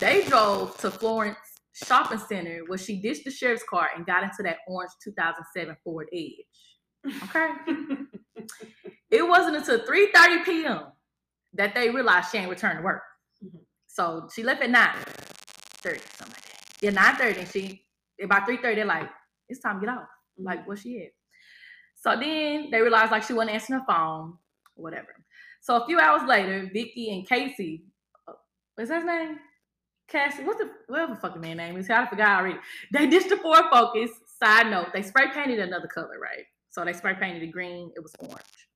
They 0.00 0.24
drove 0.24 0.76
to 0.78 0.90
Florence 0.90 1.36
Shopping 1.72 2.18
Center 2.18 2.62
where 2.66 2.78
she 2.78 3.00
ditched 3.00 3.24
the 3.24 3.30
sheriff's 3.30 3.64
car 3.68 3.90
and 3.94 4.06
got 4.06 4.22
into 4.22 4.42
that 4.44 4.58
orange 4.66 4.92
2007 5.02 5.76
Ford 5.84 6.08
Edge. 6.12 7.14
Okay. 7.24 7.48
it 9.10 9.26
wasn't 9.28 9.56
until 9.56 9.80
3:30 9.80 10.44
p.m. 10.44 10.82
that 11.52 11.74
they 11.74 11.90
realized 11.90 12.30
she 12.30 12.38
ain't 12.38 12.48
returned 12.50 12.78
to 12.78 12.84
work. 12.84 13.02
Mhm. 13.44 13.60
So 13.86 14.28
she 14.34 14.42
left 14.42 14.62
at 14.62 14.70
9 14.70 14.88
30, 15.82 16.00
something 16.16 16.34
like 16.34 16.42
that. 16.42 16.64
Yeah, 16.80 16.90
9 16.90 17.16
30. 17.16 17.40
And 17.40 17.48
she 17.50 17.83
about 18.22 18.46
3 18.46 18.56
30, 18.58 18.74
they're 18.76 18.84
like, 18.84 19.08
it's 19.48 19.60
time 19.60 19.80
to 19.80 19.86
get 19.86 19.94
off. 19.94 20.08
Like, 20.38 20.66
where 20.66 20.76
she 20.76 21.02
at? 21.02 21.12
So 21.96 22.10
then 22.20 22.70
they 22.70 22.80
realized 22.80 23.12
like 23.12 23.22
she 23.22 23.32
wasn't 23.32 23.54
answering 23.54 23.80
her 23.80 23.86
phone, 23.86 24.34
whatever. 24.74 25.14
So 25.62 25.76
a 25.76 25.86
few 25.86 25.98
hours 25.98 26.28
later, 26.28 26.68
Vicky 26.72 27.10
and 27.10 27.26
Casey, 27.26 27.84
uh, 28.28 28.32
what's 28.74 28.90
his 28.90 29.04
name? 29.04 29.38
Cassie, 30.08 30.44
what's 30.44 30.58
the 30.58 30.70
whatever 30.86 31.16
fucking 31.16 31.40
man 31.40 31.56
name 31.56 31.76
is? 31.78 31.88
I 31.88 32.06
forgot 32.06 32.40
already. 32.40 32.58
They 32.92 33.06
ditched 33.06 33.30
the 33.30 33.38
Ford 33.38 33.64
Focus. 33.72 34.10
Side 34.38 34.70
note, 34.70 34.88
they 34.92 35.00
spray 35.00 35.28
painted 35.32 35.60
another 35.60 35.86
color, 35.86 36.18
right? 36.20 36.44
So 36.68 36.84
they 36.84 36.92
spray 36.92 37.14
painted 37.14 37.42
it 37.42 37.52
green. 37.52 37.90
It 37.96 38.02
was 38.02 38.12
orange, 38.18 38.68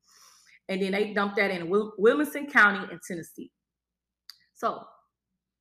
and 0.69 0.81
then 0.81 0.93
they 0.93 1.13
dumped 1.13 1.37
that 1.37 1.51
in 1.51 1.69
Wil- 1.69 1.93
Williamson 1.99 2.47
County 2.47 2.91
in 2.91 2.99
Tennessee. 3.07 3.51
So 4.55 4.85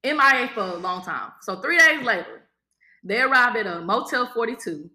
MIA 0.06 0.50
for 0.54 0.62
a 0.62 0.78
long 0.78 1.04
time. 1.04 1.32
So 1.42 1.60
three 1.62 1.78
days 1.78 2.04
later, 2.04 2.47
they 3.04 3.22
arrived 3.22 3.58
at 3.58 3.68
a 3.68 3.82
Motel 3.82 4.28
42 4.34 4.90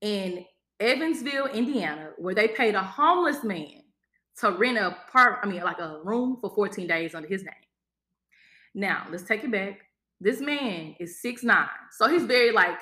in 0.00 0.44
Evansville, 0.78 1.46
Indiana, 1.46 2.10
where 2.18 2.34
they 2.34 2.48
paid 2.48 2.74
a 2.74 2.82
homeless 2.82 3.44
man 3.44 3.82
to 4.38 4.52
rent 4.52 4.78
a 4.78 4.96
part, 5.12 5.40
I 5.42 5.46
mean, 5.46 5.62
like 5.62 5.78
a 5.78 6.00
room 6.02 6.38
for 6.40 6.50
14 6.54 6.86
days 6.86 7.14
under 7.14 7.28
his 7.28 7.44
name. 7.44 7.52
Now, 8.74 9.06
let's 9.10 9.24
take 9.24 9.44
it 9.44 9.50
back. 9.50 9.80
This 10.20 10.40
man 10.40 10.94
is 11.00 11.20
six 11.20 11.42
nine, 11.42 11.66
So 11.92 12.08
he's 12.08 12.24
very 12.24 12.52
like, 12.52 12.78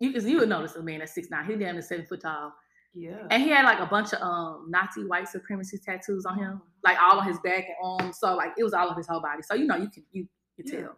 you 0.00 0.12
can 0.12 0.26
you 0.28 0.38
would 0.38 0.48
notice 0.48 0.74
a 0.76 0.82
man 0.82 0.98
that's 0.98 1.14
six 1.14 1.30
nine. 1.30 1.44
He's 1.46 1.58
down 1.58 1.74
to 1.76 1.82
seven 1.82 2.06
foot 2.06 2.20
tall. 2.22 2.52
Yeah. 2.92 3.26
And 3.30 3.42
he 3.42 3.50
had 3.50 3.64
like 3.64 3.78
a 3.78 3.86
bunch 3.86 4.12
of 4.12 4.20
um 4.20 4.66
Nazi 4.68 5.04
white 5.04 5.26
supremacist 5.28 5.84
tattoos 5.84 6.26
on 6.26 6.38
him, 6.38 6.60
like 6.82 6.98
all 7.00 7.20
on 7.20 7.26
his 7.26 7.38
back 7.40 7.66
and 7.66 7.76
arms. 7.82 8.18
So 8.18 8.34
like 8.34 8.52
it 8.58 8.64
was 8.64 8.72
all 8.72 8.88
of 8.88 8.96
his 8.96 9.06
whole 9.06 9.20
body. 9.20 9.42
So 9.42 9.54
you 9.54 9.66
know 9.66 9.76
you 9.76 9.88
can 9.90 10.04
you 10.10 10.26
can 10.56 10.66
Yeah. 10.66 10.80
tell. 10.82 10.96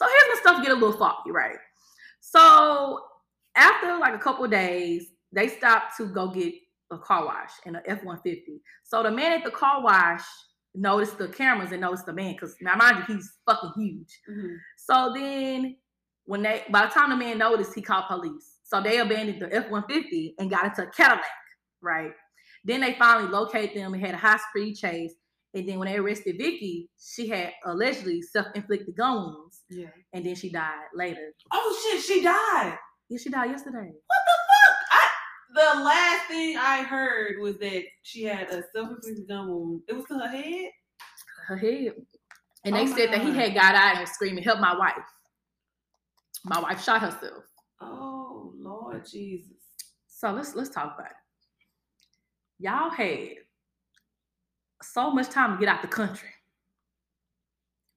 So 0.00 0.06
here's 0.06 0.28
when 0.28 0.38
stuff 0.38 0.62
get 0.62 0.72
a 0.72 0.74
little 0.74 0.96
foggy, 0.96 1.30
right? 1.30 1.58
So 2.20 3.00
after 3.54 3.98
like 3.98 4.14
a 4.14 4.18
couple 4.18 4.46
of 4.46 4.50
days, 4.50 5.08
they 5.30 5.48
stopped 5.48 5.94
to 5.98 6.06
go 6.06 6.28
get 6.28 6.54
a 6.90 6.96
car 6.96 7.26
wash 7.26 7.50
in 7.66 7.76
an 7.76 7.82
F-150. 7.86 8.60
So 8.82 9.02
the 9.02 9.10
man 9.10 9.32
at 9.32 9.44
the 9.44 9.50
car 9.50 9.82
wash 9.82 10.22
noticed 10.74 11.18
the 11.18 11.28
cameras 11.28 11.72
and 11.72 11.82
noticed 11.82 12.06
the 12.06 12.14
man 12.14 12.32
because 12.32 12.56
now 12.62 12.76
mind 12.76 13.04
you, 13.08 13.16
he's 13.16 13.30
fucking 13.44 13.72
huge. 13.76 14.20
Mhm. 14.26 14.56
So 14.78 15.12
then 15.14 15.76
when 16.24 16.40
they 16.42 16.64
by 16.70 16.86
the 16.86 16.92
time 16.92 17.10
the 17.10 17.16
man 17.16 17.36
noticed, 17.36 17.74
he 17.74 17.82
called 17.82 18.06
police. 18.08 18.56
So 18.62 18.80
they 18.80 19.00
abandoned 19.00 19.42
the 19.42 19.54
F-150 19.54 20.34
and 20.38 20.48
got 20.48 20.64
into 20.64 20.84
a 20.84 20.90
Cadillac, 20.92 21.26
right? 21.82 22.12
Then 22.64 22.80
they 22.80 22.94
finally 22.94 23.28
located 23.28 23.76
them 23.76 23.92
and 23.92 24.02
had 24.02 24.14
a 24.14 24.18
high 24.18 24.38
speed 24.48 24.76
chase. 24.76 25.12
And 25.54 25.68
then 25.68 25.78
when 25.78 25.88
they 25.88 25.96
arrested 25.98 26.36
Vicky, 26.38 26.88
she 26.98 27.28
had 27.28 27.52
allegedly 27.64 28.22
self-inflicted 28.22 28.96
gun 28.96 29.16
wounds, 29.16 29.62
Yeah. 29.68 29.88
and 30.12 30.24
then 30.24 30.34
she 30.36 30.50
died 30.50 30.86
later. 30.94 31.32
Oh 31.52 31.78
shit, 31.90 32.02
she 32.04 32.22
died. 32.22 32.78
Yeah, 33.08 33.18
she 33.18 33.30
died 33.30 33.50
yesterday. 33.50 33.78
What 33.78 34.22
the 34.26 34.38
fuck? 34.48 34.78
I, 34.92 35.08
the 35.76 35.80
last 35.84 36.26
thing 36.28 36.56
I 36.56 36.82
heard 36.84 37.40
was 37.40 37.58
that 37.58 37.82
she 38.02 38.22
had 38.22 38.48
a 38.50 38.62
self-inflicted 38.72 39.26
gun 39.26 39.48
wound. 39.48 39.82
It 39.88 39.94
was 39.96 40.04
to 40.06 40.14
her 40.18 40.28
head. 40.28 40.70
Her 41.48 41.56
head. 41.56 41.94
And 42.64 42.74
Oh 42.74 42.78
they 42.78 42.84
my 42.90 42.96
said 42.96 43.12
that 43.12 43.22
he 43.22 43.32
had 43.34 43.54
got 43.54 43.74
out 43.74 43.92
and 43.92 44.00
was 44.00 44.10
screaming, 44.10 44.44
"Help 44.44 44.60
my 44.60 44.76
wife!" 44.76 45.02
My 46.44 46.60
wife 46.60 46.82
shot 46.84 47.00
herself. 47.00 47.42
Oh 47.80 48.52
Lord 48.56 49.04
Jesus. 49.10 49.48
So 50.06 50.30
let's 50.32 50.54
let's 50.54 50.68
talk 50.70 50.94
about 50.96 51.10
it. 51.10 51.16
Y'all 52.58 52.90
had 52.90 53.30
so 54.82 55.10
much 55.10 55.28
time 55.28 55.54
to 55.56 55.60
get 55.60 55.68
out 55.68 55.82
the 55.82 55.88
country, 55.88 56.28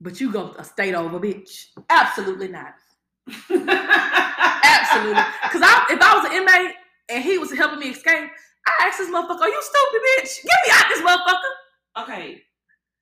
but 0.02 0.20
you 0.20 0.32
go 0.32 0.54
a 0.58 0.64
state 0.64 0.96
over, 0.96 1.20
bitch. 1.20 1.68
Absolutely 1.90 2.50
not. 2.50 2.74
Absolutely. 3.50 5.24
Because 5.44 5.62
I, 5.64 5.86
if 5.90 6.02
I 6.02 6.18
was 6.18 6.26
an 6.30 6.38
inmate 6.38 6.76
and 7.10 7.24
he 7.24 7.38
was 7.38 7.52
helping 7.54 7.80
me 7.80 7.90
escape, 7.90 8.30
I 8.68 8.86
asked 8.88 9.00
this 9.00 9.10
motherfucker, 9.10 9.42
"Are 9.42 9.50
you 9.50 9.62
stupid, 9.62 10.02
bitch? 10.08 10.44
Get 10.44 10.60
me 10.66 10.72
out 10.74 10.86
this 10.90 11.02
motherfucker!" 11.02 12.04
Okay. 12.04 12.42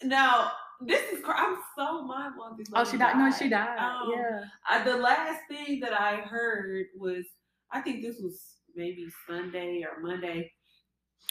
Now 0.04 0.52
this 0.86 1.02
is. 1.12 1.24
I'm 1.26 1.58
so 1.78 2.04
mindful 2.04 2.44
of 2.44 2.58
this. 2.58 2.68
Oh, 2.74 2.84
she 2.84 2.98
died. 2.98 3.18
No, 3.18 3.32
she 3.32 3.50
died. 3.50 3.78
Um, 3.78 4.12
yeah. 4.16 4.42
I, 4.70 4.84
the 4.84 4.98
last 4.98 5.42
thing 5.48 5.80
that 5.82 5.94
I 5.94 6.18
heard 6.18 6.88
was, 6.98 7.26
I 7.72 7.82
think 7.82 8.02
this 8.02 8.18
was 8.20 8.42
maybe 8.76 9.08
Sunday 9.28 9.84
or 9.84 10.02
Monday, 10.02 10.52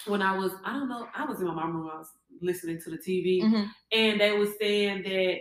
when 0.07 0.23
I 0.23 0.37
was, 0.37 0.53
I 0.65 0.73
don't 0.75 0.89
know, 0.89 1.07
I 1.15 1.25
was 1.25 1.41
in 1.41 1.47
my 1.47 1.55
mom 1.55 1.77
room, 1.77 1.91
I 1.93 1.99
was 1.99 2.11
listening 2.41 2.81
to 2.83 2.91
the 2.91 2.99
TV, 2.99 3.43
Mhm. 3.43 3.69
and 3.93 4.21
they 4.21 4.33
was 4.33 4.51
saying 4.59 5.03
that 5.03 5.39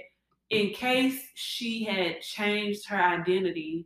in 0.50 0.72
case 0.74 1.22
she 1.36 1.84
had 1.84 2.22
changed 2.22 2.88
her 2.88 2.98
identity, 3.02 3.86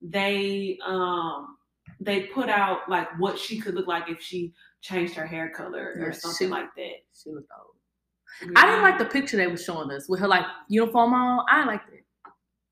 they 0.00 0.78
um 0.84 1.56
they 2.00 2.26
put 2.26 2.48
out 2.48 2.88
like 2.88 3.08
what 3.18 3.38
she 3.38 3.58
could 3.60 3.74
look 3.74 3.86
like 3.86 4.08
if 4.08 4.20
she 4.20 4.52
changed 4.82 5.14
her 5.14 5.26
hair 5.26 5.48
color 5.50 5.94
or 5.98 6.06
Yeah, 6.06 6.10
something 6.12 6.48
she- 6.48 6.50
like 6.52 6.74
that. 6.76 6.96
She 7.14 7.30
looked 7.30 7.50
old. 7.58 7.76
I 8.56 8.66
didn't 8.66 8.82
like 8.82 8.98
the 8.98 9.04
picture 9.04 9.36
they 9.36 9.46
were 9.46 9.56
showing 9.56 9.90
us 9.92 10.08
with 10.08 10.20
her 10.20 10.28
like 10.28 10.44
uniform 10.68 11.14
on. 11.14 11.44
I 11.48 11.64
liked 11.64 11.92
it. 11.92 12.04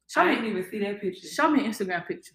Show 0.09 0.23
I 0.23 0.35
didn't 0.35 0.47
even 0.51 0.69
see 0.71 0.79
that 0.81 1.01
picture. 1.01 1.27
show 1.29 1.51
me 1.51 1.65
an 1.65 1.71
Instagram 1.71 2.07
picture. 2.07 2.35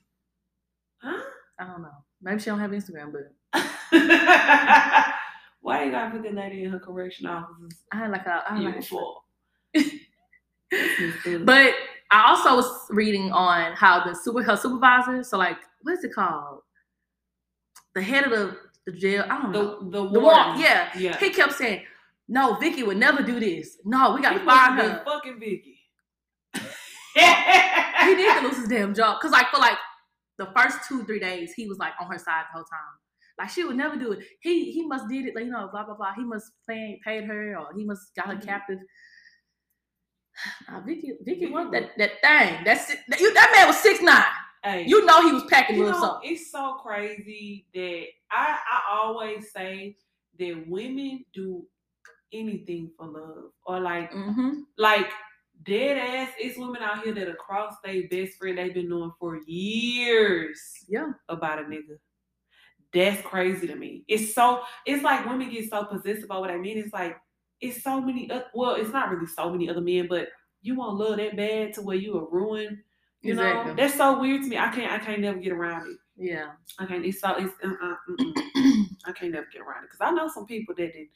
Huh? 1.02 1.22
I 1.60 1.66
don't 1.66 1.82
know. 1.82 1.92
Maybe 2.22 2.40
she 2.40 2.46
don't 2.46 2.60
have 2.60 2.72
Instagram, 2.72 3.12
but 3.12 3.34
Why 5.62 5.84
you 5.84 5.92
gotta 5.92 6.12
put 6.12 6.24
that 6.24 6.34
lady 6.34 6.64
in 6.64 6.72
her 6.72 6.80
correction 6.80 7.26
officer's 7.28 7.84
I 7.92 8.08
like 8.08 8.26
a, 8.26 8.44
I 8.50 8.54
like 8.60 8.64
uniform? 8.76 9.16
But 11.46 11.74
I 12.12 12.28
also 12.30 12.56
was 12.56 12.88
reading 12.90 13.32
on 13.32 13.74
how 13.74 14.04
the 14.04 14.14
super 14.14 14.44
her 14.44 14.56
supervisor, 14.58 15.24
so 15.24 15.38
like 15.38 15.58
what 15.82 15.94
is 15.94 16.04
it 16.04 16.14
called? 16.14 16.60
The 17.96 18.02
head 18.02 18.26
of 18.26 18.32
the, 18.32 18.58
the 18.86 18.92
jail, 18.92 19.26
I 19.30 19.42
don't 19.42 19.52
know. 19.52 19.80
the 19.80 19.86
the 19.86 20.10
The 20.10 20.20
warden. 20.20 20.24
warden, 20.24 20.62
yeah. 20.62 20.90
yeah. 20.98 21.18
He 21.18 21.30
kept 21.32 21.54
saying, 21.54 21.84
No, 22.28 22.56
Vicky 22.56 22.84
would 22.84 22.98
never 22.98 23.24
do 23.24 23.40
this. 23.40 23.78
No, 23.86 24.14
we 24.14 24.22
gotta 24.22 24.40
He 24.40 24.46
find 24.46 24.80
her. 24.80 25.04
fucking 25.06 25.40
Vicky. 25.40 25.80
He 26.54 27.22
to 27.22 28.40
lose 28.44 28.58
his 28.58 28.68
damn 28.68 28.94
job. 28.94 29.20
Cause 29.22 29.32
like 29.32 29.48
for 29.50 29.58
like 29.60 29.78
the 30.38 30.48
first 30.56 30.80
two, 30.88 31.04
three 31.06 31.20
days, 31.20 31.54
he 31.56 31.66
was 31.68 31.78
like 31.78 31.94
on 32.00 32.08
her 32.12 32.18
side 32.20 32.44
the 32.52 32.54
whole 32.58 32.66
time. 32.66 32.96
Like 33.38 33.50
she 33.50 33.64
would 33.64 33.78
never 33.78 33.96
do 33.98 34.14
it. 34.14 34.26
He 34.42 34.72
he 34.72 34.86
must 34.86 35.08
did 35.08 35.26
it, 35.28 35.36
like 35.36 35.46
you 35.46 35.52
know, 35.52 35.70
blah 35.72 35.84
blah 35.86 35.96
blah. 35.96 36.14
He 36.16 36.24
must 36.24 36.52
pay, 36.68 37.00
paid 37.04 37.26
her 37.26 37.56
or 37.58 37.68
he 37.78 37.86
must 37.86 38.14
got 38.16 38.28
her 38.28 38.36
Mhm. 38.36 38.46
captive. 38.46 38.80
Nah, 40.70 40.82
Vicky, 40.82 41.14
Vicky 41.24 41.48
want 41.48 41.72
that 41.72 41.98
that 41.98 42.22
thing. 42.22 42.64
That's 42.64 42.90
it. 42.92 43.00
That, 43.08 43.20
you, 43.20 43.34
that 43.34 43.52
man 43.56 43.68
was 43.68 43.78
six 43.78 44.02
nine. 44.02 44.24
Hey, 44.64 44.86
You 44.88 45.06
know 45.06 45.22
he 45.26 45.34
was 45.34 45.44
packing 45.46 45.78
little 45.78 45.94
know, 45.94 46.00
something. 46.00 46.32
it's 46.32 46.52
so 46.52 46.74
crazy 46.76 47.68
that 47.74 48.06
I 48.32 48.58
I 48.72 48.96
always 48.98 49.52
say 49.52 49.98
that 50.40 50.64
women 50.68 51.24
do 51.34 51.66
anything 52.34 52.92
for 52.98 53.08
love 53.08 53.52
or 53.66 53.80
like 53.80 54.12
Mm-hmm. 54.12 54.62
like 54.78 55.10
dead 55.64 55.98
ass. 55.98 56.34
It's 56.40 56.58
women 56.58 56.82
out 56.84 57.04
here 57.04 57.14
that 57.14 57.30
across 57.30 57.76
their 57.84 58.04
best 58.10 58.38
friend 58.38 58.58
they've 58.58 58.74
been 58.74 58.90
knowing 58.90 59.12
for 59.20 59.40
years 59.48 60.60
Yeah. 60.88 61.12
about 61.30 61.60
a 61.60 61.64
nigga. 61.64 61.98
That's 62.94 63.22
crazy 63.22 63.68
to 63.68 63.76
me. 63.76 64.04
It's 64.08 64.34
so 64.34 64.62
it's 64.86 65.04
like 65.04 65.26
women 65.26 65.50
get 65.50 65.70
so 65.70 65.84
possessive 65.86 66.24
about 66.26 66.42
what 66.42 66.50
I 66.52 66.58
mean. 66.58 66.78
It's 66.78 66.94
like 66.94 67.18
it's 67.62 67.84
so 67.84 68.00
many. 68.00 68.30
Well, 68.54 68.76
it's 68.76 68.92
not 68.92 69.10
really 69.12 69.28
so 69.28 69.50
many 69.52 69.70
other 69.70 69.82
men, 69.82 70.08
but 70.08 70.30
you 70.62 70.76
want 70.76 70.98
love 70.98 71.18
that 71.18 71.36
bad 71.36 71.74
to 71.74 71.82
where 71.82 71.98
you 71.98 72.18
are 72.18 72.30
ruined. 72.30 72.78
You 73.22 73.34
Exactly. 73.34 73.72
know, 73.72 73.76
that's 73.76 73.96
so 73.96 74.20
weird 74.20 74.44
to 74.44 74.48
me. 74.48 74.58
I 74.58 74.70
can't. 74.70 74.92
I 74.92 75.00
can't 75.00 75.22
never 75.22 75.40
get 75.40 75.52
around 75.52 75.90
it. 75.90 75.98
Yeah. 76.18 76.52
I 76.80 76.86
can't. 76.86 77.06
It's 77.06 77.20
so. 77.20 77.36
It's. 77.36 77.54
Uh, 77.64 77.74
uh. 77.82 77.96
I 79.06 79.12
can't 79.12 79.32
never 79.32 79.48
get 79.52 79.62
around 79.62 79.84
it 79.84 79.90
because 79.92 80.02
I 80.02 80.12
know 80.12 80.28
some 80.30 80.46
people 80.46 80.76
that 80.76 80.94
did, 80.94 81.08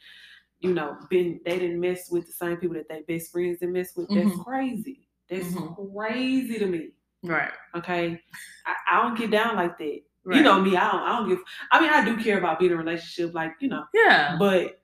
you 0.60 0.74
know, 0.74 0.98
been 1.10 1.40
they 1.46 1.60
didn't 1.60 1.80
mess 1.80 2.10
with 2.12 2.26
the 2.26 2.34
same 2.34 2.58
people 2.58 2.76
that 2.76 2.88
they 2.90 3.02
best 3.08 3.32
friends 3.32 3.60
didn't 3.60 3.74
mess 3.74 3.96
with. 3.96 4.08
That's 4.10 4.32
Mhm. 4.32 4.44
crazy. 4.44 5.08
That's 5.30 5.48
Mhm. 5.48 5.76
crazy 5.96 6.60
to 6.60 6.66
me. 6.66 6.90
Right. 7.24 7.52
Okay, 7.76 8.22
I, 8.66 8.76
I 8.90 9.04
don't 9.04 9.18
get 9.18 9.32
down 9.32 9.56
like 9.56 9.78
that. 9.78 10.02
Right. 10.24 10.38
You 10.38 10.44
know 10.44 10.62
me. 10.62 10.76
I 10.78 10.92
don't. 10.92 11.02
I 11.02 11.18
don't 11.18 11.30
give. 11.30 11.40
I 11.72 11.82
mean, 11.82 11.90
I 11.90 12.06
do 12.06 12.16
care 12.24 12.38
about 12.38 12.60
being 12.60 12.72
in 12.72 12.78
a 12.78 12.82
relationship, 12.84 13.34
like 13.34 13.54
you 13.60 13.70
know, 13.70 13.84
Yeah. 13.94 14.36
but. 14.40 14.78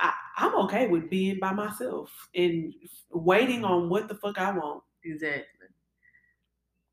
I, 0.00 0.12
I'm 0.36 0.54
okay 0.66 0.86
with 0.86 1.10
being 1.10 1.40
by 1.40 1.52
myself 1.52 2.08
and 2.32 2.72
waiting 3.10 3.64
on 3.64 3.88
what 3.88 4.06
the 4.06 4.14
fuck 4.14 4.38
I 4.38 4.52
want 4.52 4.84
Exactly. 5.04 5.66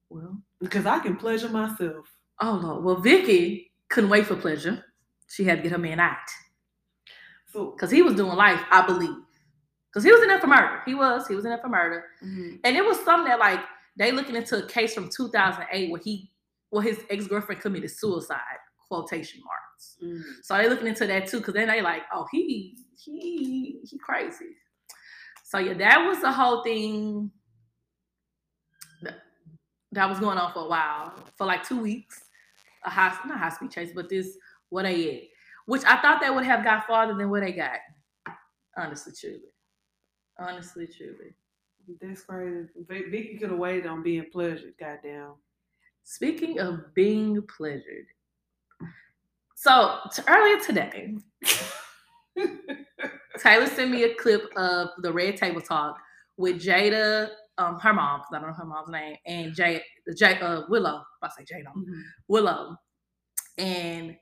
Well. 0.09 0.41
because 0.59 0.85
I 0.87 0.99
can 0.99 1.15
pleasure 1.15 1.49
myself. 1.49 2.07
Oh 2.41 2.59
Lord. 2.63 2.83
Well, 2.83 2.95
Vicky 2.97 3.71
couldn't 3.89 4.09
wait 4.09 4.25
for 4.25 4.35
pleasure. 4.35 4.83
She 5.27 5.43
had 5.43 5.57
to 5.57 5.61
get 5.63 5.71
her 5.71 5.77
man 5.77 5.99
out 5.99 6.17
So 7.51 7.71
because 7.71 7.91
he 7.91 8.01
was 8.01 8.15
doing 8.15 8.35
life, 8.35 8.61
I 8.71 8.85
believe. 8.85 9.15
Because 9.91 10.03
he 10.03 10.11
was 10.11 10.21
in 10.23 10.27
there 10.27 10.41
for 10.41 10.47
murder. 10.47 10.81
He 10.85 10.95
was. 10.95 11.27
He 11.27 11.35
was 11.35 11.45
in 11.45 11.51
there 11.51 11.59
for 11.61 11.69
murder. 11.69 12.05
mhm. 12.23 12.59
And 12.63 12.75
it 12.75 12.83
was 12.83 12.99
something 13.05 13.29
that 13.29 13.39
like 13.39 13.59
they 13.97 14.11
looking 14.11 14.35
into 14.35 14.63
a 14.63 14.67
case 14.67 14.93
from 14.95 15.09
2008 15.09 15.91
where 15.91 16.01
he, 16.03 16.31
well, 16.71 16.81
his 16.81 16.99
ex 17.09 17.27
girlfriend 17.27 17.61
committed 17.61 17.91
suicide. 17.91 18.39
Quotation 18.87 19.41
marks. 19.43 19.97
Mhm. 20.01 20.43
So 20.43 20.57
they 20.57 20.69
looking 20.69 20.87
into 20.87 21.07
that 21.07 21.27
too, 21.27 21.39
because 21.39 21.55
then 21.55 21.67
they 21.67 21.81
like, 21.81 22.03
oh, 22.13 22.27
he 22.31 22.77
he 22.97 23.79
he 23.83 23.97
crazy. 23.97 24.55
So 25.43 25.57
yeah, 25.57 25.73
that 25.73 26.05
was 26.05 26.21
the 26.21 26.31
whole 26.31 26.63
thing 26.63 27.31
that, 29.01 29.15
that 29.91 30.09
was 30.09 30.19
going 30.19 30.37
on 30.37 30.53
for 30.53 30.65
a 30.65 30.67
while, 30.67 31.13
for 31.35 31.45
like 31.47 31.63
two 31.63 31.79
weeks. 31.81 32.25
A 32.83 32.89
high 32.89 33.17
not 33.25 33.39
high 33.39 33.49
speed 33.49 33.71
chase, 33.71 33.91
but 33.95 34.07
this 34.09 34.37
what 34.69 34.83
they 34.83 35.15
at. 35.15 35.23
Which 35.65 35.83
I 35.85 35.99
thought 36.01 36.21
they 36.21 36.29
would 36.29 36.45
have 36.45 36.63
got 36.63 36.85
farther 36.85 37.15
than 37.15 37.29
what 37.31 37.41
they 37.41 37.53
got. 37.53 37.79
Honestly, 38.77 39.13
truly. 39.19 39.51
Honestly, 40.37 40.85
truly. 40.85 41.33
That's 42.01 42.21
crazy. 42.21 42.67
Vicky 42.87 43.37
could 43.39 43.49
have 43.49 43.59
waited 43.59 43.87
on 43.87 44.03
being 44.03 44.25
pleasured. 44.31 44.73
Goddamn. 44.79 45.33
Speaking 46.15 46.59
of 46.59 46.93
being 46.93 47.41
pleasured. 47.57 48.05
So 49.55 49.97
earlier 50.27 50.59
today, 50.63 51.15
Taylor 53.39 53.65
sent 53.65 53.89
me 53.91 54.03
a 54.03 54.13
clip 54.15 54.43
of 54.55 54.89
the 54.99 55.11
Red 55.11 55.35
Table 55.37 55.61
Talk 55.61 55.97
with 56.37 56.61
Jada, 56.61 57.29
um, 57.57 57.79
her 57.79 57.91
mom, 57.93 58.19
because 58.19 58.33
I 58.33 58.39
don't 58.39 58.49
know 58.49 58.53
her 58.55 58.65
mom's 58.65 58.89
name, 58.89 59.15
and 59.25 59.55
Jay, 59.55 59.81
Jay, 60.15 60.37
uh, 60.39 60.61
Willow. 60.69 61.01
I 61.23 61.29
say 61.29 61.43
Jada, 61.43 61.71
Willow, 62.27 62.75
and 63.57 64.15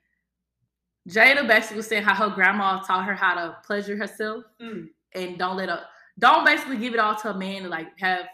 Jada 1.09 1.45
basically 1.45 1.77
was 1.77 1.87
saying 1.87 2.03
how 2.03 2.13
her 2.15 2.33
grandma 2.33 2.79
taught 2.81 3.05
her 3.05 3.13
how 3.13 3.33
to 3.35 3.57
pleasure 3.65 3.97
herself 3.97 4.45
Mm. 4.61 4.87
and 5.15 5.37
don't 5.37 5.57
let 5.57 5.67
her, 5.67 5.83
don't 6.17 6.45
basically 6.45 6.77
give 6.77 6.93
it 6.93 6.99
all 7.01 7.15
to 7.15 7.31
a 7.31 7.37
man 7.37 7.63
to 7.63 7.67
like 7.67 7.87
have 7.99 8.25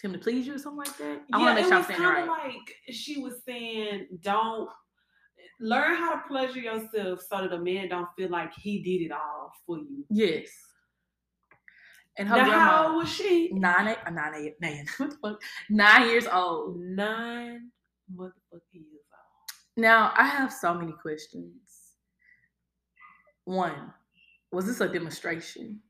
him 0.00 0.12
to 0.12 0.18
please 0.18 0.46
you 0.46 0.54
or 0.54 0.58
something 0.58 0.78
like 0.78 0.96
that. 0.98 1.22
I 1.32 1.38
want 1.38 1.56
to 1.56 1.62
make 1.62 1.64
sure 1.66 1.74
I'm 1.74 1.80
was 1.80 1.86
saying 1.86 2.00
kind 2.00 2.14
right. 2.14 2.22
of 2.22 2.28
like 2.28 2.74
she 2.90 3.20
was 3.20 3.34
saying, 3.46 4.06
don't 4.20 4.68
learn 5.60 5.96
how 5.96 6.12
to 6.12 6.22
pleasure 6.26 6.60
yourself 6.60 7.20
so 7.20 7.42
that 7.42 7.52
a 7.52 7.58
man 7.58 7.88
don't 7.88 8.08
feel 8.16 8.30
like 8.30 8.52
he 8.54 8.82
did 8.82 9.04
it 9.04 9.12
all 9.12 9.52
for 9.66 9.78
you. 9.78 10.04
Yes. 10.10 10.48
And 12.18 12.28
her 12.28 12.36
now, 12.36 12.44
grandma, 12.44 12.64
how 12.64 12.86
old 12.88 12.96
was 12.96 13.12
she? 13.12 13.50
nine, 13.52 13.88
eight, 13.88 13.98
uh, 14.06 14.10
nine, 14.10 14.34
eight, 14.34 14.54
nine, 14.60 14.86
what 14.98 15.10
the 15.10 15.16
fuck? 15.16 15.42
Nine 15.70 16.08
years 16.08 16.26
old. 16.26 16.78
Nine 16.78 17.70
motherfucking 18.14 18.32
years 18.74 19.06
old. 19.12 19.52
Now, 19.76 20.12
I 20.16 20.26
have 20.26 20.52
so 20.52 20.74
many 20.74 20.92
questions. 20.92 21.54
One, 23.44 23.92
was 24.52 24.66
this 24.66 24.80
a 24.80 24.88
demonstration? 24.88 25.80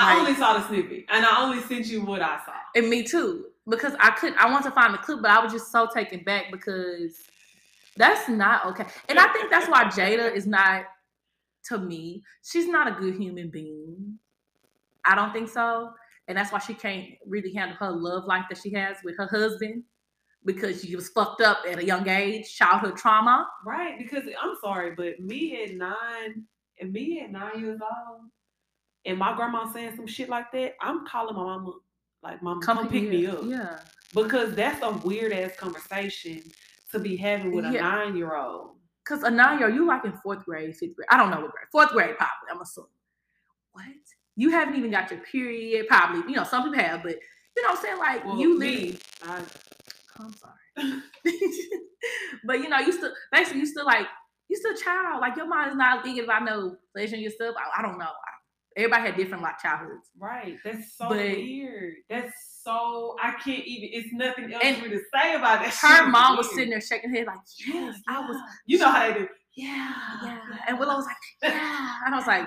I 0.00 0.14
Like- 0.14 0.18
only 0.20 0.34
saw 0.34 0.58
the 0.58 0.66
snippet, 0.68 1.04
and 1.08 1.24
I 1.24 1.42
only 1.42 1.60
sent 1.62 1.86
you 1.86 2.02
what 2.02 2.22
I 2.22 2.40
saw. 2.44 2.52
And 2.74 2.88
me 2.88 3.02
too, 3.02 3.46
because 3.68 3.94
I 4.00 4.10
couldn't. 4.10 4.38
I 4.38 4.50
want 4.50 4.64
to 4.64 4.70
find 4.70 4.94
the 4.94 4.98
clip, 4.98 5.20
but 5.22 5.30
I 5.30 5.42
was 5.42 5.52
just 5.52 5.70
so 5.70 5.86
taken 5.92 6.22
back 6.24 6.50
because 6.50 7.16
that's 7.96 8.28
not 8.28 8.66
okay. 8.66 8.86
And 9.08 9.18
I 9.18 9.28
think 9.32 9.50
that's 9.50 9.68
why 9.68 9.84
Jada 9.84 10.32
is 10.34 10.46
not, 10.46 10.84
to 11.64 11.78
me, 11.78 12.22
she's 12.42 12.66
not 12.68 12.88
a 12.88 12.92
good 12.92 13.14
human 13.16 13.50
being. 13.50 14.18
I 15.04 15.14
don't 15.14 15.32
think 15.32 15.48
so, 15.48 15.92
and 16.28 16.36
that's 16.38 16.52
why 16.52 16.58
she 16.60 16.74
can't 16.74 17.06
really 17.26 17.52
handle 17.52 17.76
her 17.78 17.90
love 17.90 18.24
life 18.26 18.44
that 18.48 18.58
she 18.58 18.70
has 18.74 18.98
with 19.04 19.16
her 19.18 19.26
husband 19.26 19.84
because 20.44 20.82
she 20.82 20.96
was 20.96 21.08
fucked 21.10 21.42
up 21.42 21.58
at 21.68 21.78
a 21.78 21.84
young 21.84 22.08
age, 22.08 22.54
childhood 22.54 22.96
trauma. 22.96 23.46
Right, 23.66 23.98
because 23.98 24.24
I'm 24.42 24.54
sorry, 24.62 24.94
but 24.94 25.20
me 25.20 25.62
at 25.64 25.74
nine, 25.74 26.44
and 26.80 26.92
me 26.92 27.20
at 27.20 27.30
nine 27.30 27.60
years 27.60 27.80
old, 27.82 28.22
and 29.04 29.18
my 29.18 29.34
grandma 29.34 29.70
saying 29.72 29.96
some 29.96 30.06
shit 30.06 30.28
like 30.28 30.52
that, 30.52 30.74
I'm 30.80 31.06
calling 31.06 31.34
my 31.34 31.42
mama, 31.42 31.72
like, 32.22 32.42
mama, 32.42 32.60
come, 32.60 32.88
pick 32.88 33.08
me 33.08 33.26
up. 33.26 33.40
Yeah. 33.44 33.78
Because 34.14 34.54
that's 34.54 34.82
a 34.82 34.90
weird 35.06 35.32
ass 35.32 35.56
conversation 35.56 36.42
to 36.92 36.98
be 36.98 37.16
having 37.16 37.52
with 37.54 37.64
a 37.64 37.72
Yeah. 37.72 37.80
nine 37.82 38.16
year 38.16 38.36
old. 38.36 38.76
Cause 39.04 39.22
a 39.22 39.30
nine 39.30 39.58
year 39.58 39.68
old, 39.68 39.76
you 39.76 39.86
like 39.86 40.04
in 40.04 40.12
fourth 40.12 40.44
grade, 40.44 40.76
fifth 40.76 40.94
grade. 40.96 41.08
I 41.10 41.16
don't 41.16 41.30
know 41.30 41.40
what 41.40 41.52
grade. 41.52 41.66
Fourth 41.72 41.90
grade, 41.90 42.16
probably. 42.16 42.50
I'm 42.50 42.60
assuming. 42.60 42.90
What? 43.72 43.84
You 44.36 44.50
haven't 44.50 44.76
even 44.76 44.90
got 44.90 45.10
your 45.10 45.20
period. 45.20 45.86
Probably. 45.88 46.20
You 46.30 46.36
know, 46.36 46.44
some 46.44 46.64
people 46.64 46.78
have, 46.78 47.02
but 47.02 47.16
you 47.56 47.62
know 47.62 47.70
what 47.70 47.78
I'm 47.78 47.84
saying? 47.84 47.98
Like 47.98 48.24
Well, 48.24 48.38
you 48.38 48.58
leave. 48.58 49.02
I, 49.22 49.42
I'm 50.18 50.34
sorry. 50.34 50.54
but 52.44 52.58
you 52.58 52.68
know, 52.68 52.78
you 52.78 52.92
still 52.92 53.12
basically 53.32 53.60
you 53.60 53.66
still 53.66 53.86
like 53.86 54.06
you 54.48 54.56
still 54.56 54.74
a 54.74 54.76
child. 54.76 55.20
Like 55.20 55.36
your 55.36 55.46
mind 55.46 55.70
is 55.70 55.76
not 55.76 56.02
thinking 56.02 56.24
about 56.24 56.44
no 56.44 56.76
pleasuring 56.92 57.22
yourself. 57.22 57.56
I, 57.56 57.80
I 57.80 57.82
don't 57.82 57.98
know. 57.98 58.10
Everybody 58.76 59.02
had 59.02 59.16
different 59.16 59.42
like 59.42 59.58
childhoods. 59.58 60.10
right, 60.18 60.56
that's 60.64 60.96
so 60.96 61.08
But- 61.08 61.18
weird. 61.18 61.94
That's 62.08 62.32
so 62.62 63.16
I 63.20 63.32
can't 63.32 63.64
even. 63.64 63.88
It's 63.92 64.12
nothing 64.12 64.52
else 64.52 64.62
for 64.62 64.82
me 64.84 64.90
to 64.90 65.00
say 65.14 65.34
about 65.34 65.60
that. 65.62 65.74
Her 65.74 65.96
shit. 66.04 66.08
mom 66.08 66.36
was 66.36 66.48
sitting 66.54 66.70
there 66.70 66.80
shaking 66.80 67.10
her 67.10 67.16
head 67.16 67.26
like, 67.26 67.38
yes, 67.66 67.96
I 68.08 68.20
was 68.20 68.36
You 68.66 68.78
know 68.78 68.90
how 68.90 69.08
they 69.08 69.18
do. 69.20 69.28
yeah, 69.54 69.92
yeah. 70.22 70.38
And 70.68 70.78
Willow 70.78 70.94
was 70.96 71.06
like, 71.06 71.16
yeah. 71.42 71.94
And 72.06 72.14
I 72.14 72.18
was 72.18 72.26
like, 72.26 72.46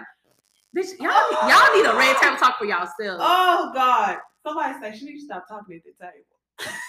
bitch, 0.77 0.97
y'all, 0.99 1.11
oh. 1.11 1.47
y'all 1.49 1.75
need 1.77 1.89
a 1.89 1.97
red 1.97 2.15
table 2.17 2.37
talk 2.37 2.57
for 2.57 2.65
yourself. 2.65 3.19
Oh 3.19 3.71
God! 3.73 4.17
Somebody 4.45 4.79
say 4.81 4.97
she 4.97 5.05
needs 5.05 5.21
to 5.21 5.25
stop 5.25 5.47
talking 5.47 5.75
at 5.75 5.83
the 5.83 5.91
table. 6.05 6.73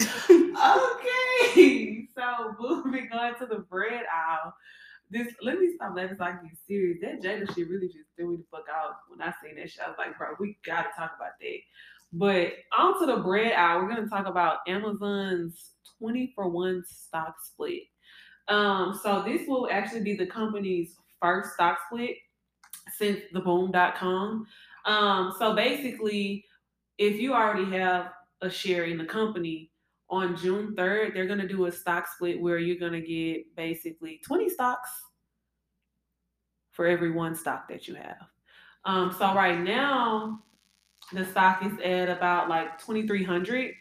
okay, 0.00 2.06
so 2.14 2.54
moving 2.60 3.08
on 3.12 3.38
to 3.38 3.46
the 3.46 3.60
bread 3.70 4.04
aisle. 4.12 4.54
This 5.10 5.28
let 5.42 5.58
me 5.58 5.72
stop 5.74 5.96
letting 5.96 6.10
this 6.10 6.20
like 6.20 6.42
get 6.42 6.52
serious. 6.66 6.98
That 7.02 7.20
Jada 7.20 7.52
shit 7.54 7.68
really 7.68 7.88
just 7.88 8.06
threw 8.16 8.30
me 8.30 8.36
the 8.36 8.44
fuck 8.50 8.66
out 8.72 8.96
when 9.08 9.20
I 9.20 9.34
seen 9.42 9.56
that 9.56 9.70
shit. 9.70 9.82
I 9.84 9.88
was 9.88 9.98
like, 9.98 10.16
bro, 10.16 10.28
we 10.38 10.56
gotta 10.64 10.88
talk 10.96 11.12
about 11.16 11.32
that. 11.40 11.58
But 12.12 12.52
on 12.78 13.00
to 13.00 13.06
the 13.06 13.22
bread 13.22 13.52
aisle, 13.52 13.80
we're 13.80 13.88
gonna 13.88 14.08
talk 14.08 14.26
about 14.26 14.58
Amazon's 14.68 15.72
20 15.98 16.32
for 16.34 16.48
one 16.48 16.84
stock 16.86 17.34
split. 17.42 17.82
Um, 18.48 18.98
so 19.02 19.22
this 19.22 19.46
will 19.48 19.68
actually 19.70 20.02
be 20.02 20.14
the 20.14 20.26
company's 20.26 20.94
first 21.20 21.54
stock 21.54 21.78
split 21.86 22.16
since 22.96 23.20
the 23.32 23.40
boom.com. 23.40 24.46
Um, 24.86 25.34
so 25.38 25.54
basically, 25.54 26.44
if 26.98 27.20
you 27.20 27.34
already 27.34 27.64
have 27.76 28.12
a 28.42 28.50
share 28.50 28.84
in 28.84 28.98
the 28.98 29.04
company 29.04 29.69
on 30.10 30.36
June 30.36 30.74
3rd, 30.76 31.14
they're 31.14 31.26
gonna 31.26 31.48
do 31.48 31.66
a 31.66 31.72
stock 31.72 32.06
split 32.08 32.40
where 32.40 32.58
you're 32.58 32.76
gonna 32.76 33.00
get 33.00 33.54
basically 33.56 34.20
20 34.24 34.48
stocks 34.48 34.90
for 36.70 36.86
every 36.86 37.10
one 37.10 37.34
stock 37.34 37.68
that 37.68 37.86
you 37.88 37.94
have. 37.94 38.28
Um, 38.84 39.14
so 39.18 39.34
right 39.34 39.60
now, 39.60 40.42
the 41.12 41.24
stock 41.24 41.64
is 41.64 41.72
at 41.84 42.08
about 42.08 42.48
like 42.48 42.78
2300 42.78 43.72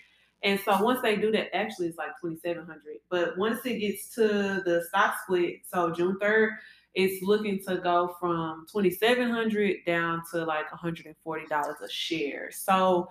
and 0.42 0.60
so 0.62 0.82
once 0.82 1.02
they 1.02 1.18
do 1.18 1.32
that 1.32 1.54
actually 1.54 1.88
it's 1.88 1.98
like 1.98 2.12
2700 2.22 2.80
but 3.10 3.38
once 3.38 3.64
it 3.66 3.80
gets 3.80 4.08
to 4.16 4.26
the 4.66 4.84
stock 4.88 5.16
split 5.24 5.58
so 5.68 5.92
june 5.92 6.18
3rd 6.20 6.52
it's 6.96 7.24
looking 7.24 7.60
to 7.68 7.78
go 7.78 8.16
from 8.20 8.66
2700 8.72 9.78
down 9.86 10.22
to 10.32 10.44
like 10.44 10.70
$140 10.70 11.14
a 11.16 11.90
share. 11.90 12.50
So 12.52 13.08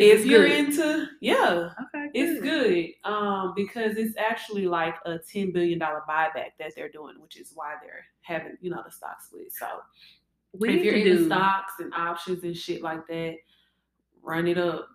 Is 0.00 0.20
if 0.22 0.26
you're 0.26 0.48
good? 0.48 0.58
into 0.58 1.08
yeah 1.20 1.70
Okay, 1.94 2.08
it's 2.14 2.40
good 2.42 3.10
um 3.10 3.52
because 3.56 3.96
it's 3.96 4.16
actually 4.18 4.66
like 4.66 4.96
a 5.06 5.18
10 5.18 5.52
billion 5.52 5.78
dollar 5.78 6.02
buyback 6.08 6.52
that 6.58 6.72
they're 6.74 6.88
doing 6.90 7.20
which 7.20 7.36
is 7.36 7.52
why 7.54 7.74
they're 7.82 8.04
having 8.22 8.56
you 8.60 8.70
know 8.70 8.82
the 8.84 8.90
stock 8.90 9.18
split 9.22 9.52
so 9.52 9.66
We 10.52 10.70
if 10.78 10.84
you're 10.84 10.94
to 10.94 11.00
into 11.00 11.16
do 11.18 11.26
stocks 11.26 11.74
and 11.80 11.92
options 11.94 12.42
and 12.44 12.56
shit 12.56 12.82
like 12.82 13.06
that, 13.08 13.36
run 14.22 14.48
it 14.48 14.58
up. 14.58 14.88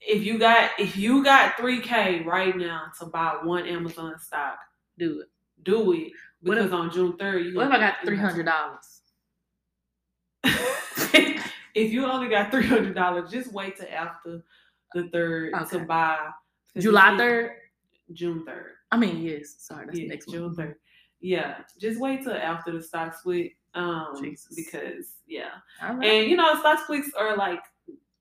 If 0.00 0.24
you 0.24 0.38
got 0.38 0.70
if 0.78 0.96
you 0.96 1.22
got 1.22 1.56
3K 1.56 2.24
right 2.24 2.56
now 2.56 2.84
to 2.98 3.06
buy 3.06 3.36
one 3.42 3.66
Amazon 3.66 4.18
stock, 4.18 4.58
do 4.98 5.20
it. 5.20 5.28
do 5.64 5.92
it. 5.92 6.12
Because 6.42 6.72
on 6.72 6.90
June 6.92 7.12
3rd, 7.14 7.44
you 7.52 7.56
What 7.56 7.68
if 7.68 7.72
I 7.72 7.78
got 7.78 7.94
three 8.04 8.16
hundred 8.16 8.46
dollars? 8.46 9.02
if 11.76 11.92
you 11.92 12.04
only 12.06 12.28
got 12.28 12.50
three 12.50 12.66
hundred 12.66 12.94
dollars, 12.94 13.30
just 13.30 13.52
wait 13.52 13.76
till 13.76 13.86
after 13.94 14.42
the 14.94 15.08
third 15.10 15.52
Okay. 15.54 15.78
to 15.78 15.84
buy. 15.84 16.30
July 16.78 17.16
third. 17.16 17.52
June 18.12 18.44
third. 18.44 18.72
I 18.90 18.96
mean, 18.96 19.22
yes. 19.22 19.54
Sorry, 19.58 19.86
that's 19.86 19.98
yeah, 19.98 20.08
next 20.08 20.28
June 20.30 20.54
third. 20.54 20.76
Yeah, 21.20 21.58
just 21.80 22.00
wait 22.00 22.22
till 22.24 22.34
after 22.34 22.72
the 22.72 22.82
stock 22.82 23.14
split. 23.16 23.52
Um, 23.74 24.14
Jesus. 24.22 24.54
because 24.56 25.16
yeah, 25.26 25.50
right. 25.82 26.02
And 26.02 26.30
you 26.30 26.36
know, 26.36 26.58
stock 26.60 26.80
splits 26.84 27.10
are 27.18 27.36
like 27.36 27.60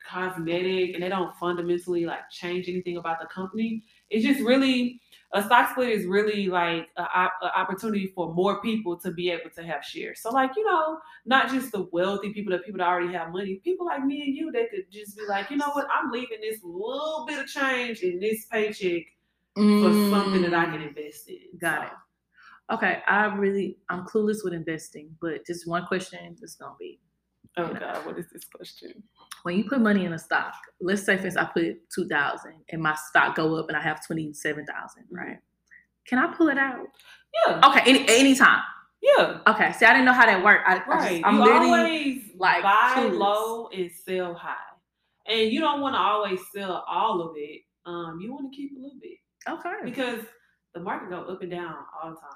cosmetic 0.05 0.93
and 0.93 1.01
they 1.01 1.09
don't 1.09 1.35
fundamentally 1.37 2.05
like 2.05 2.29
change 2.29 2.67
anything 2.69 2.97
about 2.97 3.19
the 3.19 3.25
company. 3.27 3.83
It's 4.09 4.25
just 4.25 4.41
really 4.41 5.01
a 5.33 5.43
stock 5.43 5.71
split 5.71 5.89
is 5.89 6.05
really 6.05 6.47
like 6.47 6.89
an 6.97 7.29
opportunity 7.55 8.07
for 8.15 8.33
more 8.33 8.61
people 8.61 8.97
to 8.99 9.11
be 9.11 9.29
able 9.31 9.49
to 9.51 9.63
have 9.63 9.83
shares. 9.83 10.21
So 10.21 10.31
like, 10.31 10.51
you 10.55 10.65
know, 10.65 10.99
not 11.25 11.49
just 11.49 11.71
the 11.71 11.87
wealthy 11.91 12.31
people, 12.33 12.53
the 12.53 12.59
people 12.59 12.77
that 12.79 12.87
already 12.87 13.13
have 13.13 13.31
money, 13.31 13.55
people 13.63 13.85
like 13.87 14.03
me 14.05 14.21
and 14.21 14.35
you 14.35 14.51
that 14.53 14.69
could 14.71 14.89
just 14.91 15.17
be 15.17 15.25
like, 15.27 15.49
you 15.49 15.57
know 15.57 15.71
what, 15.73 15.87
I'm 15.93 16.11
leaving 16.11 16.39
this 16.41 16.61
little 16.63 17.25
bit 17.27 17.39
of 17.39 17.47
change 17.47 18.01
in 18.01 18.19
this 18.19 18.45
paycheck 18.45 19.03
for 19.77 19.93
something 19.93 20.41
that 20.43 20.53
I 20.53 20.65
can 20.65 20.81
Mm. 20.81 20.87
invest 20.89 21.29
in. 21.29 21.59
Got 21.59 21.81
So, 21.81 21.87
it. 21.87 21.93
Okay, 22.71 23.03
I 23.07 23.25
really 23.27 23.77
I'm 23.89 24.05
clueless 24.05 24.43
with 24.43 24.53
investing, 24.53 25.15
but 25.21 25.45
just 25.45 25.67
one 25.67 25.85
question 25.87 26.37
is 26.41 26.55
gonna 26.55 26.75
be 26.79 26.99
Oh 27.57 27.73
God, 27.73 28.05
what 28.05 28.17
is 28.19 28.29
this 28.31 28.45
question? 28.45 29.03
When 29.45 29.55
you 29.55 29.63
put 29.63 29.79
money 29.79 30.05
in 30.05 30.13
a 30.13 30.17
stock, 30.17 30.55
let's 30.81 31.03
say 31.03 31.17
for 31.17 31.25
instance 31.27 31.37
I 31.37 31.45
put 31.53 31.77
two 31.93 32.07
thousand 32.07 32.53
and 32.71 32.81
my 32.81 32.95
stock 33.09 33.35
go 33.35 33.55
up 33.57 33.67
and 33.67 33.77
I 33.77 33.81
have 33.81 34.03
twenty 34.05 34.33
seven 34.33 34.65
Mm-hmm. 34.65 35.15
right? 35.15 35.37
Can 36.07 36.17
I 36.17 36.33
pull 36.35 36.49
it 36.49 36.57
out? 36.57 36.87
Yeah, 37.47 37.61
Okay, 37.69 37.81
any 37.85 38.05
anytime. 38.09 38.61
yeah. 39.03 39.37
Okay, 39.47 39.71
see 39.73 39.85
I 39.85 39.91
didn't 39.93 40.05
know 40.05 40.13
how 40.13 40.25
that 40.25 40.43
worked. 40.43 40.67
I, 40.67 40.77
I 40.77 40.87
Right. 40.87 41.23
you 41.23 41.39
literally 41.43 41.69
always 41.69 42.21
like, 42.37 42.63
buy 42.63 42.93
clueless. 42.95 43.17
low 43.19 43.67
and 43.67 43.91
sell 43.91 44.33
high. 44.33 44.55
And 45.27 45.51
you 45.51 45.59
don't 45.59 45.79
want 45.81 45.93
to 45.93 45.99
always 45.99 46.39
sell 46.51 46.83
all 46.89 47.21
of 47.21 47.33
it. 47.35 47.61
Um, 47.85 48.19
you 48.19 48.31
want 48.33 48.51
to 48.51 48.55
keep 48.55 48.71
a 48.75 48.79
little 48.81 48.97
bit 48.99 49.19
okay. 49.47 49.75
because 49.83 50.21
the 50.73 50.79
market 50.79 51.09
go 51.11 51.21
up 51.21 51.41
and 51.43 51.51
down 51.51 51.75
all 52.01 52.09
the 52.09 52.15
time. 52.15 52.29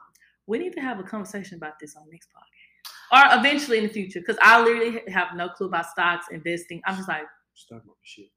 We 0.45 0.59
need 0.59 0.73
to 0.73 0.81
have 0.81 0.99
a 0.99 1.03
conversation 1.03 1.57
about 1.57 1.73
this 1.81 1.95
on 1.95 2.03
next 2.11 2.29
podcast. 2.29 2.68
Or 3.11 3.21
eventually 3.39 3.77
in 3.79 3.83
the 3.85 3.89
future, 3.89 4.19
because 4.19 4.37
I 4.41 4.61
literally 4.61 5.01
have 5.11 5.35
no 5.35 5.49
clue 5.49 5.67
about 5.67 5.87
stocks, 5.89 6.27
investing. 6.31 6.81
I'm 6.85 6.95
just 6.95 7.07
like, 7.09 7.23
Stock 7.55 7.85
market 7.85 7.97
shit. 8.03 8.31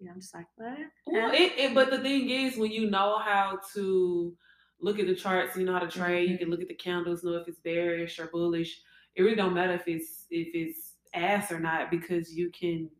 yeah, 0.00 0.10
I'm 0.12 0.20
just 0.20 0.34
like, 0.34 0.46
what? 0.56 0.76
Well, 1.06 1.30
it, 1.32 1.52
it, 1.56 1.74
but 1.74 1.90
the 1.90 1.98
thing 1.98 2.28
is, 2.28 2.56
when 2.56 2.70
you 2.70 2.90
know 2.90 3.18
how 3.18 3.58
to 3.74 4.36
look 4.80 4.98
at 4.98 5.06
the 5.06 5.14
charts, 5.14 5.56
you 5.56 5.64
know 5.64 5.72
how 5.72 5.78
to 5.80 5.88
trade. 5.88 6.28
You 6.30 6.36
Mhm. 6.36 6.40
can 6.40 6.50
look 6.50 6.60
at 6.62 6.68
the 6.68 6.74
candles, 6.74 7.24
know 7.24 7.34
if 7.34 7.48
it's 7.48 7.60
bearish 7.60 8.18
or 8.18 8.26
bullish. 8.26 8.80
It 9.14 9.22
really 9.22 9.36
don't 9.36 9.54
matter 9.54 9.72
if 9.72 9.86
it's 9.88 10.26
if 10.30 10.48
it's 10.54 10.94
ass 11.14 11.50
or 11.50 11.58
not 11.58 11.90
because 11.90 12.36
you 12.36 12.50
can 12.50 12.90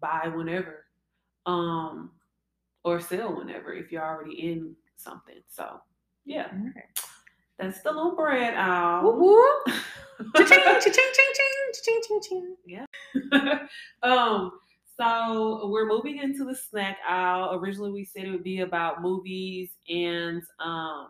buy 0.00 0.28
whenever, 0.28 0.86
um, 1.46 2.12
or 2.84 3.00
sell 3.00 3.36
whenever 3.36 3.72
if 3.74 3.92
you're 3.92 4.02
already 4.02 4.40
in 4.40 4.74
something. 4.96 5.40
So 5.48 5.80
yeah, 6.24 6.46
Alright. 6.52 7.00
That's 7.58 7.80
the 7.82 7.90
little 7.92 8.16
bread 8.16 8.54
out. 8.54 9.02
Whoop, 9.04 9.16
whoop. 9.18 9.76
Cha-ching, 10.36 10.58
cha-ching, 10.58 10.92
ching, 10.92 11.32
ching, 11.34 11.72
cha-ching, 11.74 12.20
ching, 12.22 12.56
ching. 12.68 13.58
um, 14.02 14.52
so 14.98 15.68
we're 15.72 15.86
moving 15.86 16.18
into 16.18 16.44
the 16.44 16.54
snack 16.54 16.98
aisle. 17.08 17.54
Originally, 17.54 17.90
we 17.92 18.04
said 18.04 18.24
it 18.24 18.30
would 18.30 18.44
be 18.44 18.60
about 18.60 19.02
movies 19.02 19.70
and 19.88 20.42
um, 20.60 21.08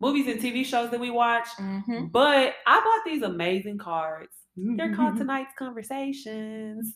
movies 0.00 0.26
and 0.26 0.40
TV 0.40 0.64
shows 0.64 0.90
that 0.90 0.98
we 1.00 1.10
watch. 1.10 1.46
Mhm. 1.58 2.10
But 2.10 2.54
I 2.66 2.80
bought 2.80 3.04
these 3.12 3.22
amazing 3.22 3.78
cards. 3.78 4.32
They're 4.56 4.88
Mm-hmm. 4.88 4.94
called 4.96 5.16
Tonight's 5.16 5.52
Conversations 5.58 6.94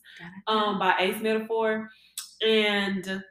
um, 0.48 0.78
by 0.78 0.94
Ace 0.98 1.20
Metaphor. 1.22 1.88
And 2.44 3.22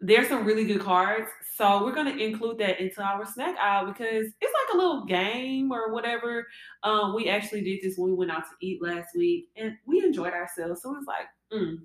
there's 0.00 0.28
some 0.28 0.44
really 0.44 0.64
good 0.64 0.80
cards. 0.80 1.28
So 1.56 1.84
we're 1.84 1.94
gonna 1.94 2.16
include 2.16 2.58
that 2.58 2.80
into 2.80 3.02
our 3.02 3.26
snack 3.26 3.56
aisle 3.58 3.86
because 3.86 4.26
it's 4.40 4.54
like 4.54 4.74
a 4.74 4.76
little 4.76 5.04
game 5.04 5.70
or 5.70 5.92
whatever. 5.92 6.46
Um, 6.82 7.14
we 7.14 7.28
actually 7.28 7.62
did 7.62 7.80
this 7.82 7.98
when 7.98 8.10
we 8.10 8.16
went 8.16 8.30
out 8.30 8.44
to 8.44 8.66
eat 8.66 8.82
last 8.82 9.14
week 9.14 9.48
and 9.56 9.76
we 9.86 10.02
enjoyed 10.02 10.32
ourselves. 10.32 10.82
So 10.82 10.96
it's 10.96 11.06
like, 11.06 11.26
mm, 11.52 11.78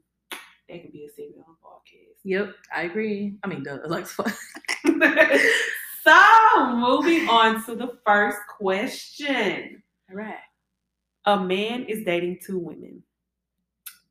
that 0.70 0.82
could 0.82 0.94
be 0.94 1.06
a 1.06 1.10
segment 1.10 1.46
on 1.48 1.56
podcast. 1.56 2.16
Yep, 2.24 2.56
I 2.74 2.84
agree. 2.84 3.38
I 3.44 3.48
mean, 3.48 3.64
duh, 3.64 3.80
like, 3.88 4.08
fuck. 4.08 4.34
so 6.04 6.76
moving 6.76 7.28
on 7.28 7.64
to 7.66 7.76
the 7.76 7.98
first 8.06 8.38
question. 8.58 9.84
All 10.10 10.16
right. 10.16 10.36
A 11.26 11.40
man 11.40 11.84
is 11.86 12.06
dating 12.06 12.40
two 12.46 12.60
women. 12.60 13.04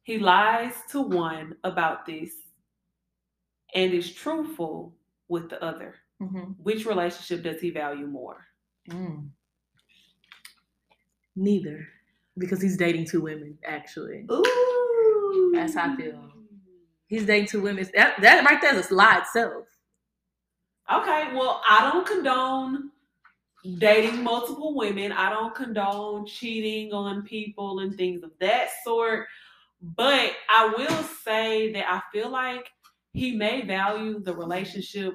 He 0.02 0.18
lies 0.18 0.74
to 0.90 1.00
one 1.00 1.54
about 1.64 2.04
this 2.04 2.32
and 3.74 3.92
is 3.92 4.12
truthful 4.12 4.94
with 5.28 5.50
the 5.50 5.62
other. 5.62 5.96
Mm-hmm. 6.22 6.52
Which 6.62 6.86
relationship 6.86 7.42
does 7.42 7.60
he 7.60 7.70
value 7.70 8.06
more? 8.06 8.46
Mm. 8.88 9.28
Neither, 11.36 11.86
because 12.38 12.62
he's 12.62 12.76
dating 12.76 13.06
two 13.06 13.20
women. 13.20 13.58
Actually, 13.66 14.26
Ooh. 14.30 15.52
That's 15.54 15.74
how 15.74 15.92
I 15.92 15.96
feel. 15.96 16.30
he's 17.08 17.26
dating 17.26 17.48
two 17.48 17.60
women. 17.60 17.88
That 17.94 18.20
that 18.20 18.44
right 18.44 18.60
there 18.60 18.76
is 18.76 18.90
a 18.90 18.94
lie 18.94 19.18
itself. 19.18 19.66
Okay, 20.92 21.30
well, 21.34 21.62
I 21.68 21.90
don't 21.90 22.06
condone 22.06 22.90
dating 23.78 24.22
multiple 24.22 24.74
women. 24.76 25.10
I 25.12 25.30
don't 25.30 25.54
condone 25.54 26.26
cheating 26.26 26.92
on 26.92 27.22
people 27.22 27.80
and 27.80 27.96
things 27.96 28.22
of 28.22 28.30
that 28.40 28.68
sort. 28.84 29.26
But 29.82 30.32
I 30.48 30.72
will 30.76 31.02
say 31.24 31.72
that 31.72 31.90
I 31.90 32.00
feel 32.12 32.30
like 32.30 32.70
he 33.14 33.34
may 33.36 33.62
value 33.64 34.20
the 34.20 34.34
relationship 34.36 35.14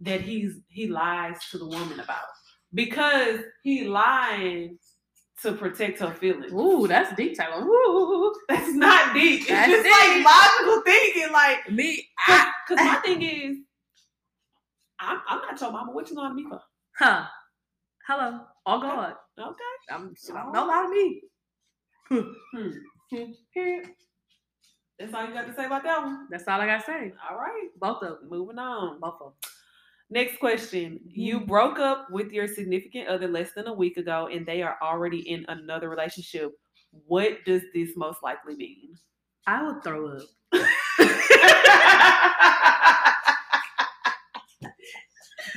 that 0.00 0.20
he's 0.20 0.58
he 0.68 0.88
lies 0.88 1.36
to 1.50 1.58
the 1.58 1.66
woman 1.66 1.98
about 2.00 2.26
because 2.74 3.40
he 3.62 3.84
lying 3.88 4.78
to 5.42 5.52
protect 5.52 6.00
her 6.00 6.12
feelings. 6.12 6.52
Ooh, 6.52 6.86
that's 6.88 7.14
deep, 7.16 7.36
Tyler. 7.36 7.64
Ooh, 7.64 8.34
That's 8.48 8.74
not 8.74 9.14
deep. 9.14 9.42
It's 9.42 9.48
That's 9.48 9.70
just 9.70 9.84
deep. 9.84 9.92
like 9.92 10.24
logical 10.24 10.82
thinking. 10.82 11.32
Like, 11.32 11.70
me. 11.70 12.08
Because 12.26 12.84
my 12.84 12.96
thing 13.04 13.22
is, 13.22 13.56
I'm, 14.98 15.20
I'm 15.28 15.38
not 15.42 15.60
your 15.60 15.70
mama. 15.70 15.92
What 15.92 16.10
you 16.10 16.16
lying 16.16 16.30
to 16.30 16.34
me 16.42 16.48
for? 16.48 16.60
huh? 16.98 17.24
Hello. 18.08 18.40
All 18.66 18.80
God. 18.80 19.14
Okay. 19.38 19.54
I'm, 19.92 20.12
don't 20.52 20.66
lie 20.66 20.82
to 20.82 20.90
me. 20.90 21.22
Hmm. 22.08 22.70
That's 24.98 25.14
all 25.14 25.24
you 25.26 25.32
got 25.32 25.46
to 25.46 25.54
say 25.54 25.66
about 25.66 25.84
that 25.84 26.02
one. 26.02 26.26
That's 26.30 26.46
all 26.48 26.60
I 26.60 26.66
gotta 26.66 26.82
say. 26.84 27.12
All 27.30 27.36
right. 27.36 27.68
Both 27.78 28.02
of 28.02 28.20
them. 28.20 28.28
Moving 28.30 28.58
on. 28.58 28.98
Both 29.00 29.14
of 29.20 29.32
them. 29.32 29.32
Next 30.10 30.38
question. 30.40 31.00
You 31.04 31.40
Mhm. 31.40 31.46
broke 31.46 31.78
up 31.78 32.10
with 32.10 32.32
your 32.32 32.48
significant 32.48 33.08
other 33.08 33.28
less 33.28 33.52
than 33.52 33.66
a 33.68 33.72
week 33.72 33.96
ago 33.96 34.28
and 34.32 34.44
they 34.46 34.62
are 34.62 34.76
already 34.82 35.20
in 35.30 35.44
another 35.48 35.88
relationship. 35.88 36.58
What 37.06 37.44
does 37.44 37.62
this 37.74 37.96
most 37.96 38.22
likely 38.22 38.56
mean? 38.56 38.94
I 39.46 39.62
would 39.62 39.82
throw 39.84 40.08
up. 40.16 40.22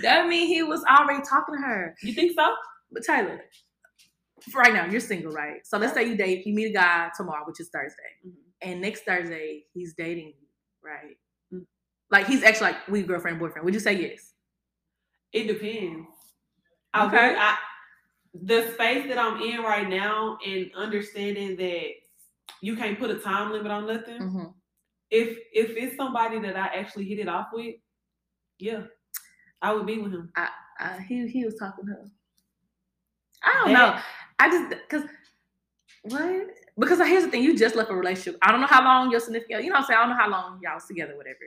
That 0.04 0.28
mean 0.28 0.48
he 0.48 0.64
was 0.64 0.84
already 0.86 1.22
talking 1.24 1.56
to 1.56 1.62
her. 1.62 1.96
you 2.02 2.14
think 2.14 2.34
so? 2.36 2.56
But 2.92 3.04
Taylor, 3.04 3.42
for 4.52 4.60
right 4.60 4.74
now, 4.74 4.86
you're 4.86 5.00
single, 5.00 5.32
right? 5.32 5.66
So 5.66 5.78
let's 5.78 5.94
say 5.94 6.08
you 6.08 6.16
date, 6.16 6.46
you 6.46 6.54
meet 6.54 6.68
a 6.68 6.74
guy 6.74 7.10
tomorrow, 7.16 7.44
which 7.46 7.60
is 7.60 7.70
Thursday, 7.70 7.98
Mhm. 8.26 8.51
And 8.62 8.82
next 8.82 9.02
Thursday 9.02 9.64
he's 9.74 9.94
dating 9.94 10.28
you, 10.28 10.48
right? 10.84 11.18
Mm. 11.54 11.66
Like 12.10 12.28
he's 12.28 12.44
actually 12.44 12.72
like 12.72 12.88
we 12.88 13.04
girlfriend 13.04 13.40
boyfriend. 13.40 13.66
Would 13.66 13.74
you 13.74 13.80
say 13.80 13.94
yes? 13.94 14.34
It 15.34 15.48
depends. 15.48 16.08
Okay. 16.96 17.36
I, 17.38 17.58
the 18.34 18.72
space 18.74 19.08
that 19.08 19.18
I'm 19.18 19.42
in 19.42 19.62
right 19.62 19.88
now 19.88 20.38
and 20.46 20.72
understanding 20.76 21.56
that 21.58 21.88
you 22.62 22.76
can't 22.76 23.00
put 23.00 23.10
a 23.10 23.16
time 23.16 23.52
limit 23.52 23.72
on 23.72 23.88
nothing. 23.88 24.20
Mm-hmm. 24.22 24.46
If 25.10 25.38
if 25.54 25.76
it's 25.78 25.96
somebody 25.98 26.40
that 26.40 26.56
I 26.56 26.68
actually 26.68 27.06
hit 27.06 27.20
it 27.20 27.28
off 27.28 27.48
with, 27.54 27.76
yeah, 28.60 28.84
I 29.62 29.74
would 29.74 29.86
be 29.86 29.98
with 29.98 30.14
him. 30.14 30.32
Uh, 30.36 30.98
he 31.08 31.28
he 31.28 31.44
was 31.46 31.56
talking 31.56 31.86
to 31.86 31.92
her. 31.92 32.06
I 33.44 33.54
don't 33.64 33.74
That- 33.74 33.96
know. 33.96 34.02
I 34.40 34.50
just 34.50 34.70
because 34.70 35.10
what? 36.04 36.48
Because 36.80 37.00
here's 37.00 37.24
the 37.26 37.32
thing: 37.32 37.44
you 37.44 37.58
just 37.58 37.76
left 37.76 37.90
a 37.92 37.96
relationship. 37.96 38.38
I 38.42 38.52
don't 38.52 38.62
know 38.62 38.68
how 38.68 38.84
long 38.84 39.12
your 39.12 39.20
significant. 39.20 39.64
You 39.64 39.70
know 39.70 39.76
what 39.76 39.82
I'm 39.82 39.86
saying? 39.88 39.98
I 40.00 40.02
don't 40.02 40.10
know 40.12 40.22
how 40.24 40.30
long 40.30 40.60
y'all 40.64 40.76
was 40.76 40.86
together, 40.86 41.16
whatever. 41.18 41.38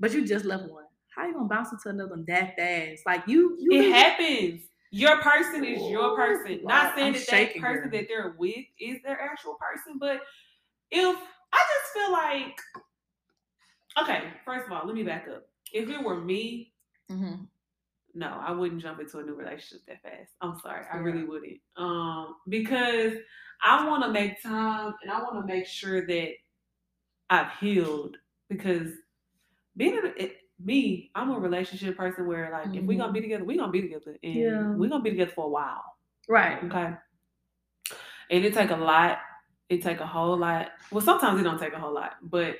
But 0.00 0.12
you 0.12 0.26
just 0.26 0.44
left 0.44 0.70
one. 0.70 0.84
How 1.14 1.26
you 1.26 1.34
gonna 1.34 1.48
bounce 1.48 1.72
into 1.72 1.88
another 1.88 2.10
one 2.10 2.24
that 2.28 2.56
fast? 2.56 3.02
Like 3.04 3.24
you, 3.26 3.56
you 3.58 3.72
It 3.72 3.78
really- 3.80 3.90
happens. 3.92 4.62
Your 4.90 5.18
person 5.18 5.64
is 5.64 5.82
your 5.90 6.16
person. 6.16 6.60
Not 6.64 6.94
saying 6.94 7.08
I'm 7.08 7.12
that 7.14 7.18
that 7.18 7.28
shaking 7.28 7.60
person 7.60 7.90
here. 7.90 8.00
that 8.00 8.08
they're 8.08 8.34
with 8.38 8.64
is 8.80 9.02
their 9.02 9.20
actual 9.20 9.56
person, 9.60 9.98
but 9.98 10.22
if 10.90 11.16
I 11.52 11.66
just 11.74 11.92
feel 11.92 12.12
like, 12.12 12.58
okay, 14.00 14.28
first 14.44 14.66
of 14.66 14.72
all, 14.72 14.86
let 14.86 14.94
me 14.94 15.02
back 15.02 15.26
up. 15.28 15.46
If 15.72 15.90
it 15.90 16.02
were 16.02 16.18
me, 16.20 16.72
Mhm. 17.10 17.48
no, 18.14 18.28
I 18.28 18.52
wouldn't 18.52 18.80
jump 18.80 19.00
into 19.00 19.18
a 19.18 19.22
new 19.22 19.34
relationship 19.34 19.84
that 19.88 20.02
fast. 20.02 20.32
I'm 20.40 20.58
sorry, 20.60 20.86
I 20.90 20.96
Yeah. 20.96 21.02
really 21.02 21.24
wouldn't. 21.24 21.60
Um, 21.76 22.36
because 22.48 23.12
I 23.62 23.86
want 23.86 24.04
to 24.04 24.10
make 24.10 24.42
time 24.42 24.94
and 25.02 25.10
I 25.10 25.20
want 25.22 25.46
to 25.46 25.52
make 25.52 25.66
sure 25.66 26.06
that 26.06 26.30
I've 27.30 27.52
healed. 27.60 28.16
Because 28.48 28.90
being 29.76 29.96
in 29.96 30.06
a, 30.06 30.12
it, 30.16 30.36
me, 30.62 31.10
I'm 31.14 31.30
a 31.30 31.38
relationship 31.38 31.96
person 31.96 32.26
where 32.26 32.50
like 32.50 32.74
if 32.74 32.84
we're 32.84 32.98
gonna 32.98 33.12
be 33.12 33.20
mm-hmm. 33.20 33.24
together, 33.28 33.44
we're 33.44 33.58
gonna 33.58 33.72
be 33.72 33.82
together, 33.82 34.16
and 34.22 34.34
Yeah. 34.34 34.70
we 34.72 34.88
gonna 34.88 35.02
be 35.02 35.10
together 35.10 35.32
for 35.34 35.46
a 35.46 35.48
while. 35.48 35.84
Right. 36.28 36.62
Okay. 36.64 36.94
And 38.30 38.44
it 38.44 38.54
take 38.54 38.70
a 38.70 38.76
lot. 38.76 39.18
It 39.68 39.82
take 39.82 40.00
a 40.00 40.06
whole 40.06 40.36
lot. 40.36 40.70
Well, 40.90 41.04
sometimes 41.04 41.40
it 41.40 41.44
don't 41.44 41.60
take 41.60 41.74
a 41.74 41.78
whole 41.78 41.94
lot, 41.94 42.16
but 42.22 42.56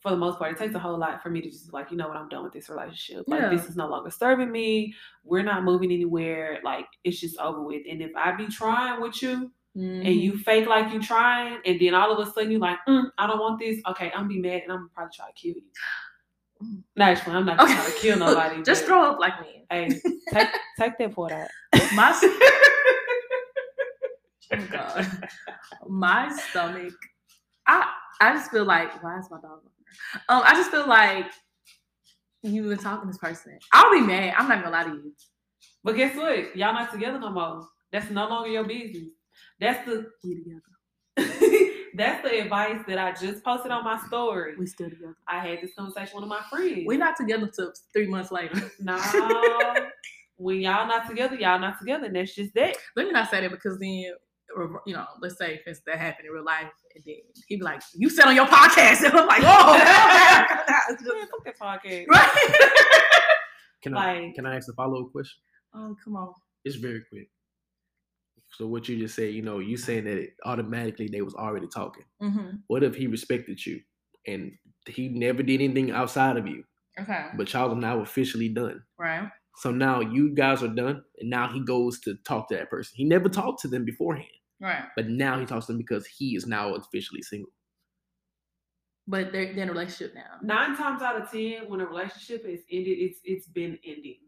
for 0.00 0.10
the 0.10 0.16
most 0.16 0.38
part, 0.38 0.52
it 0.52 0.58
takes 0.58 0.74
a 0.74 0.78
whole 0.78 0.96
lot 0.96 1.22
for 1.22 1.30
me 1.30 1.40
to 1.40 1.50
just 1.50 1.72
like, 1.72 1.90
you 1.90 1.96
know 1.96 2.08
what, 2.08 2.16
I'm 2.16 2.28
done 2.28 2.44
with 2.44 2.52
this 2.52 2.68
relationship. 2.68 3.24
Like 3.26 3.42
Yeah. 3.42 3.50
this 3.50 3.68
is 3.68 3.76
no 3.76 3.88
longer 3.88 4.10
serving 4.10 4.50
me. 4.50 4.94
We're 5.24 5.42
not 5.42 5.64
moving 5.64 5.90
anywhere. 5.90 6.60
Like 6.62 6.86
it's 7.04 7.20
just 7.20 7.38
over 7.38 7.62
with. 7.62 7.82
And 7.88 8.02
if 8.02 8.12
I 8.16 8.32
be 8.32 8.46
trying 8.46 9.00
with 9.00 9.22
you 9.22 9.52
and 9.74 10.04
Mhm. 10.06 10.20
you 10.22 10.38
fake 10.38 10.66
like 10.66 10.92
you 10.92 11.00
trying, 11.00 11.60
and 11.64 11.80
then 11.80 11.94
all 11.94 12.10
of 12.10 12.26
a 12.26 12.30
sudden 12.30 12.50
you're 12.50 12.60
like, 12.60 12.78
mm, 12.88 13.10
I 13.18 13.26
don't 13.26 13.38
want 13.38 13.60
this. 13.60 13.80
Okay, 13.88 14.06
I'm 14.12 14.22
gonna 14.22 14.28
be 14.28 14.40
mad 14.40 14.62
and 14.62 14.72
I'm 14.72 14.78
gonna 14.78 14.90
probably 14.94 15.12
try 15.14 15.26
to 15.26 15.32
kill 15.32 15.54
you. 15.54 15.62
Mm. 16.62 16.82
No, 16.96 17.04
actually, 17.04 17.34
I'm 17.36 17.46
not 17.46 17.58
gonna 17.58 17.84
to 17.84 17.92
kill 18.00 18.18
nobody. 18.18 18.62
just 18.62 18.84
throw 18.84 19.12
up 19.12 19.20
like 19.20 19.40
me. 19.40 19.64
Hey, 19.70 19.88
take 20.32 20.48
take 20.78 20.98
that 20.98 21.14
for 21.14 21.28
that. 21.28 21.50
My 21.94 22.12
oh 24.52 24.66
God. 24.70 25.28
my 25.88 26.36
stomach. 26.50 26.94
I 27.66 27.92
I 28.20 28.32
just 28.32 28.50
feel 28.50 28.64
like 28.64 29.02
why 29.02 29.18
is 29.18 29.30
my 29.30 29.40
dog? 29.40 29.60
Um, 30.28 30.42
I 30.44 30.54
just 30.54 30.70
feel 30.70 30.86
like 30.88 31.26
you've 32.42 32.68
been 32.68 32.78
talking 32.78 33.02
to 33.02 33.06
this 33.12 33.18
person. 33.18 33.58
I'll 33.72 33.92
be 33.92 34.00
mad. 34.00 34.34
I'm 34.36 34.48
not 34.48 34.62
gonna 34.64 34.70
lie 34.76 34.84
to 34.84 34.90
you. 34.90 35.12
But 35.84 35.96
guess 35.96 36.16
what? 36.16 36.56
Y'all 36.56 36.72
not 36.72 36.90
together 36.92 37.18
no 37.20 37.30
more. 37.30 37.68
That's 37.92 38.10
no 38.10 38.28
longer 38.28 38.50
your 38.50 38.64
business. 38.64 39.10
That's 39.60 39.84
the 39.86 40.06
We 40.24 40.36
together. 40.36 40.62
that's 41.94 42.22
the 42.22 42.40
advice 42.42 42.80
that 42.86 42.98
I 42.98 43.12
just 43.12 43.42
posted 43.44 43.72
on 43.72 43.82
my 43.84 43.98
story. 44.06 44.56
We 44.56 44.66
still 44.66 44.88
together. 44.90 45.16
I 45.26 45.40
had 45.46 45.60
this 45.60 45.72
conversation 45.76 46.10
with 46.14 46.14
one 46.14 46.22
of 46.24 46.28
my 46.28 46.42
friends. 46.48 46.84
We're 46.86 46.98
not 46.98 47.16
together 47.16 47.44
until 47.44 47.72
three 47.92 48.06
months 48.06 48.30
later. 48.30 48.70
nah, 48.80 49.00
when 50.36 50.60
y'all 50.60 50.86
not 50.86 51.08
together, 51.08 51.34
y'all 51.34 51.58
not 51.58 51.78
together, 51.80 52.06
and 52.06 52.14
that's 52.14 52.34
just 52.34 52.54
that. 52.54 52.76
Let 52.94 53.06
me 53.06 53.12
not 53.12 53.28
say 53.30 53.40
that 53.40 53.50
because 53.50 53.78
then, 53.80 53.88
you 54.86 54.94
know, 54.94 55.06
let's 55.20 55.36
say 55.38 55.54
if 55.54 55.62
it's 55.66 55.80
that 55.86 55.98
happened 55.98 56.28
in 56.28 56.32
real 56.32 56.44
life, 56.44 56.70
and 56.94 57.02
then 57.04 57.16
he'd 57.48 57.56
be 57.56 57.62
like, 57.64 57.82
"You 57.94 58.08
said 58.08 58.26
on 58.26 58.36
your 58.36 58.46
podcast," 58.46 59.02
and 59.04 59.14
I'm 59.18 59.26
like, 59.26 59.42
"Oh, 59.44 59.74
It's 60.90 61.02
Man, 61.02 61.26
fuck 61.26 61.44
that 61.44 61.58
podcast. 61.58 62.06
right?" 62.08 62.70
Can 63.82 63.96
I 63.96 64.20
Like- 64.22 64.34
can 64.34 64.46
I 64.46 64.56
ask 64.56 64.68
a 64.70 64.72
follow 64.74 65.04
up 65.06 65.12
question? 65.12 65.40
oh, 65.74 65.96
come 66.04 66.16
on. 66.16 66.32
It's 66.64 66.76
very 66.76 67.02
quick. 67.10 67.28
So 68.50 68.66
what 68.66 68.88
you 68.88 68.98
just 68.98 69.14
said, 69.14 69.34
you 69.34 69.42
know, 69.42 69.58
you 69.58 69.76
saying 69.76 70.04
that 70.04 70.16
it, 70.18 70.30
automatically 70.44 71.08
they 71.08 71.20
was 71.22 71.34
already 71.34 71.66
talking. 71.68 72.04
Mm-hmm. 72.22 72.56
What 72.66 72.82
if 72.82 72.94
he 72.94 73.06
respected 73.06 73.64
you 73.64 73.80
and 74.26 74.52
he 74.86 75.08
never 75.08 75.42
did 75.42 75.60
anything 75.60 75.90
outside 75.90 76.36
of 76.36 76.46
you, 76.46 76.64
Okay. 76.98 77.26
but 77.36 77.52
y'all 77.52 77.72
are 77.72 77.76
now 77.76 78.00
officially 78.00 78.48
done? 78.48 78.82
Right. 78.98 79.28
So 79.56 79.70
now 79.70 80.00
you 80.00 80.30
guys 80.34 80.62
are 80.62 80.68
done, 80.68 81.02
and 81.18 81.30
now 81.30 81.48
he 81.52 81.60
goes 81.60 81.98
to 82.00 82.14
talk 82.24 82.48
to 82.48 82.56
that 82.56 82.70
person. 82.70 82.94
He 82.96 83.04
never 83.04 83.28
talked 83.28 83.60
to 83.62 83.68
them 83.68 83.84
beforehand, 83.84 84.28
Right. 84.60 84.84
but 84.96 85.08
now 85.08 85.38
he 85.38 85.46
talks 85.46 85.66
to 85.66 85.72
them 85.72 85.78
because 85.78 86.06
he 86.06 86.36
is 86.36 86.46
now 86.46 86.74
officially 86.74 87.22
single. 87.22 87.50
But 89.06 89.32
they're, 89.32 89.54
they're 89.54 89.64
in 89.64 89.68
a 89.70 89.72
relationship 89.72 90.14
now. 90.14 90.36
Nine 90.42 90.76
times 90.76 91.02
out 91.02 91.20
of 91.20 91.30
ten, 91.30 91.68
when 91.68 91.80
a 91.80 91.86
relationship 91.86 92.44
is 92.46 92.60
ended, 92.70 92.98
it's 92.98 93.18
it's 93.24 93.46
been 93.48 93.78
ending. 93.84 94.18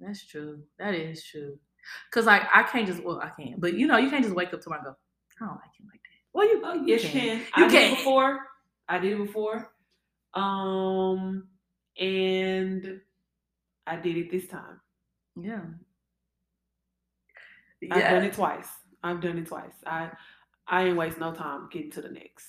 That's 0.00 0.26
true. 0.26 0.62
That 0.78 0.94
is 0.94 1.24
true. 1.24 1.58
Cause 2.10 2.26
like 2.26 2.42
I 2.54 2.62
can't 2.62 2.86
just 2.86 3.02
well 3.02 3.20
I 3.20 3.30
can't 3.30 3.60
but 3.60 3.74
you 3.74 3.86
know 3.86 3.96
you 3.98 4.10
can't 4.10 4.24
just 4.24 4.34
wake 4.34 4.52
up 4.54 4.60
tomorrow 4.60 4.80
and 4.80 4.86
go 4.94 4.96
I 5.40 5.46
don't 5.46 5.56
like 5.56 5.74
him 5.78 5.86
like 5.86 6.00
that. 6.02 6.20
Well 6.32 6.46
you, 6.48 6.62
Oh, 6.64 6.74
you 6.74 6.84
yes, 6.86 7.02
can. 7.02 7.12
you 7.14 7.20
can. 7.20 7.38
You 7.38 7.44
I 7.54 7.68
did 7.68 7.70
can. 7.70 7.92
it 7.92 7.96
before. 7.96 8.40
I 8.88 8.98
did 8.98 9.12
it 9.12 9.18
before. 9.26 9.70
Um, 10.34 11.48
and 11.98 13.00
I 13.86 13.96
did 13.96 14.16
it 14.16 14.30
this 14.30 14.46
time. 14.48 14.80
Yeah. 15.40 15.60
I've 17.90 18.10
done 18.10 18.24
it 18.24 18.32
twice. 18.32 18.68
I've 19.02 19.20
done 19.20 19.38
it 19.38 19.46
twice. 19.46 19.74
I 19.86 20.10
I 20.66 20.84
ain't 20.84 20.96
waste 20.96 21.18
no 21.18 21.32
time 21.34 21.68
getting 21.70 21.90
to 21.92 22.02
the 22.02 22.08
next. 22.08 22.46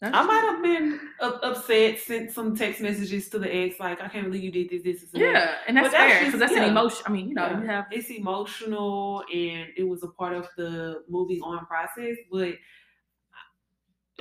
That's 0.00 0.16
I 0.16 0.22
might 0.22 0.40
have 0.50 0.62
been 0.62 0.98
up, 1.20 1.40
upset, 1.42 1.98
sent 1.98 2.30
some 2.30 2.56
text 2.56 2.80
messages 2.80 3.28
to 3.30 3.38
the 3.38 3.54
ex, 3.54 3.78
like 3.78 4.00
I 4.00 4.08
can't 4.08 4.24
believe 4.26 4.42
you 4.44 4.50
did 4.50 4.70
this, 4.70 4.82
this, 4.82 5.00
this. 5.02 5.14
and 5.14 5.22
that." 5.22 5.32
Yeah, 5.34 5.54
and 5.68 5.76
that's 5.76 5.88
But 5.90 5.96
fair 5.98 6.24
because 6.24 6.40
that's 6.40 6.52
yeah. 6.52 6.62
an 6.64 6.70
emotion. 6.70 7.02
I 7.06 7.10
mean, 7.10 7.28
you 7.28 7.34
know, 7.34 7.46
Yeah. 7.46 7.60
you 7.60 7.66
have 7.66 7.84
it's 7.90 8.10
emotional 8.10 9.22
and 9.32 9.68
it 9.76 9.84
was 9.86 10.02
a 10.02 10.08
part 10.08 10.32
of 10.34 10.48
the 10.56 11.02
moving 11.08 11.42
on 11.42 11.66
process. 11.66 12.16
But 12.32 12.54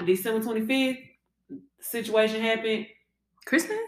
December 0.06 0.44
twenty 0.44 0.66
fifth, 0.66 1.00
situation 1.80 2.42
happened. 2.42 2.88
Christmas. 3.46 3.80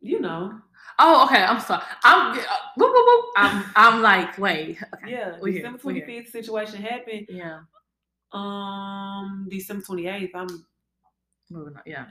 You 0.00 0.20
know, 0.20 0.60
Oh, 0.98 1.24
okay. 1.26 1.42
I'm 1.42 1.60
sorry. 1.60 1.82
I'm 2.04 2.38
uh, 2.38 2.42
whoop, 2.76 2.90
whoop, 2.92 3.06
whoop. 3.06 3.24
I'm 3.36 3.64
I'm 3.76 4.02
like 4.02 4.38
wait. 4.38 4.78
Okay. 4.94 5.12
yeah. 5.12 5.36
December 5.42 5.78
we 5.78 5.78
twenty 5.78 6.00
fifth 6.02 6.30
situation 6.30 6.80
happened. 6.82 7.26
Yeah. 7.28 7.60
Um, 8.36 9.48
December 9.50 9.84
twenty 9.84 10.06
eighth. 10.06 10.34
I'm 10.34 10.66
Moving 11.50 11.76
on. 11.76 11.82
Yeah. 11.86 12.06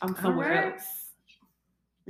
I'm 0.00 0.14
somewhere 0.16 0.54
Alright. 0.56 0.74
else. 0.74 1.04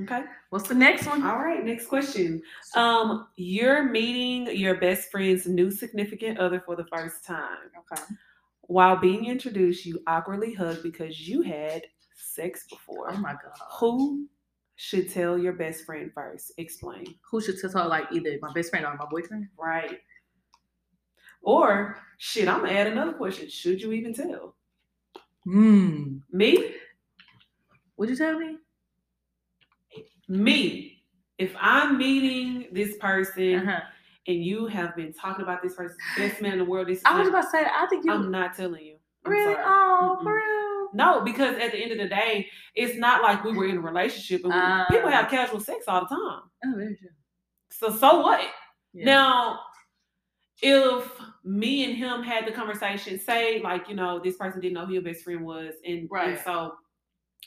Okay. 0.03 0.23
What's 0.51 0.69
the 0.69 0.75
next 0.75 1.07
one? 1.07 1.25
All 1.25 1.39
right. 1.39 1.65
Next 1.65 1.87
question. 1.87 2.43
Um, 2.77 3.29
you're 3.37 3.83
meeting 3.83 4.55
your 4.57 4.79
best 4.79 5.11
friend's 5.11 5.47
new 5.47 5.71
significant 5.71 6.39
other 6.39 6.61
for 6.65 6.77
the 6.77 6.85
first 6.85 7.25
time. 7.25 7.71
Okay. 7.93 8.03
While 8.63 8.97
being 8.97 9.25
introduced, 9.25 9.87
you 9.87 10.01
awkwardly 10.07 10.53
hug 10.53 10.83
because 10.83 11.27
you 11.27 11.43
had 11.43 11.83
sex 12.15 12.67
before. 12.69 13.11
Oh 13.11 13.17
my 13.17 13.33
god. 13.33 13.59
Who 13.81 14.29
should 14.77 15.11
tell 15.11 15.39
your 15.39 15.55
best 15.55 15.85
friend 15.85 16.13
first? 16.15 16.53
Explain. 16.59 17.07
Who 17.31 17.41
should 17.41 17.59
tell 17.59 17.89
like 17.89 18.13
either 18.13 18.39
my 18.43 18.53
best 18.53 18.71
friend 18.71 18.85
or 18.85 18.95
my 18.97 19.07
boyfriend? 19.11 19.49
Right. 19.59 19.99
Or 21.43 21.97
shit, 22.19 22.49
I'm 22.49 22.61
gonna 22.61 22.73
add 22.73 22.87
another 22.89 23.13
question. 23.13 23.49
Should 23.49 23.81
you 23.81 23.93
even 23.93 24.13
tell? 24.15 24.55
Hmm. 25.45 26.19
Me? 26.31 26.75
Would 27.97 28.11
you 28.11 28.17
tell 28.17 28.39
me? 28.39 28.57
Me. 30.29 31.03
If 31.39 31.55
I'm 31.61 31.97
meeting 31.99 32.67
this 32.73 32.97
person 32.99 33.55
Uh-huh. 33.61 33.81
and 34.27 34.45
you 34.45 34.67
have 34.67 34.95
been 34.97 35.13
talking 35.13 35.43
about 35.43 35.63
this 35.63 35.75
person, 35.75 35.97
best 36.17 36.43
man 36.43 36.53
in 36.55 36.59
the 36.59 36.65
world. 36.65 36.89
This 36.89 37.01
I 37.05 37.19
was 37.19 37.29
about 37.29 37.43
to 37.43 37.51
say, 37.51 37.65
I 37.65 37.87
think 37.89 38.05
you 38.05 38.13
I'm 38.13 38.31
not 38.31 38.57
telling 38.57 38.85
you. 38.85 38.97
I'm 39.25 39.33
really. 39.33 39.55
sorry. 39.55 39.65
Oh, 39.67 40.19
for 40.23 40.35
real. 40.35 40.89
No, 40.95 41.21
because 41.23 41.57
at 41.59 41.73
the 41.73 41.79
end 41.79 41.93
of 41.93 41.99
the 41.99 42.09
day, 42.09 42.49
it's 42.75 42.99
not 42.99 43.23
like 43.23 43.45
we 43.45 43.53
were 43.53 43.67
in 43.67 43.77
a 43.77 43.81
relationship. 43.81 44.43
And 44.45 44.53
we- 44.53 44.59
Ah. 44.61 44.87
people 44.91 45.11
have 45.11 45.29
casual 45.31 45.61
sex 45.61 45.85
all 45.87 46.01
the 46.03 46.09
time. 46.09 46.43
Oh, 46.65 46.73
very 46.77 46.97
true. 46.97 47.09
So 47.71 47.91
so 47.91 48.21
what? 48.21 48.41
Yeah. 48.93 49.05
Now, 49.05 49.61
if 50.63 51.21
me 51.49 51.85
and 51.85 51.97
him 51.97 52.23
had 52.23 52.47
the 52.47 52.53
conversation, 52.53 53.19
say 53.19 53.61
like 53.63 53.89
you 53.89 53.95
know 53.95 54.21
this 54.23 54.37
person 54.37 54.61
didn't 54.61 54.75
know 54.75 54.85
who 54.87 54.93
your 54.95 55.03
best 55.03 55.25
friend 55.25 55.45
was, 55.45 55.75
and, 55.85 56.01
and 56.01 56.11
Right. 56.11 56.45
so 56.45 56.75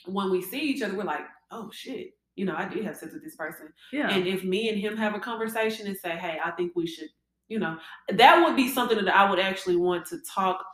when 0.06 0.30
we 0.30 0.42
see 0.42 0.60
each 0.60 0.82
other, 0.82 0.94
we're 0.96 1.04
like, 1.04 1.24
oh 1.50 1.70
shit, 1.72 2.14
you 2.34 2.44
know 2.44 2.54
I 2.56 2.66
did 2.68 2.84
have 2.84 2.96
sex 2.96 3.12
with 3.12 3.22
this 3.22 3.36
person. 3.36 3.72
yeah. 3.92 4.10
And 4.10 4.26
if 4.26 4.42
me 4.44 4.68
and 4.70 4.78
him 4.78 4.96
have 4.96 5.14
a 5.14 5.20
conversation 5.20 5.86
and 5.86 5.96
say, 5.96 6.10
hey, 6.16 6.38
I 6.44 6.50
think 6.52 6.72
we 6.74 6.86
should, 6.86 7.08
you 7.48 7.58
know, 7.60 7.76
that 8.08 8.44
would 8.44 8.56
be 8.56 8.68
something 8.68 8.96
that 9.04 9.14
I 9.14 9.28
would 9.30 9.38
actually 9.38 9.76
want 9.76 10.06
to 10.06 10.18
talk 10.34 10.64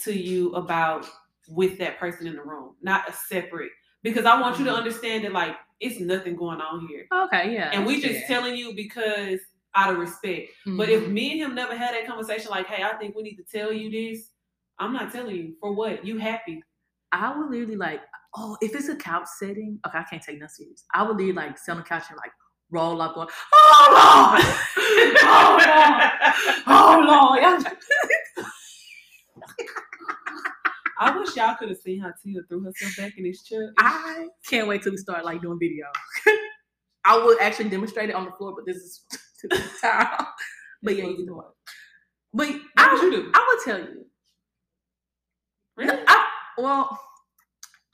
to 0.00 0.12
you 0.12 0.52
about 0.52 1.06
with 1.48 1.78
that 1.78 1.98
person 1.98 2.26
in 2.26 2.34
the 2.36 2.42
room, 2.42 2.74
not 2.82 3.08
a 3.08 3.12
separate. 3.12 3.70
Because 4.02 4.26
I 4.26 4.38
want 4.40 4.58
you 4.58 4.64
to 4.66 4.70
Mhm. 4.72 4.76
understand 4.78 5.24
that 5.24 5.32
like 5.32 5.56
it's 5.80 5.98
nothing 6.00 6.36
going 6.36 6.60
on 6.60 6.86
here. 6.88 7.06
okay, 7.12 7.52
yeah. 7.54 7.70
And 7.72 7.86
we 7.86 8.00
just 8.00 8.26
telling 8.26 8.54
you 8.56 8.74
because 8.74 9.40
out 9.76 9.92
of 9.92 9.98
respect. 9.98 10.50
But 10.66 10.88
if 10.88 11.04
Mhm. 11.04 11.12
me 11.12 11.32
and 11.32 11.40
him 11.42 11.54
never 11.54 11.76
had 11.76 11.94
that 11.94 12.06
conversation, 12.06 12.50
like, 12.50 12.66
hey, 12.66 12.82
I 12.82 12.94
think 12.96 13.14
we 13.14 13.22
need 13.22 13.36
to 13.36 13.44
tell 13.44 13.72
you 13.72 13.90
this, 13.90 14.30
I'm 14.78 14.92
not 14.92 15.12
telling 15.12 15.36
you. 15.36 15.56
For 15.60 15.72
what? 15.72 16.04
You 16.04 16.18
happy. 16.18 16.62
I 17.12 17.36
would 17.36 17.50
literally 17.50 17.76
like, 17.76 18.00
oh, 18.36 18.56
if 18.60 18.74
it's 18.74 18.88
a 18.88 18.96
couch 18.96 19.26
setting, 19.38 19.78
okay, 19.86 19.98
I 19.98 20.04
can't 20.04 20.22
take 20.22 20.40
nothing 20.40 20.54
serious. 20.66 20.84
I 20.94 21.02
would 21.02 21.16
literally 21.16 21.32
like 21.32 21.58
sit 21.58 21.72
on 21.72 21.78
the 21.78 21.84
couch 21.84 22.04
and 22.10 22.18
like 22.18 22.32
roll 22.70 23.00
up, 23.02 23.14
going, 23.14 23.28
oh 23.54 24.36
Lord, 24.36 24.44
oh 26.66 27.04
Lord, 27.08 27.40
oh 27.42 27.62
Lord. 27.62 27.66
I 30.98 31.18
wish 31.18 31.36
y'all 31.36 31.54
could 31.56 31.68
have 31.68 31.78
seen 31.78 32.00
how 32.00 32.12
Tia 32.22 32.40
threw 32.48 32.62
herself 32.62 32.96
back 32.96 33.18
in 33.18 33.24
this 33.24 33.42
chair. 33.42 33.72
I 33.78 34.28
can't 34.48 34.66
wait 34.66 34.82
till 34.82 34.92
we 34.92 34.98
start 34.98 35.24
like 35.26 35.42
doing 35.42 35.58
video. 35.60 35.86
I 37.04 37.22
would 37.22 37.40
actually 37.40 37.68
demonstrate 37.68 38.08
it 38.10 38.14
on 38.14 38.24
the 38.24 38.32
floor, 38.32 38.54
but 38.56 38.64
this 38.66 38.76
is 38.78 39.04
to 39.40 39.48
the. 39.48 40.26
But 40.82 40.96
yeah, 40.96 41.04
you 41.04 41.26
do 41.26 41.40
it. 41.40 41.46
But 42.34 42.48
What 42.48 42.60
I 42.76 42.92
would 42.92 43.02
you 43.02 43.10
do? 43.10 43.30
I 43.34 43.46
would 43.48 43.64
tell 43.64 43.78
you. 43.80 44.04
Really? 45.76 45.98
I, 46.06 46.26
well, 46.58 47.00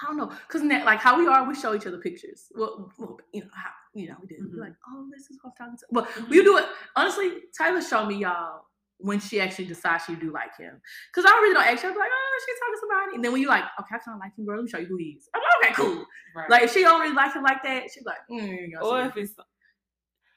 I 0.01 0.07
don't 0.07 0.17
know, 0.17 0.33
cause 0.49 0.63
ne- 0.63 0.85
like 0.85 0.99
how 1.01 1.17
we 1.19 1.27
are, 1.27 1.49
we 1.49 1.55
show 1.55 1.75
each 1.75 1.87
other 1.87 1.99
pictures. 1.99 2.47
Well, 2.55 2.93
well 2.99 3.19
you 3.33 3.43
know 3.43 3.51
how 3.55 3.71
you 3.95 4.09
know 4.09 4.17
we 4.21 4.27
did. 4.27 4.41
Mhm. 4.41 4.57
Like, 4.59 4.75
oh, 4.89 5.07
this 5.13 5.31
is 5.31 5.39
what 5.43 5.53
I'm 5.61 5.67
talking 5.67 5.79
to. 5.79 5.87
But 5.93 6.09
Mhm. 6.09 6.29
we 6.29 6.43
do 6.43 6.59
it 6.59 6.67
honestly. 6.97 7.43
Tyler 7.57 7.81
showed 7.83 8.07
me 8.07 8.17
y'all 8.17 8.67
when 8.99 9.19
she 9.21 9.41
actually 9.41 9.65
decides 9.67 10.05
she 10.05 10.15
do 10.17 10.33
like 10.33 10.57
him, 10.57 10.81
cause 11.15 11.25
I 11.27 11.31
really 11.31 11.55
don't 11.55 11.65
actually 11.67 11.93
be 11.93 11.99
like, 11.99 12.11
oh, 12.13 12.41
she's 12.47 12.59
talking 12.61 12.75
to 12.75 12.81
somebody, 12.81 13.15
and 13.17 13.25
then 13.25 13.33
when 13.33 13.41
you 13.43 13.49
like, 13.49 13.65
okay, 13.81 13.95
I 13.95 13.99
kind 13.99 14.15
of 14.17 14.21
like 14.21 14.37
him, 14.37 14.45
girl. 14.45 14.57
Let 14.57 14.65
me 14.65 14.71
show 14.71 14.79
you 14.79 14.87
who 14.87 14.97
he 14.97 15.17
is. 15.19 15.29
I'm 15.35 15.41
like, 15.63 15.71
okay, 15.73 15.83
cool. 15.83 16.05
Right. 16.37 16.51
Like 16.51 16.63
if 16.65 16.73
she 16.73 16.83
don't 16.83 17.01
really 17.01 17.15
like 17.15 17.33
him 17.35 17.43
like 17.43 17.63
that, 17.63 17.85
she's 17.93 18.05
like, 18.05 18.19
mm, 18.31 18.69
or 18.83 19.03
if 19.07 19.17
it's 19.17 19.35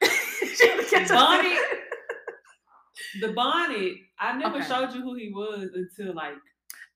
would 0.02 0.10
catch 0.10 0.10
us- 0.10 0.25
Bonnie- 1.08 1.56
the 3.20 3.32
bonnet, 3.32 3.92
I 4.18 4.36
never 4.36 4.56
Okay. 4.58 4.66
showed 4.68 4.94
you 4.94 5.02
who 5.02 5.14
he 5.14 5.30
was 5.32 5.68
until 5.74 6.14
like 6.14 6.34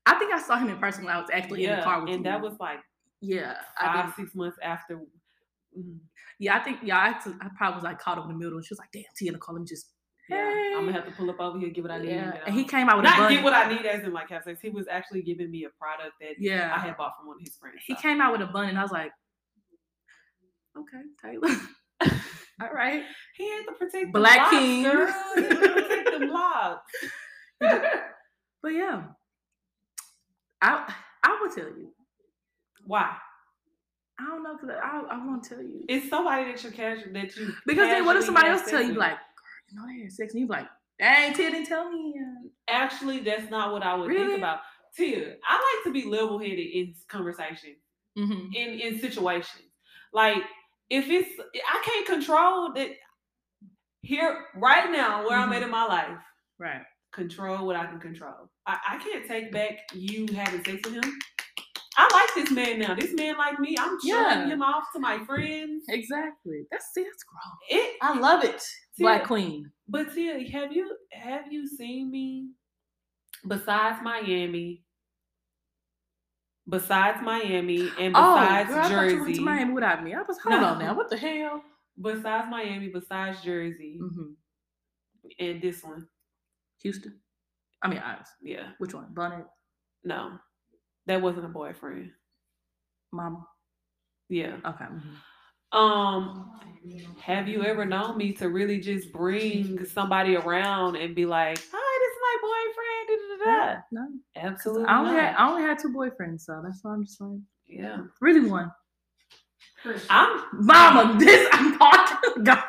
I 0.05 0.15
think 0.15 0.33
I 0.33 0.41
saw 0.41 0.57
him 0.57 0.69
in 0.69 0.77
person 0.79 1.03
when 1.05 1.13
I 1.15 1.19
was 1.21 1.29
actually 1.31 1.65
in 1.65 1.75
the 1.77 1.83
car 1.83 1.99
with 2.01 2.09
him. 2.09 2.15
and 2.15 2.25
you. 2.25 2.31
that 2.31 2.41
was 2.41 2.55
like 2.59 2.79
yeah, 3.21 3.55
five, 3.79 4.13
six 4.15 4.33
months 4.33 4.57
after. 4.63 4.99
Mm. 5.77 5.99
Yeah, 6.39 6.57
I 6.57 6.59
think 6.63 6.79
yeah, 6.81 6.97
I, 6.97 7.23
to- 7.23 7.37
I 7.39 7.49
probably 7.55 7.75
was 7.75 7.83
like 7.83 7.99
caught 7.99 8.17
up 8.17 8.25
in 8.25 8.31
the 8.31 8.37
middle, 8.37 8.55
and 8.57 8.65
she 8.65 8.73
was 8.73 8.79
like, 8.79 8.91
"Damn, 8.91 9.03
Tia 9.15 9.31
let 9.31 9.53
me 9.59 9.65
just." 9.65 9.91
Yeah, 10.27 10.49
I'm 10.75 10.85
gonna 10.85 10.93
have 10.93 11.05
to 11.05 11.11
pull 11.11 11.29
up 11.29 11.39
over 11.39 11.59
here, 11.59 11.69
get 11.69 11.83
what 11.83 11.91
I 11.91 11.99
need. 11.99 12.09
Yeah, 12.09 12.37
and 12.45 12.55
he 12.55 12.63
came 12.63 12.89
out 12.89 12.97
with 12.97 13.05
a 13.05 13.09
not 13.09 13.17
bun. 13.19 13.31
get 13.33 13.43
what 13.43 13.53
I 13.53 13.69
need 13.71 13.85
as 13.85 14.03
in 14.03 14.11
like 14.13 14.29
have 14.29 14.43
sex. 14.43 14.59
He 14.61 14.69
was 14.69 14.87
actually 14.89 15.21
giving 15.23 15.51
me 15.51 15.65
a 15.65 15.69
product 15.77 16.13
that 16.21 16.35
yeah, 16.39 16.73
I 16.75 16.79
had 16.79 16.97
bought 16.97 17.13
from 17.17 17.27
one 17.27 17.35
of 17.37 17.41
his 17.41 17.55
friends. 17.57 17.77
he 17.85 17.93
so. 17.93 18.01
came 18.01 18.21
out 18.21 18.31
with 18.31 18.41
a 18.41 18.47
bun, 18.47 18.69
and 18.69 18.79
I 18.79 18.81
was 18.81 18.91
like, 18.91 19.11
"Okay, 20.77 21.01
Taylor, 21.21 21.49
all 22.61 22.73
right." 22.73 23.03
He 23.35 23.49
had 23.49 23.63
to 23.65 23.71
protect 23.73 24.13
the 24.13 24.19
Black 24.19 24.51
the 24.51 24.57
King. 24.57 24.83
girl. 24.83 25.13
He 25.35 25.41
had 25.41 25.49
to 25.49 25.55
protect 25.57 26.19
the 26.19 26.25
blocks. 26.31 26.91
But 28.61 28.69
yeah, 28.73 29.03
I 30.61 30.93
I 31.23 31.37
will 31.41 31.49
tell 31.53 31.65
you. 31.65 31.89
Why? 32.85 33.15
I 34.19 34.25
don't 34.25 34.43
know 34.43 34.55
because 34.59 34.75
I 34.83 35.01
I 35.09 35.25
want 35.25 35.43
to 35.43 35.49
tell 35.55 35.63
you 35.63 35.83
It's 35.87 36.09
somebody 36.09 36.51
that 36.51 36.61
you're 36.63 36.71
casual 36.71 37.13
that 37.13 37.35
you 37.35 37.53
because 37.65 37.87
then 37.87 38.05
what 38.05 38.17
if 38.17 38.23
somebody 38.25 38.49
else 38.49 38.69
tell 38.69 38.81
you 38.81 38.93
like, 38.93 39.17
you 39.69 39.79
know 39.79 39.87
they 39.87 40.03
had 40.03 40.11
sex," 40.11 40.33
and 40.33 40.41
you 40.41 40.47
be 40.47 40.53
like, 40.53 40.67
"Dang, 40.99 41.33
Tia 41.33 41.49
didn't 41.51 41.67
tell 41.67 41.91
me." 41.91 42.13
Actually, 42.67 43.19
that's 43.19 43.49
not 43.49 43.71
what 43.71 43.83
I 43.83 43.95
would 43.95 44.09
Really? 44.09 44.25
think 44.27 44.37
about. 44.39 44.59
Tia, 44.95 45.35
I 45.47 45.55
like 45.55 45.83
to 45.85 45.91
be 45.93 46.07
level 46.07 46.37
headed 46.39 46.59
in 46.59 46.93
conversation, 47.07 47.75
Mm-hmm. 48.17 48.53
in 48.53 48.79
in 48.79 48.99
situations. 48.99 49.63
Like 50.13 50.43
if 50.91 51.09
it's, 51.09 51.29
I 51.39 51.81
can't 51.83 52.05
control 52.05 52.73
that. 52.73 52.89
Here, 54.03 54.45
right 54.55 54.91
now, 54.91 55.27
where 55.27 55.37
I'm 55.37 55.53
at 55.53 55.61
Mhm. 55.61 55.65
in 55.65 55.71
my 55.71 55.85
life, 55.85 56.17
Right. 56.59 56.83
control 57.13 57.65
what 57.67 57.75
I 57.75 57.85
can 57.85 57.99
control. 57.99 58.49
I, 58.65 58.79
I 58.89 58.97
can't 58.97 59.27
take 59.27 59.51
back 59.51 59.79
you 59.93 60.25
having 60.33 60.63
sex 60.65 60.81
with 60.85 61.03
him. 61.03 61.19
I 61.97 62.09
like 62.11 62.33
this 62.33 62.51
man 62.51 62.79
now. 62.79 62.95
This 62.95 63.13
man 63.13 63.37
like 63.37 63.59
me. 63.59 63.75
I'm 63.77 63.97
showing 64.01 64.39
Yeah. 64.39 64.45
him 64.47 64.61
off 64.63 64.85
to 64.93 64.99
my 64.99 65.23
friends. 65.25 65.83
Exactly. 65.89 66.65
That's 66.71 66.85
see, 66.93 67.03
that's 67.03 67.23
gross. 67.23 67.57
It, 67.69 67.97
I 68.01 68.17
love 68.17 68.43
it. 68.43 68.59
Tia, 68.97 69.05
Black 69.05 69.23
Queen. 69.25 69.71
But 69.87 70.13
Tia, 70.13 70.49
have 70.51 70.71
you 70.71 70.97
have 71.11 71.51
you 71.51 71.67
seen 71.67 72.09
me 72.09 72.49
besides 73.47 73.99
Miami? 74.03 74.83
Besides 76.69 77.19
Miami 77.23 77.89
and 77.99 78.13
besides 78.13 78.69
oh, 78.69 78.73
girl, 78.75 78.83
I 78.83 78.89
thought 78.89 78.91
you 78.91 78.97
went 78.97 79.19
Jersey. 79.27 79.33
to 79.35 79.41
Miami 79.41 79.73
without 79.73 80.03
me. 80.03 80.13
I 80.13 80.21
was 80.21 80.37
hold 80.39 80.61
No. 80.61 80.67
on 80.67 80.79
now. 80.79 80.93
What 80.95 81.09
the 81.09 81.17
hell? 81.17 81.63
Besides 81.99 82.47
Miami, 82.49 82.87
besides 82.89 83.41
Jersey, 83.41 83.99
Mm-hmm. 84.01 84.31
and 85.39 85.61
this 85.61 85.83
one. 85.83 86.07
Houston. 86.83 87.19
I 87.83 87.87
mean, 87.89 87.99
Ives. 87.99 88.29
Yeah. 88.41 88.69
Which 88.77 88.93
one? 88.93 89.07
Bonnet, 89.13 89.45
No. 90.03 90.33
That 91.07 91.21
wasn't 91.21 91.45
a 91.45 91.49
boyfriend. 91.49 92.11
Mama. 93.11 93.45
Yeah. 94.29 94.57
Okay. 94.65 94.85
mhm. 94.85 95.77
Um, 95.77 96.51
have 97.21 97.47
you 97.47 97.63
ever 97.63 97.85
known 97.85 98.17
me 98.17 98.33
to 98.33 98.49
really 98.49 98.79
just 98.79 99.11
bring 99.11 99.83
somebody 99.85 100.35
around 100.35 100.95
and 100.97 101.15
be 101.15 101.25
like, 101.25 101.57
"Hi, 101.71 101.99
this 101.99 102.11
is 102.11 102.21
my 102.27 102.37
boyfriend." 102.41 103.41
No, 103.91 104.07
Absolutely. 104.35 104.85
I 104.85 104.99
only 104.99 105.13
had. 105.13 105.35
I 105.35 105.49
only 105.49 105.63
had 105.63 105.79
two 105.79 105.89
boyfriends, 105.89 106.41
so 106.41 106.61
that's 106.63 106.83
why 106.83 106.93
I'm 106.93 107.05
just 107.05 107.19
like 107.21 107.39
yeah. 107.67 108.01
really 108.19 108.49
one. 108.49 108.71
I'm 110.09 110.43
Mama, 110.53 111.17
this 111.19 111.47
I'm 111.51 111.77
talking. 111.77 112.43
Go. 112.43 112.53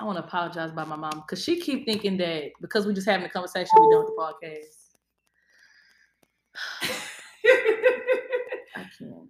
I 0.00 0.04
want 0.04 0.18
to 0.18 0.24
apologize 0.24 0.72
by 0.72 0.84
my 0.84 0.96
mom 0.96 1.22
because 1.26 1.42
she 1.42 1.60
keep 1.60 1.86
thinking 1.86 2.16
that 2.16 2.50
because 2.60 2.86
we 2.86 2.94
just 2.94 3.08
having 3.08 3.24
a 3.24 3.28
conversation, 3.28 3.70
we 3.80 3.90
done 3.92 4.04
with 4.04 4.14
the 4.16 4.20
podcast. 4.20 4.82
I 8.76 8.86
can't. 8.98 9.12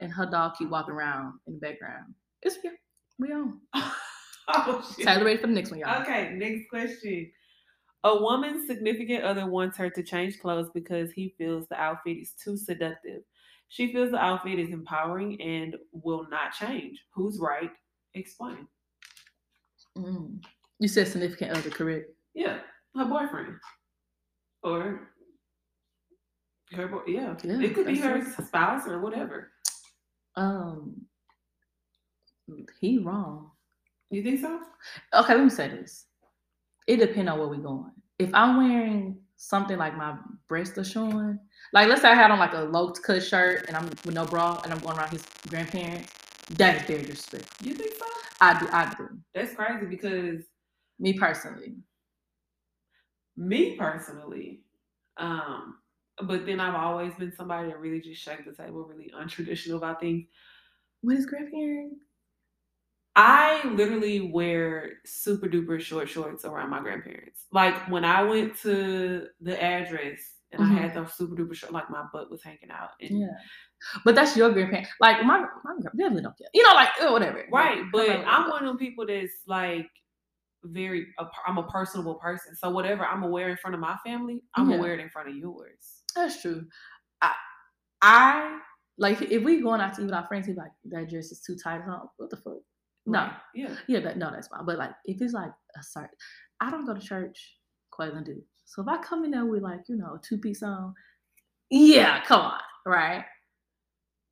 And 0.00 0.12
her 0.12 0.26
dog 0.26 0.54
keep 0.58 0.68
walking 0.68 0.94
around 0.94 1.34
in 1.46 1.54
the 1.54 1.60
background. 1.60 2.14
It's 2.42 2.58
yeah, 2.62 2.72
we 3.18 3.32
on. 3.32 3.60
oh, 4.48 4.94
shit. 4.96 5.06
Tyler 5.06 5.24
ready 5.24 5.38
for 5.38 5.46
the 5.46 5.52
next 5.52 5.70
one, 5.70 5.80
y'all. 5.80 6.02
Okay, 6.02 6.32
next 6.34 6.68
question. 6.68 7.30
A 8.04 8.20
woman's 8.20 8.66
significant 8.66 9.24
other 9.24 9.46
wants 9.46 9.78
her 9.78 9.88
to 9.88 10.02
change 10.02 10.38
clothes 10.38 10.68
because 10.74 11.10
he 11.12 11.34
feels 11.38 11.66
the 11.68 11.80
outfit 11.80 12.18
is 12.18 12.32
too 12.32 12.56
seductive. 12.56 13.22
She 13.68 13.92
feels 13.92 14.10
the 14.10 14.18
outfit 14.18 14.58
is 14.58 14.70
empowering 14.70 15.40
and 15.40 15.76
will 15.92 16.28
not 16.28 16.52
change. 16.52 17.02
Who's 17.14 17.38
right? 17.40 17.70
Explain. 18.12 18.68
Mm. 19.96 20.44
You 20.78 20.88
said 20.88 21.08
significant 21.08 21.56
other, 21.56 21.70
correct? 21.70 22.10
Yeah, 22.34 22.58
her 22.94 23.06
boyfriend. 23.06 23.56
Or 24.62 25.08
her 26.72 26.88
boy. 26.88 27.00
Yeah, 27.06 27.36
Yeah, 27.42 27.60
it 27.60 27.74
could 27.74 27.86
be 27.86 27.98
her 27.98 28.22
spouse 28.44 28.86
or 28.86 29.00
whatever. 29.00 29.52
Um, 30.36 31.06
he 32.80 32.98
wrong. 32.98 33.50
You 34.10 34.22
think 34.22 34.40
so? 34.40 34.60
Okay, 35.14 35.34
let 35.34 35.44
me 35.44 35.50
say 35.50 35.68
this. 35.68 36.06
It 36.86 36.98
depends 36.98 37.30
on 37.30 37.38
where 37.38 37.48
we're 37.48 37.56
going. 37.56 37.90
If 38.18 38.30
I'm 38.34 38.56
wearing 38.56 39.18
something 39.36 39.76
like 39.76 39.96
my 39.96 40.16
breasts 40.48 40.78
are 40.78 40.84
showing, 40.84 41.38
like 41.72 41.88
let's 41.88 42.02
say 42.02 42.10
I 42.10 42.14
had 42.14 42.30
on 42.30 42.38
like 42.38 42.52
a 42.54 42.60
low 42.60 42.92
cut 42.92 43.22
shirt 43.22 43.64
and 43.66 43.76
I'm 43.76 43.86
with 43.86 44.12
no 44.12 44.24
bra 44.26 44.60
and 44.62 44.72
I'm 44.72 44.78
going 44.78 44.96
around 44.96 45.10
his 45.10 45.24
grandparents, 45.48 46.12
that 46.50 46.76
is 46.76 46.82
very 46.82 47.02
disrespectful. 47.02 47.66
You 47.66 47.74
think 47.74 47.94
so? 47.96 48.04
I 48.40 48.58
do, 48.58 48.68
I 48.70 48.94
do. 48.96 49.08
That's 49.34 49.54
crazy 49.54 49.86
because 49.86 50.44
Me 50.98 51.14
personally. 51.14 51.74
me 53.36 53.76
personally, 53.76 54.60
um, 55.16 55.76
but 56.22 56.46
then 56.46 56.60
I've 56.60 56.74
always 56.74 57.14
been 57.14 57.32
somebody 57.32 57.68
that 57.68 57.80
really 57.80 58.00
just 58.00 58.22
shake 58.22 58.44
the 58.44 58.52
table, 58.52 58.84
really 58.84 59.12
untraditional 59.18 59.76
about 59.78 60.00
things. 60.00 60.26
With 61.02 61.16
his 61.16 61.26
grandparents? 61.26 61.96
I 63.16 63.64
literally 63.68 64.20
wear 64.32 64.94
super 65.04 65.46
duper 65.46 65.80
short 65.80 66.08
shorts 66.08 66.44
around 66.44 66.70
my 66.70 66.80
grandparents. 66.80 67.46
Like 67.52 67.76
when 67.88 68.04
I 68.04 68.22
went 68.22 68.56
to 68.62 69.28
the 69.40 69.62
address 69.62 70.20
and 70.50 70.60
Mhm. 70.60 70.70
I 70.78 70.80
had 70.82 70.94
those 70.94 71.12
super 71.14 71.36
duper 71.36 71.54
short, 71.54 71.72
like 71.72 71.88
my 71.90 72.04
butt 72.12 72.30
was 72.30 72.42
hanging 72.42 72.70
out. 72.72 72.90
And, 73.00 73.20
Yeah. 73.20 73.36
But 74.04 74.14
that's 74.14 74.36
your 74.36 74.50
grandparents. 74.50 74.90
Like 75.00 75.22
my 75.24 75.40
my 75.40 75.74
definitely 75.96 76.22
don't 76.22 76.36
care. 76.38 76.48
You 76.54 76.62
know, 76.66 76.72
like 76.74 76.88
uh, 77.00 77.10
whatever. 77.10 77.44
Right, 77.52 77.82
but 77.92 78.08
Whatever. 78.08 78.24
I'm 78.24 78.48
one 78.50 78.62
of 78.62 78.66
them 78.68 78.78
people 78.78 79.06
that's 79.06 79.42
like 79.46 79.86
very. 80.64 81.06
a- 81.18 81.26
I'm 81.46 81.58
a 81.58 81.68
personable 81.68 82.14
person, 82.16 82.56
so 82.56 82.70
whatever 82.70 83.04
I'm 83.04 83.22
aware 83.22 83.50
in 83.50 83.56
front 83.58 83.74
of 83.74 83.80
my 83.80 83.96
family, 84.04 84.42
I'm 84.54 84.70
Yeah. 84.70 84.76
aware 84.78 84.94
it 84.94 85.00
in 85.00 85.10
front 85.10 85.28
of 85.28 85.36
yours. 85.36 86.02
That's 86.16 86.40
true. 86.40 86.66
I, 87.20 87.34
I 88.00 88.58
like 88.96 89.20
if 89.22 89.42
we 89.42 89.60
going 89.60 89.80
out 89.82 89.94
to 89.94 90.00
eat 90.02 90.06
with 90.06 90.14
our 90.14 90.26
friends, 90.28 90.46
he 90.46 90.54
like 90.54 90.72
that 90.86 91.10
dress 91.10 91.30
is 91.30 91.42
too 91.42 91.56
tight. 91.62 91.82
Huh? 91.86 92.06
What 92.16 92.30
the 92.30 92.36
fuck? 92.38 92.54
No, 93.06 93.30
Yeah. 93.54 93.74
yeah, 93.86 94.00
that 94.00 94.16
no, 94.18 94.30
that's 94.30 94.48
fine. 94.48 94.64
But 94.64 94.78
like 94.78 94.92
if 95.04 95.20
it's 95.20 95.34
like 95.34 95.50
a 95.78 95.82
certain, 95.82 96.08
I 96.60 96.70
don't 96.70 96.86
go 96.86 96.94
to 96.94 97.00
church. 97.00 97.56
Quaylen 97.92 98.24
do. 98.24 98.42
So 98.64 98.82
if 98.82 98.88
I 98.88 98.96
come 99.02 99.24
in 99.24 99.30
there 99.30 99.44
with 99.44 99.62
like 99.62 99.82
you 99.88 99.96
know 99.96 100.14
a 100.14 100.20
two 100.26 100.38
piece 100.38 100.62
on, 100.62 100.94
yeah, 101.70 102.22
come 102.24 102.40
on, 102.40 102.60
right? 102.86 103.24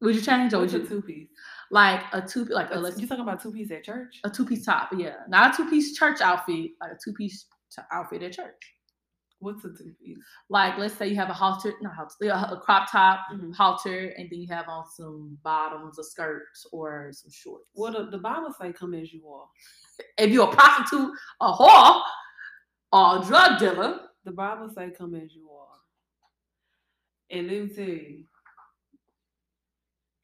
Would 0.01 0.17
you 0.17 0.21
change 0.21 0.53
or 0.53 0.61
would 0.61 0.73
you 0.73 0.85
two 0.87 1.03
piece? 1.03 1.29
like 1.71 2.03
a 2.13 2.21
two 2.21 2.45
like 2.47 2.71
a, 2.73 2.79
You 2.99 3.07
talking 3.07 3.23
about 3.23 3.41
two 3.43 3.53
piece 3.53 3.71
at 3.71 3.85
church? 3.85 4.19
a 4.25 4.31
two 4.31 4.45
piece 4.45 4.65
top? 4.65 4.91
Yeah, 4.97 5.15
not 5.29 5.55
a 5.55 5.57
two 5.57 5.69
piece 5.71 5.97
church 5.97 6.21
outfit, 6.21 6.71
like 6.81 6.93
a 6.93 6.99
two 7.03 7.13
piece 7.13 7.47
outfit 7.93 8.23
at 8.23 8.33
church. 8.33 8.61
What's 9.43 9.65
a 9.65 9.69
two 9.71 9.93
piece? 10.01 10.19
Like 10.49 10.79
let's 10.79 10.95
say 10.95 11.09
you 11.09 11.17
have 11.17 11.29
a 11.29 11.33
halter, 11.35 11.75
not 11.83 11.95
halter, 11.95 12.15
a 12.31 12.61
crop 12.61 12.91
top, 12.91 13.21
Mhm. 13.33 13.53
halter, 13.55 14.11
and 14.17 14.31
then 14.31 14.39
you 14.41 14.47
have 14.49 14.69
on 14.69 14.85
some 14.89 15.37
bottoms, 15.43 15.99
a 15.99 16.05
skirt, 16.05 16.45
or 16.71 17.11
some 17.13 17.31
shorts. 17.33 17.67
What 17.75 17.95
the, 17.95 18.05
the 18.11 18.19
Bible 18.19 18.55
say? 18.61 18.73
Come 18.73 18.95
as 18.95 19.13
you 19.13 19.29
are. 19.29 19.47
if 20.17 20.31
you're 20.31 20.49
a 20.49 20.53
prostitute, 20.55 21.11
a 21.41 21.53
whore, 21.53 22.03
or 22.93 23.19
a 23.19 23.25
drug 23.27 23.59
dealer? 23.59 24.01
The 24.25 24.31
Bible 24.33 24.69
say, 24.71 24.91
"Come 24.91 25.17
as 25.17 25.35
you 25.35 25.51
are." 25.51 25.77
And 27.31 27.49
let 27.49 27.63
me 27.65 27.69
tell 27.69 27.85
you, 27.85 28.25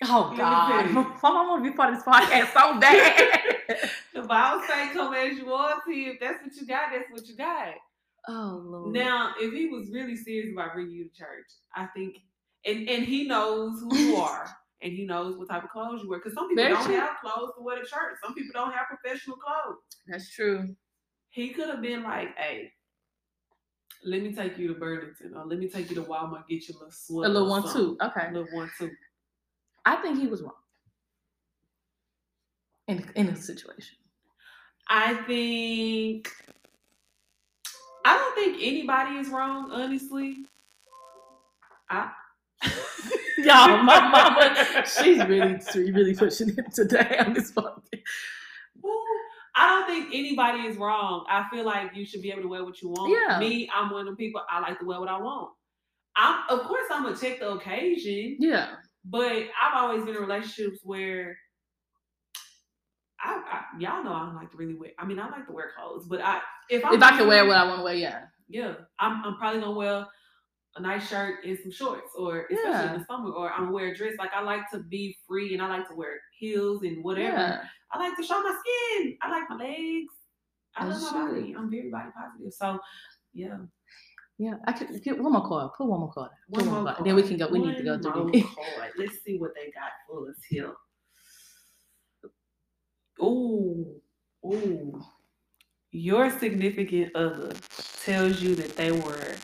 Oh 0.05 0.29
Let 0.31 0.39
God, 0.39 0.87
you. 0.87 0.93
my 0.95 1.03
mom 1.23 1.49
want 1.49 1.65
to 1.65 1.71
be 1.71 1.77
part 1.77 1.93
of 1.93 1.97
this 1.97 2.05
podcast 2.05 2.53
so 2.53 2.79
bad. 2.79 3.91
the 4.15 4.23
Bible 4.23 4.63
say, 4.69 4.91
"Come 4.93 5.13
as 5.15 5.37
you 5.37 5.53
are." 5.53 5.83
See, 5.87 6.07
if 6.07 6.21
that's 6.21 6.41
what 6.45 6.55
you 6.55 6.67
got, 6.69 6.91
that's 6.93 7.11
what 7.11 7.27
you 7.27 7.37
got. 7.37 7.75
Oh 8.29 8.63
Lord. 8.65 8.93
Now, 8.95 9.33
if 9.39 9.53
he 9.53 9.67
was 9.67 9.91
really 9.91 10.17
serious 10.17 10.53
about 10.53 10.75
bringing 10.75 10.93
you 10.95 11.09
to 11.09 11.15
church, 11.15 11.47
I 11.75 11.87
think, 11.87 12.19
and 12.65 12.89
and 12.89 13.05
he 13.05 13.27
knows 13.27 13.81
who 13.81 13.97
you 13.97 14.17
are, 14.29 14.49
and 14.83 14.93
he 14.93 15.05
knows 15.05 15.37
what 15.37 15.49
type 15.49 15.65
of 15.65 15.71
clothes 15.71 16.03
you 16.03 16.09
wear. 16.09 16.19
Because 16.19 16.35
some 16.35 16.49
people 16.49 16.63
Very 16.65 16.75
don't 16.75 16.85
true. 16.87 16.95
have 16.97 17.17
clothes 17.21 17.53
to 17.57 17.63
wear 17.63 17.77
to 17.77 17.83
church. 17.87 18.17
Some 18.25 18.35
people 18.35 18.51
don't 18.55 18.73
have 18.73 18.87
professional 18.87 19.37
clothes. 19.37 19.79
that's 20.07 20.31
true. 20.31 20.75
He 21.31 21.51
could 21.51 21.69
have 21.69 21.83
been 21.83 22.03
like, 22.03 22.37
"Hey, 22.37 22.73
let 24.05 24.23
me 24.23 24.33
take 24.35 24.57
you 24.59 24.69
to 24.69 24.75
Burlington, 24.75 25.35
or 25.37 25.45
let 25.45 25.59
me 25.59 25.69
take 25.69 25.89
you 25.91 25.97
to 25.97 26.03
Walmart, 26.03 26.47
get 26.49 26.69
you 26.69 26.75
a 26.75 26.79
little 26.79 26.91
sweater, 26.93 27.31
A 27.31 27.33
little 27.33 27.49
one 27.51 27.63
too. 27.73 27.97
Okay, 28.03 28.29
A 28.29 28.33
little 28.33 28.57
one 28.57 28.71
too." 28.79 28.91
I 29.85 29.97
think 29.97 30.19
he 30.19 30.27
was 30.27 30.43
wrong 30.43 30.53
in 32.89 33.11
in 33.17 33.27
the 33.27 33.37
situation. 33.37 33.97
I 34.89 35.15
think 35.27 36.33
I 38.05 38.17
don't 38.17 38.35
think 38.35 38.63
anybody 38.63 39.17
is 39.17 39.29
wrong, 39.29 39.71
honestly. 39.71 40.37
I 41.91 42.11
Y'all, 43.39 43.83
my 43.83 44.09
mama, 44.09 44.85
she's 44.87 45.25
really 45.27 45.59
she 45.73 45.91
really 45.93 46.15
pushing 46.15 46.51
it 46.51 46.73
today 46.75 47.17
on 47.25 47.33
this. 47.35 47.53
Ooh, 47.57 49.05
I 49.55 49.69
don't 49.69 49.87
think 49.87 50.09
anybody 50.13 50.61
is 50.61 50.77
wrong. 50.77 51.25
I 51.29 51.47
feel 51.51 51.65
like 51.65 51.95
you 51.95 52.05
should 52.05 52.23
be 52.23 52.31
able 52.31 52.43
to 52.43 52.49
wear 52.49 52.65
what 52.65 52.83
you 52.83 52.89
want. 52.91 53.13
Yeah. 53.13 53.39
Me, 53.39 53.69
I'm 53.75 53.91
one 53.91 54.09
of 54.09 54.17
the 54.17 54.17
people. 54.17 54.43
I 54.51 54.61
like 54.61 54.79
to 54.81 54.85
wear 54.85 55.01
what 55.01 55.09
I 55.09 55.19
want. 55.19 55.51
I'm, 56.17 56.43
of 56.51 56.67
course, 56.67 56.87
I'm 56.91 57.05
gonna 57.05 57.17
check 57.17 57.39
the 57.39 57.53
occasion, 57.53 58.37
Yeah, 58.41 58.75
but 59.05 59.45
I've 59.63 59.75
always 59.75 60.05
been 60.05 60.17
in 60.17 60.21
relationships 60.21 60.81
where 60.83 61.39
y'all 63.79 64.03
know 64.05 64.13
I 64.13 64.27
don't 64.27 64.37
like 64.37 64.51
to 64.51 64.57
really 64.57 64.75
wear. 64.75 64.91
I 64.99 65.07
mean, 65.07 65.19
I 65.19 65.29
like 65.31 65.47
to 65.47 65.53
wear 65.53 65.71
clothes, 65.77 66.07
but 66.09 66.21
I 66.21 66.41
if 66.71 66.85
I'm 66.85 66.95
if 66.95 67.03
I 67.03 67.17
can 67.19 67.27
wear 67.29 67.47
what 67.47 67.57
I 67.57 67.65
want 67.65 67.79
to 67.81 67.85
wear, 67.85 67.95
yeah. 67.95 68.21
yeah, 68.49 68.75
I'm, 68.99 69.25
I'm 69.25 69.37
probably 69.37 69.61
gonna 69.61 69.73
wear 69.77 70.07
a 70.77 70.81
nice 70.83 71.09
shirt 71.09 71.45
and 71.45 71.59
some 71.63 71.73
shorts, 71.73 72.13
or 72.17 72.47
especially 72.51 72.71
Yeah. 72.71 72.93
in 72.95 72.99
the 73.01 73.07
summer, 73.07 73.31
or 73.31 73.51
I'm 73.51 73.61
gonna 73.65 73.73
wear 73.73 73.87
a 73.93 73.97
dress. 73.97 74.15
Like 74.19 74.31
I 74.35 74.43
like 74.43 74.71
to 74.73 74.81
be 74.81 75.17
free, 75.27 75.55
and 75.55 75.63
I 75.63 75.69
like 75.69 75.89
to 75.89 75.95
wear 75.95 76.21
heels 76.39 76.83
and 76.83 77.03
whatever. 77.03 77.37
Yeah. 77.37 77.63
I 77.93 77.99
like 77.99 78.17
to 78.17 78.23
show 78.23 78.41
my 78.41 78.51
skin. 78.61 79.17
I 79.23 79.31
like 79.31 79.49
my 79.49 79.57
legs. 79.57 80.13
I 80.77 80.85
love 80.87 81.01
my 81.03 81.29
body. 81.29 81.55
I'm 81.59 81.71
very 81.71 81.91
body 81.91 82.11
positive. 82.17 82.53
So 82.53 82.79
yeah, 83.35 83.57
Yeah, 84.39 84.55
I 84.67 84.73
could 84.73 85.03
get 85.03 85.19
one 85.19 85.33
more 85.33 85.47
card. 85.47 85.73
Put 85.77 85.87
one 85.87 86.01
more 86.01 86.13
card. 86.13 86.31
Put 86.53 86.63
One 86.65 86.75
one, 86.75 86.85
more 86.85 86.93
card. 86.95 87.07
Then 87.07 87.15
we 87.17 87.23
can 87.23 87.37
go. 87.39 87.49
We 87.49 87.59
need 87.61 87.77
to 87.79 87.83
go 87.83 87.93
One 87.93 88.03
through. 88.33 88.43
Let's 88.99 89.23
see 89.25 89.39
what 89.39 89.53
they 89.55 89.71
got 89.73 89.91
for 90.09 90.29
us 90.31 90.37
here. 90.49 90.73
Ooh, 93.23 94.01
ooh. 94.47 95.03
Your 95.93 96.31
significant 96.39 97.17
other 97.17 97.55
tells 98.05 98.43
you 98.43 98.55
that 98.57 98.77
they 98.77 98.93
were 98.93 99.37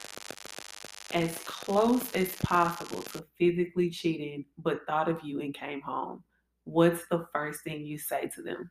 as 1.14 1.38
close 1.46 2.12
as 2.14 2.34
possible 2.36 3.02
to 3.02 3.24
physically 3.38 3.90
cheating, 3.90 4.44
but 4.58 4.86
thought 4.86 5.08
of 5.08 5.20
you 5.24 5.40
and 5.40 5.54
came 5.54 5.80
home. 5.80 6.22
What's 6.64 7.06
the 7.10 7.26
first 7.32 7.64
thing 7.64 7.84
you 7.86 7.98
say 7.98 8.30
to 8.34 8.42
them? 8.42 8.70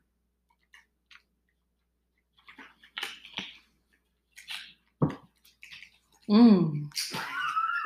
Mm. 6.29 6.89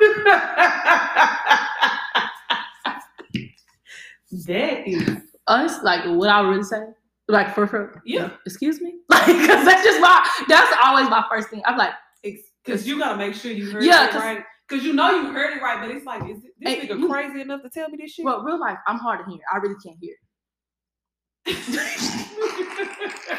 that 4.46 4.88
is 4.88 5.20
Us, 5.46 5.82
like 5.82 6.04
what 6.06 6.30
I 6.30 6.40
really 6.42 6.62
say, 6.64 6.82
like 7.28 7.54
for 7.54 7.66
for 7.66 8.02
Yeah. 8.04 8.30
Excuse 8.46 8.80
me, 8.80 9.00
like 9.08 9.26
because 9.26 9.64
that's 9.64 9.84
just 9.84 10.00
my. 10.00 10.26
That's 10.48 10.74
always 10.84 11.08
my 11.10 11.24
first 11.30 11.48
thing. 11.50 11.62
I'm 11.66 11.76
like, 11.78 11.92
because 12.64 12.86
you 12.86 12.98
gotta 12.98 13.16
make 13.16 13.34
sure 13.34 13.50
you 13.52 13.70
heard 13.70 13.82
Yeah, 13.84 14.06
it 14.06 14.10
'cause- 14.12 14.22
right. 14.22 14.44
Because 14.68 14.84
you 14.84 14.92
know 14.92 15.10
you 15.10 15.32
heard 15.32 15.56
it 15.56 15.62
right, 15.62 15.80
but 15.80 15.90
it's 15.96 16.04
like, 16.04 16.28
is 16.30 16.42
this 16.42 16.52
nigga 16.62 16.98
you- 16.98 17.08
crazy 17.08 17.40
enough 17.40 17.62
to 17.62 17.70
tell 17.70 17.88
me 17.88 17.96
this 17.98 18.12
shit? 18.12 18.24
well, 18.26 18.42
real 18.42 18.60
life, 18.60 18.76
I'm 18.86 18.98
hard 18.98 19.24
to 19.24 19.30
hear. 19.30 19.40
I 19.50 19.56
really 19.56 19.76
can't 19.82 19.96
hear. 19.98 20.14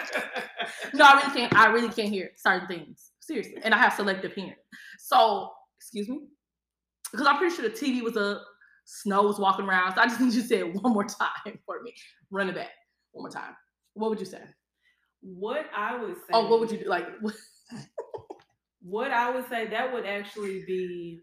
No, 0.94 1.06
I 1.06 1.14
really 1.22 1.34
can't. 1.40 1.56
I 1.56 1.68
really 1.68 1.90
can't 1.90 2.10
hear 2.10 2.32
certain 2.36 2.68
things. 2.68 3.12
Seriously, 3.20 3.56
and 3.64 3.74
I 3.74 3.78
have 3.78 3.94
selective 3.94 4.34
hearing. 4.34 4.56
So, 4.98 5.52
excuse 5.80 6.10
me, 6.10 6.22
because 7.12 7.28
I'm 7.28 7.38
pretty 7.38 7.56
sure 7.56 7.64
the 7.70 7.76
TV 7.76 8.02
was 8.02 8.18
up, 8.18 8.42
snow 8.86 9.24
was 9.24 9.40
walking 9.40 9.66
around. 9.66 9.94
So 9.96 10.02
I 10.02 10.08
just 10.08 10.20
need 10.22 10.34
you 10.34 10.42
to 10.42 10.48
say 10.48 10.60
it 10.60 10.74
one 10.74 10.94
more 10.94 11.04
time 11.06 11.60
for 11.66 11.82
me. 11.84 11.94
Run 12.32 12.50
it 12.50 12.56
back 12.56 12.70
one 13.12 13.24
more 13.24 13.30
time. 13.32 13.56
What 13.94 14.10
would 14.10 14.20
you 14.20 14.26
say? 14.26 14.42
what 15.22 15.66
I 15.76 16.02
would 16.02 16.16
say. 16.16 16.32
Oh, 16.34 16.48
what 16.50 16.60
would 16.62 16.72
you 16.72 16.80
do? 16.80 16.90
Like, 16.90 17.08
What 18.82 19.12
I 19.12 19.30
would 19.30 19.48
say 19.50 19.68
that 19.68 19.94
would 19.94 20.06
actually 20.06 20.64
be, 20.66 21.20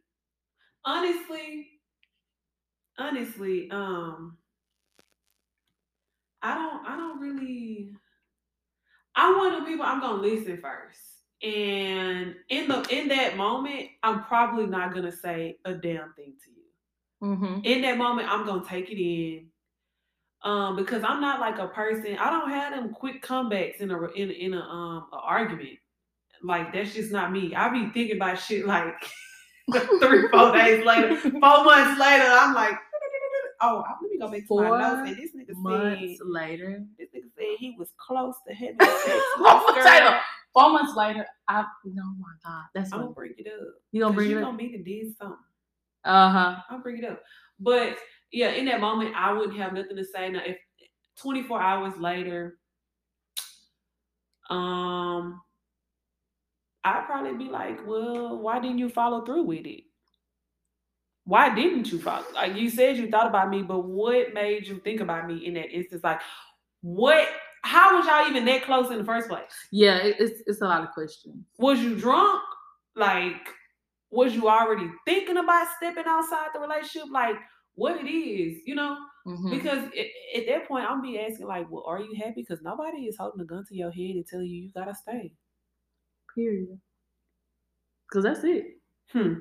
honestly, 0.84 1.68
honestly, 2.98 3.70
um, 3.70 4.36
I 6.42 6.54
don't, 6.54 6.86
I 6.86 6.96
don't 6.96 7.18
really. 7.18 7.92
I 9.14 9.30
want 9.32 9.58
the 9.58 9.70
people. 9.70 9.86
I'm 9.86 10.00
gonna 10.00 10.20
listen 10.20 10.60
first, 10.60 11.00
and 11.42 12.34
in 12.50 12.68
the 12.68 12.86
in 12.90 13.08
that 13.08 13.38
moment, 13.38 13.88
I'm 14.02 14.22
probably 14.24 14.66
not 14.66 14.94
gonna 14.94 15.12
say 15.12 15.56
a 15.64 15.72
damn 15.72 16.12
thing 16.12 16.34
to 16.44 16.50
you. 16.50 17.36
mm-hmm. 17.36 17.60
in 17.64 17.80
that 17.82 17.96
moment, 17.96 18.28
I'm 18.30 18.44
gonna 18.44 18.64
take 18.68 18.90
it 18.90 19.02
in. 19.02 19.46
Um, 20.46 20.76
because 20.76 21.02
I'm 21.02 21.20
not 21.20 21.40
like 21.40 21.58
a 21.58 21.66
person. 21.66 22.16
I 22.18 22.30
don't 22.30 22.48
have 22.50 22.72
them 22.72 22.94
quick 22.94 23.20
comebacks 23.20 23.80
in 23.80 23.90
a 23.90 24.00
in 24.12 24.30
in 24.30 24.54
a 24.54 24.60
um 24.60 25.08
a 25.12 25.16
argument. 25.16 25.78
Like 26.42 26.72
that's 26.72 26.94
just 26.94 27.10
not 27.10 27.32
me. 27.32 27.52
I 27.52 27.68
be 27.68 27.90
thinking 27.90 28.16
about 28.16 28.38
shit 28.38 28.64
like 28.64 28.94
three, 30.00 30.28
four 30.28 30.52
days 30.52 30.86
later, 30.86 31.16
four 31.16 31.64
months 31.64 32.00
later. 32.00 32.26
I'm 32.28 32.54
like, 32.54 32.74
oh, 33.60 33.82
let 34.00 34.08
me 34.08 34.18
go 34.18 34.28
back 34.28 34.42
to 34.42 34.46
Four 34.46 34.68
my 34.68 34.78
notes. 34.78 35.08
And 35.08 35.16
this 35.16 35.30
nigga 35.34 35.56
months 35.56 36.18
said, 36.18 36.26
later, 36.26 36.84
this 36.96 37.08
nigga 37.08 37.28
said 37.36 37.56
he 37.58 37.74
was 37.76 37.88
close 37.98 38.36
to 38.46 38.54
having 38.54 38.78
sex 38.80 39.22
Four 39.36 39.42
months 39.42 39.84
later. 39.84 40.20
four 40.54 40.70
months 40.70 40.96
later, 40.96 41.26
I 41.48 41.64
no 41.84 42.04
my 42.20 42.28
god, 42.44 42.64
that's 42.72 42.92
I'm 42.92 43.00
gonna 43.00 43.12
bring 43.12 43.34
it 43.36 43.48
up. 43.48 43.66
you 43.90 44.00
gonna 44.00 44.14
bring 44.14 44.30
it 44.30 44.34
up? 44.34 44.34
you 44.34 44.38
it 44.38 44.42
know 44.42 44.50
up. 44.50 44.56
me 44.56 44.70
to 44.76 44.82
did 44.84 45.16
something. 45.16 45.38
Uh 46.04 46.30
huh. 46.30 46.56
I'll 46.70 46.78
bring 46.78 46.98
it 46.98 47.04
up. 47.04 47.20
But 47.58 47.96
yeah, 48.32 48.50
in 48.50 48.66
that 48.66 48.80
moment, 48.80 49.14
I 49.16 49.32
wouldn't 49.32 49.58
have 49.58 49.72
nothing 49.72 49.96
to 49.96 50.04
say. 50.04 50.28
Now, 50.28 50.42
if 50.44 50.56
24 51.20 51.60
hours 51.60 51.96
later, 51.98 52.58
um, 54.50 55.40
I'd 56.84 57.06
probably 57.06 57.44
be 57.44 57.50
like, 57.50 57.86
well, 57.86 58.38
why 58.38 58.60
didn't 58.60 58.78
you 58.78 58.88
follow 58.88 59.24
through 59.24 59.44
with 59.44 59.66
it? 59.66 59.84
Why 61.24 61.52
didn't 61.54 61.90
you 61.90 61.98
follow? 61.98 62.24
Like 62.34 62.54
you 62.54 62.70
said, 62.70 62.96
you 62.96 63.10
thought 63.10 63.26
about 63.26 63.50
me, 63.50 63.62
but 63.62 63.80
what 63.80 64.32
made 64.34 64.68
you 64.68 64.78
think 64.78 65.00
about 65.00 65.26
me 65.26 65.44
in 65.44 65.54
that 65.54 65.72
instance? 65.72 66.04
Like, 66.04 66.20
what? 66.82 67.28
how 67.66 67.96
was 67.96 68.06
y'all 68.06 68.28
even 68.28 68.44
that 68.44 68.62
close 68.62 68.90
in 68.90 68.98
the 68.98 69.04
first 69.04 69.28
place? 69.28 69.42
Yeah, 69.72 69.98
it's 70.02 70.42
it's 70.46 70.60
a 70.60 70.64
lot 70.64 70.82
of 70.82 70.92
questions. 70.92 71.44
Was 71.58 71.80
you 71.80 71.96
drunk? 71.96 72.40
Like, 72.94 73.48
was 74.10 74.34
you 74.34 74.48
already 74.48 74.88
thinking 75.04 75.36
about 75.36 75.66
stepping 75.76 76.04
outside 76.06 76.48
the 76.54 76.60
relationship? 76.60 77.10
Like, 77.10 77.34
what 77.76 77.96
it 78.00 78.10
is, 78.10 78.62
you 78.66 78.74
know? 78.74 78.98
Mhm. 79.26 79.50
Because 79.50 79.90
it, 79.94 80.10
at 80.36 80.46
that 80.46 80.68
point, 80.68 80.86
I'm 80.88 81.02
be 81.02 81.18
asking 81.20 81.46
like, 81.46 81.70
well, 81.70 81.84
are 81.86 82.00
you 82.00 82.14
happy? 82.14 82.42
Because 82.42 82.62
nobody 82.62 83.06
is 83.06 83.16
holding 83.16 83.40
a 83.40 83.44
gun 83.44 83.64
to 83.66 83.76
your 83.76 83.90
head 83.92 84.16
and 84.16 84.26
telling 84.26 84.46
you 84.46 84.62
you 84.64 84.70
gotta 84.72 84.94
stay. 84.94 85.32
Period. 86.34 86.80
Cause 88.12 88.24
that's 88.24 88.44
it. 88.44 88.78
Hmm. 89.12 89.34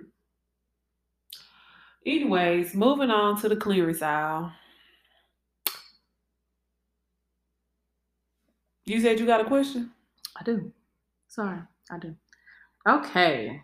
Anyways, 2.05 2.75
moving 2.75 3.09
on 3.09 3.39
to 3.41 3.49
the 3.49 3.55
clearance 3.55 4.01
aisle. 4.01 4.53
You 8.85 9.01
said 9.01 9.19
you 9.19 9.25
got 9.25 9.41
a 9.41 9.45
question? 9.45 9.91
I 10.39 10.43
do. 10.43 10.71
Sorry, 11.27 11.59
I 11.91 11.97
do. 11.99 12.15
Okay. 12.87 13.61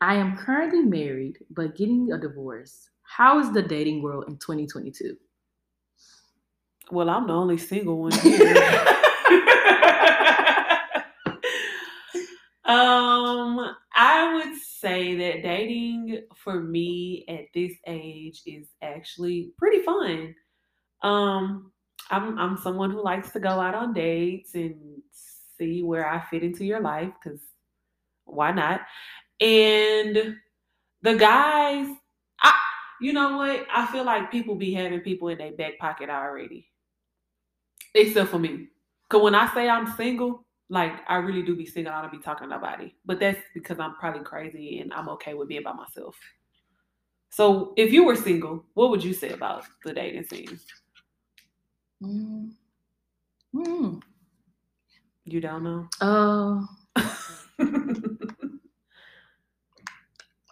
I 0.00 0.14
am 0.14 0.36
currently 0.36 0.82
married, 0.82 1.38
but 1.50 1.76
getting 1.76 2.12
a 2.12 2.18
divorce. 2.18 2.88
How 3.02 3.38
is 3.38 3.52
the 3.52 3.62
dating 3.62 4.02
world 4.02 4.24
in 4.28 4.38
2022? 4.38 5.16
Well, 6.90 7.10
I'm 7.10 7.26
the 7.26 7.34
only 7.34 7.58
single 7.58 7.98
one 7.98 8.12
here. 8.22 8.46
um, 12.64 13.74
I 13.94 14.32
would 14.34 14.56
say 14.58 15.16
that 15.16 15.42
dating 15.42 16.22
for 16.34 16.60
me 16.60 17.26
at 17.28 17.44
this 17.54 17.74
age 17.86 18.42
is 18.46 18.68
actually 18.80 19.52
pretty 19.58 19.82
fun. 19.82 20.34
Um, 21.02 21.72
I'm 22.10 22.38
I'm 22.38 22.56
someone 22.56 22.90
who 22.90 23.04
likes 23.04 23.32
to 23.32 23.40
go 23.40 23.48
out 23.50 23.74
on 23.74 23.92
dates 23.92 24.54
and 24.54 25.02
see 25.58 25.82
where 25.82 26.08
I 26.08 26.24
fit 26.30 26.42
into 26.42 26.64
your 26.64 26.80
life 26.80 27.12
because 27.22 27.40
why 28.24 28.52
not? 28.52 28.80
And 29.40 30.36
the 31.02 31.14
guys, 31.14 31.88
I 32.40 32.52
you 33.00 33.12
know 33.12 33.38
what? 33.38 33.66
I 33.72 33.86
feel 33.86 34.04
like 34.04 34.30
people 34.30 34.54
be 34.54 34.72
having 34.74 35.00
people 35.00 35.28
in 35.28 35.38
their 35.38 35.52
back 35.52 35.78
pocket 35.78 36.10
already. 36.10 36.68
Except 37.94 38.30
for 38.30 38.38
me. 38.38 38.68
Cause 39.08 39.22
when 39.22 39.34
I 39.34 39.52
say 39.52 39.68
I'm 39.68 39.92
single, 39.96 40.44
like 40.68 40.92
I 41.08 41.16
really 41.16 41.42
do 41.42 41.56
be 41.56 41.66
single. 41.66 41.92
I 41.92 42.02
don't 42.02 42.12
be 42.12 42.18
talking 42.18 42.48
to 42.48 42.54
nobody. 42.54 42.94
But 43.04 43.18
that's 43.18 43.40
because 43.54 43.80
I'm 43.80 43.96
probably 43.96 44.22
crazy 44.22 44.78
and 44.80 44.92
I'm 44.92 45.08
okay 45.10 45.34
with 45.34 45.48
being 45.48 45.62
by 45.62 45.72
myself. 45.72 46.16
So 47.30 47.72
if 47.76 47.92
you 47.92 48.04
were 48.04 48.16
single, 48.16 48.64
what 48.74 48.90
would 48.90 49.02
you 49.02 49.14
say 49.14 49.30
about 49.30 49.64
the 49.84 49.92
dating 49.92 50.24
scene? 50.24 50.60
Mm. 52.02 52.50
Mm. 53.54 54.02
You 55.24 55.40
don't 55.40 55.64
know? 55.64 55.88
Uh, 56.00 56.64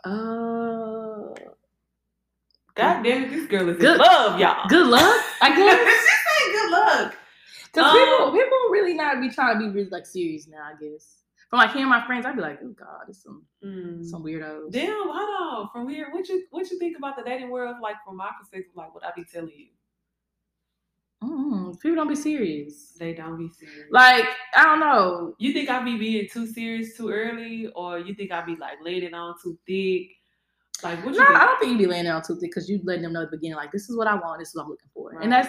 uh, 0.05 1.35
God 2.75 3.03
damn 3.03 3.25
it, 3.25 3.31
this 3.31 3.47
girl 3.49 3.69
is 3.69 3.77
in 3.77 3.81
Good- 3.83 3.99
love, 3.99 4.39
y'all. 4.39 4.69
good 4.69 4.87
luck, 4.87 5.25
I 5.43 5.49
guess. 5.57 6.01
she 6.01 6.17
said 6.25 6.53
good 6.53 6.71
luck. 6.71 7.15
Cause 7.75 7.85
Um, 7.85 7.99
people, 7.99 8.33
people 8.33 8.59
really 8.71 8.95
not 8.95 9.21
be 9.21 9.29
trying 9.31 9.59
to 9.59 9.67
be 9.67 9.71
really 9.73 9.91
like 9.91 10.07
serious 10.07 10.47
now. 10.47 10.63
I 10.63 10.75
guess 10.83 11.23
from 11.51 11.59
like 11.59 11.73
hearing 11.73 11.89
my 11.89 12.05
friends, 12.07 12.25
I'd 12.27 12.37
be 12.37 12.43
like, 12.43 12.61
oh 12.63 12.69
god, 12.69 13.07
it's 13.09 13.23
some 13.23 13.45
Mm. 13.65 14.05
some 14.05 14.23
weirdos. 14.23 14.71
Damn, 14.71 14.95
hold 15.09 15.65
on. 15.65 15.69
From 15.73 15.89
here, 15.89 16.09
what 16.13 16.29
you 16.29 16.45
what 16.51 16.71
you 16.71 16.79
think 16.79 16.97
about 16.97 17.17
the 17.17 17.23
dating 17.25 17.51
world? 17.51 17.77
Like 17.83 17.97
from 18.07 18.17
my 18.17 18.31
perspective, 18.39 18.71
like 18.77 18.95
what 18.95 19.05
I 19.05 19.11
be 19.17 19.25
telling 19.25 19.51
you, 19.57 19.67
Mm, 21.23 21.81
people 21.81 21.97
don't 21.97 22.09
be 22.09 22.15
serious. 22.15 22.93
they 22.99 23.13
don't 23.13 23.37
be 23.37 23.49
serious. 23.49 23.87
Like 23.91 24.25
I 24.57 24.63
don't 24.65 24.81
know. 24.81 25.35
you 25.39 25.53
think 25.53 25.69
I 25.69 25.83
be 25.83 25.97
being 25.99 26.29
too 26.33 26.47
serious 26.47 26.97
too 26.97 27.11
early, 27.11 27.67
or 27.75 27.99
you 27.99 28.15
think 28.15 28.31
I 28.31 28.43
be 28.45 28.55
like 28.57 28.79
laying 28.83 29.03
it 29.03 29.15
on 29.15 29.35
too 29.43 29.59
thick? 29.67 30.11
Like 30.85 31.05
what 31.05 31.15
you 31.15 31.21
No, 31.21 31.27
think? 31.27 31.39
I 31.41 31.45
don't 31.47 31.59
think 31.59 31.73
you 31.73 31.79
be 31.79 31.87
laying 31.87 32.07
it 32.07 32.11
on 32.11 32.23
too 32.23 32.37
thick 32.37 32.51
because 32.51 32.69
you 32.69 32.81
letting 32.85 33.03
them 33.03 33.13
know 33.15 33.23
at 33.23 33.31
the 33.33 33.37
beginning, 33.37 33.57
like 33.57 33.73
this 33.73 33.91
is 33.91 33.97
what 33.97 34.07
I 34.07 34.15
want, 34.15 34.39
this 34.39 34.51
is 34.51 34.55
what 34.55 34.65
I'm 34.65 34.71
looking 34.71 34.91
for, 34.95 35.11
Right. 35.11 35.25
and 35.25 35.33
that's 35.33 35.49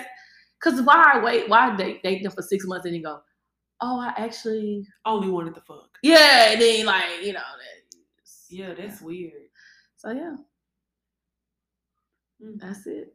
because 0.59 0.81
why 0.81 1.11
I 1.13 1.23
wait, 1.23 1.47
why 1.49 1.75
date 1.75 2.01
date 2.01 2.23
them 2.23 2.31
for 2.31 2.41
six 2.41 2.65
months 2.65 2.85
and 2.87 2.95
then 2.95 3.03
go, 3.03 3.21
oh, 3.81 3.99
I 3.99 4.13
actually, 4.17 4.87
Only 5.05 5.29
wanted 5.29 5.53
the 5.53 5.61
fuck. 5.61 5.99
yeah, 6.01 6.51
and 6.51 6.59
then 6.61 6.85
like 6.87 7.21
you 7.21 7.33
know, 7.33 7.39
that, 7.39 7.99
Yeah, 8.49 8.73
that's 8.73 9.01
weird. 9.01 9.33
So 9.97 10.09
yeah, 10.11 10.35
Mm. 12.43 12.59
that's 12.59 12.87
it. 12.87 13.13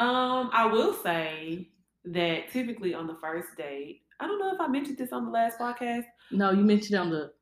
Um, 0.00 0.50
I 0.52 0.66
will 0.66 0.94
say 0.94 1.68
that 2.06 2.50
typically 2.50 2.94
on 2.94 3.06
the 3.06 3.16
first 3.20 3.48
date, 3.56 4.02
I 4.18 4.26
don't 4.26 4.38
know 4.38 4.52
if 4.54 4.60
I 4.60 4.66
mentioned 4.66 4.98
this 4.98 5.12
on 5.12 5.26
the 5.26 5.30
last 5.30 5.58
podcast. 5.58 6.04
No, 6.30 6.50
you 6.50 6.62
mentioned 6.64 6.98
on 6.98 7.10
the 7.10 7.32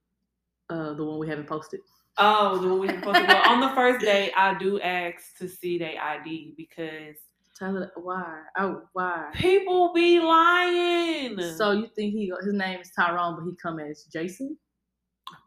uh 0.71 0.95
the 0.95 1.05
one 1.05 1.19
we 1.19 1.29
haven't 1.29 1.47
posted. 1.49 1.81
Oh, 2.19 2.59
the 2.59 2.69
one 2.69 2.81
we 2.81 2.87
haven't 2.89 3.05
posted. 3.05 3.29
well, 3.29 3.43
on 3.49 3.61
the 3.61 3.69
first 3.71 4.05
date, 4.05 4.33
I 4.37 4.59
do 4.59 4.81
ask 4.81 5.37
to 5.39 5.49
see 5.49 5.79
their 5.79 6.01
ID 6.03 6.55
because 6.57 7.17
Tell 7.59 7.75
her 7.75 7.91
why. 7.97 8.43
Oh, 8.57 8.83
why? 8.93 9.31
people 9.35 9.93
be 9.93 10.21
lying. 10.21 11.41
So 11.57 11.73
you 11.73 11.89
think 11.97 12.15
he 12.15 12.33
his 12.45 12.53
name 12.55 12.81
is 12.81 12.91
Tyrone, 12.95 13.35
but 13.37 13.45
he 13.45 13.57
come 13.61 13.81
as 13.81 14.05
Jason? 14.13 14.57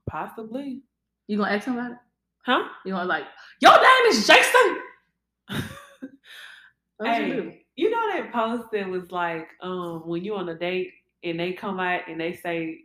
possibly, 0.10 0.82
You 1.28 1.38
gonna 1.38 1.52
ask 1.52 1.68
him 1.68 1.74
about 1.78 1.92
it? 1.92 1.98
huh? 2.46 2.64
You 2.86 2.92
gonna 2.94 3.06
like 3.06 3.24
your 3.62 3.72
name 3.74 4.06
is 4.12 4.28
Jason? 4.28 4.81
Hey, 7.04 7.64
you 7.76 7.90
know 7.90 8.12
that 8.14 8.32
post 8.32 8.72
that 8.72 8.88
was 8.88 9.12
like, 9.12 9.48
um, 9.62 10.04
when 10.06 10.24
you 10.24 10.36
on 10.36 10.50
a 10.50 10.56
date 10.56 10.92
and 11.24 11.40
they 11.40 11.54
come 11.54 11.80
out 11.80 12.02
and 12.08 12.20
they 12.20 12.34
say, 12.34 12.80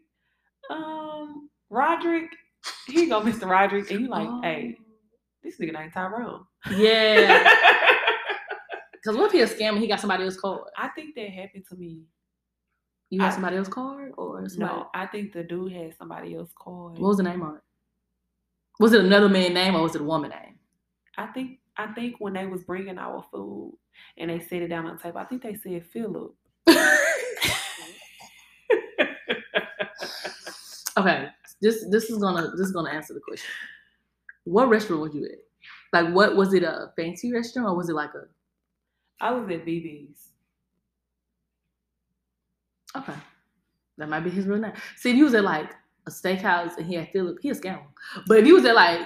um, 0.71 1.49
Roderick, 1.71 2.31
here 2.87 3.03
you 3.05 3.09
go, 3.09 3.21
Mr. 3.21 3.49
Roderick, 3.49 3.91
and 3.91 4.01
you 4.01 4.09
like, 4.09 4.29
hey, 4.43 4.77
this 5.43 5.59
nigga 5.59 5.81
ain't 5.81 5.93
Tyrone. 5.93 6.45
Oh. 6.67 6.71
yeah. 6.77 7.53
Because 9.07 9.19
what 9.21 9.27
if 9.27 9.33
he 9.33 9.41
a 9.41 9.47
scam 9.47 9.75
and 9.75 9.79
he 9.79 9.87
got 9.87 10.01
somebody 10.01 10.25
else's 10.25 10.41
card? 10.41 10.63
I 10.77 10.89
think 10.89 11.15
that 11.15 11.31
happened 11.31 11.65
to 11.69 11.77
me. 11.77 12.01
You 13.11 13.23
I- 13.23 13.31
somebody 13.31 13.57
else's 13.57 13.73
card 13.73 14.13
or 14.17 14.49
somebody? 14.49 14.75
No, 14.75 14.89
I 14.95 15.07
think 15.07 15.33
the 15.33 15.45
dude 15.45 15.71
had 15.71 15.95
somebody 15.97 16.35
else 16.35 16.51
card. 16.59 16.99
What 16.99 17.09
was 17.09 17.19
the 17.19 17.23
name 17.23 17.41
on 17.43 17.55
it? 17.55 17.61
Was 18.81 18.95
it 18.95 19.05
another 19.05 19.29
man 19.29 19.55
name 19.55 19.77
or 19.77 19.83
was 19.83 19.95
it 19.95 20.01
a 20.01 20.05
woman 20.05 20.31
name? 20.31 20.59
I 21.17 21.29
think 21.29 21.61
I 21.79 21.89
think 21.89 22.17
when 22.19 22.33
they 22.33 22.47
was 22.47 22.63
bringing 22.65 22.99
our 22.99 23.25
food 23.31 23.77
and 24.17 24.31
they 24.31 24.41
set 24.41 24.63
it 24.63 24.69
down 24.69 24.87
on 24.87 24.97
the 24.97 25.03
table, 25.03 25.19
I 25.19 25.25
think 25.25 25.43
they 25.43 25.55
said 25.55 25.85
Philip. 25.87 26.35
okay, 30.99 31.29
this 31.61 31.85
this 31.91 32.11
is 32.11 32.19
gonna 32.19 32.51
this 32.53 32.67
is 32.69 32.73
gonna 32.73 32.91
answer 32.91 33.15
the 33.15 33.21
question. 33.21 33.51
What 34.45 34.69
restaurant 34.69 35.03
was 35.03 35.15
you 35.15 35.25
at? 35.25 35.39
Like, 35.93 36.15
what 36.15 36.37
was 36.37 36.55
it? 36.55 36.63
A 36.63 36.93
fancy 36.97 37.33
restaurant 37.33 37.69
or 37.69 37.77
was 37.77 37.89
it 37.89 37.95
like 37.95 38.11
a? 38.15 38.25
I 39.21 39.31
was 39.33 39.49
at 39.51 39.65
BB's. 39.65 40.29
Okay, 42.97 43.15
that 43.99 44.09
might 44.09 44.21
be 44.21 44.31
his 44.31 44.47
real 44.47 44.59
name. 44.59 44.73
See, 44.97 45.11
if 45.11 45.17
you 45.17 45.25
was 45.25 45.35
at 45.35 45.45
like 45.45 45.73
a 46.07 46.11
steakhouse 46.11 46.77
and 46.79 46.87
he 46.87 46.95
had 46.95 47.09
Philip, 47.13 47.39
he 47.43 47.51
a 47.51 47.55
scam. 47.55 47.81
But 48.27 48.39
if 48.39 48.47
you 48.47 48.55
was 48.55 48.65
at 48.65 48.75
like, 48.75 49.01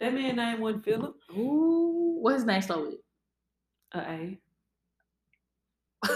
That 0.00 0.14
man 0.14 0.36
name 0.36 0.60
wasn't 0.60 0.84
Philip. 0.84 1.16
ooh, 1.36 2.05
what 2.22 2.34
his 2.34 2.44
name 2.44 2.62
start 2.62 2.80
with? 2.82 2.94
Uh, 3.94 4.04
A. 4.08 4.38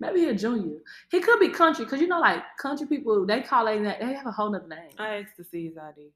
Maybe 0.00 0.24
a 0.24 0.34
junior. 0.34 0.78
He 1.10 1.20
could 1.20 1.38
be 1.40 1.48
country 1.50 1.84
because 1.84 2.00
you 2.00 2.08
know, 2.08 2.20
like 2.20 2.42
country 2.60 2.86
people, 2.86 3.24
they 3.26 3.40
call 3.42 3.66
it 3.68 3.82
that. 3.84 4.00
They 4.00 4.12
have 4.12 4.26
a 4.26 4.32
whole 4.32 4.50
nother 4.50 4.66
name. 4.68 4.90
I 4.98 5.16
asked 5.18 5.36
to 5.36 5.44
see 5.44 5.66
his 5.66 5.78
ID. 5.78 6.10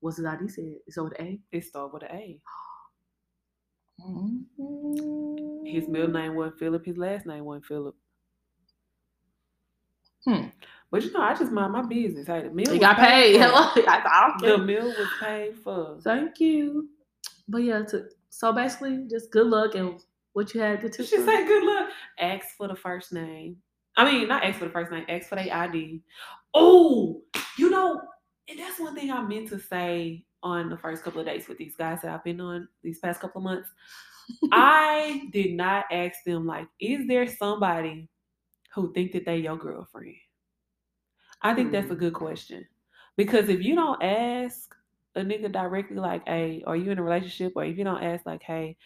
What's 0.00 0.16
his 0.16 0.26
ID 0.26 0.48
said? 0.48 0.74
It's 0.86 0.96
over 0.98 1.10
the 1.10 1.22
A. 1.22 1.38
It 1.52 1.64
started 1.64 1.92
with 1.92 2.02
an 2.04 2.10
A. 2.16 2.40
Mm-hmm. 4.00 5.66
His 5.66 5.88
middle 5.88 6.08
name 6.10 6.34
wasn't 6.34 6.58
Philip. 6.58 6.84
His 6.86 6.96
last 6.96 7.26
name 7.26 7.44
wasn't 7.44 7.66
Philip. 7.66 7.94
Hmm. 10.24 10.46
But 10.90 11.04
you 11.04 11.12
know, 11.12 11.20
I 11.20 11.34
just 11.34 11.52
mind 11.52 11.72
my 11.72 11.82
business. 11.82 12.26
Hey, 12.26 12.42
the 12.42 12.50
meal 12.50 12.72
He 12.72 12.78
got 12.78 12.96
paid. 12.96 13.36
for. 13.36 13.42
Hello. 13.42 13.70
I, 13.88 14.02
I 14.42 14.46
The 14.46 14.58
meal 14.58 14.86
was 14.86 15.08
paid 15.20 15.58
for. 15.58 15.98
Thank 16.02 16.40
you. 16.40 16.88
But 17.48 17.58
yeah, 17.58 17.82
to, 17.84 18.06
so 18.28 18.52
basically, 18.52 19.06
just 19.10 19.30
good 19.30 19.46
luck 19.46 19.74
and 19.74 20.00
what 20.32 20.54
you 20.54 20.60
had 20.60 20.80
to 20.82 21.04
She 21.04 21.16
teach. 21.16 21.24
say 21.24 21.46
good 21.46 21.64
luck. 21.64 21.90
Ask 22.18 22.48
for 22.56 22.68
the 22.68 22.76
first 22.76 23.12
name. 23.12 23.56
I 23.96 24.04
mean, 24.10 24.28
not 24.28 24.44
ask 24.44 24.58
for 24.58 24.66
the 24.66 24.70
first 24.70 24.92
name. 24.92 25.04
Ask 25.08 25.28
for 25.28 25.34
their 25.34 25.52
ID. 25.52 26.02
Oh, 26.54 27.22
you 27.58 27.70
know, 27.70 28.00
and 28.48 28.58
that's 28.58 28.78
one 28.78 28.94
thing 28.94 29.10
I 29.10 29.20
meant 29.22 29.48
to 29.48 29.58
say 29.58 30.24
on 30.42 30.68
the 30.68 30.76
first 30.76 31.02
couple 31.02 31.20
of 31.20 31.26
dates 31.26 31.48
with 31.48 31.58
these 31.58 31.74
guys 31.76 32.02
that 32.02 32.12
I've 32.12 32.24
been 32.24 32.40
on 32.40 32.68
these 32.82 32.98
past 33.00 33.20
couple 33.20 33.40
of 33.40 33.44
months. 33.44 33.68
I 34.52 35.28
did 35.32 35.54
not 35.54 35.86
ask 35.90 36.22
them 36.24 36.46
like, 36.46 36.68
is 36.80 37.06
there 37.08 37.26
somebody 37.26 38.08
who 38.74 38.92
think 38.92 39.12
that 39.12 39.24
they 39.24 39.38
your 39.38 39.56
girlfriend? 39.56 40.14
I 41.42 41.54
think 41.54 41.72
that's 41.72 41.90
a 41.90 41.96
mm. 41.96 42.00
good 42.00 42.14
question 42.14 42.66
because 43.16 43.48
if 43.48 43.62
you 43.62 43.74
don't 43.74 44.02
ask 44.02 44.74
a 45.18 45.24
nigga 45.24 45.52
directly 45.52 45.96
like, 45.96 46.26
hey, 46.26 46.62
are 46.66 46.76
you 46.76 46.90
in 46.90 46.98
a 46.98 47.02
relationship? 47.02 47.52
Or 47.56 47.64
if 47.64 47.76
you 47.76 47.84
don't 47.84 48.02
ask 48.02 48.24
like, 48.24 48.42
hey, 48.42 48.76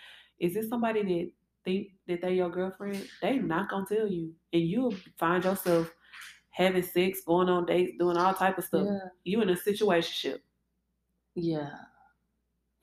is 0.41 0.55
this 0.55 0.69
somebody 0.69 1.03
that 1.03 1.31
think 1.65 1.89
that 2.09 2.21
they 2.23 2.35
your 2.35 2.51
girlfriend, 2.51 3.07
they 3.21 3.39
not 3.39 3.71
gonna 3.71 3.87
tell 3.87 4.09
you, 4.09 4.33
and 4.53 4.63
you'll 4.63 4.95
find 5.19 5.45
yourself 5.45 5.93
having 6.51 6.83
sex, 6.83 7.21
going 7.27 7.49
on 7.49 7.67
dates, 7.67 7.93
doing 7.99 8.17
all 8.17 8.35
type 8.35 8.59
of 8.59 8.65
stuff. 8.65 8.87
Yeah. 8.87 9.09
You 9.25 9.41
in 9.43 9.49
a 9.51 9.55
situationship. 9.55 10.41
Yeah. 11.35 11.71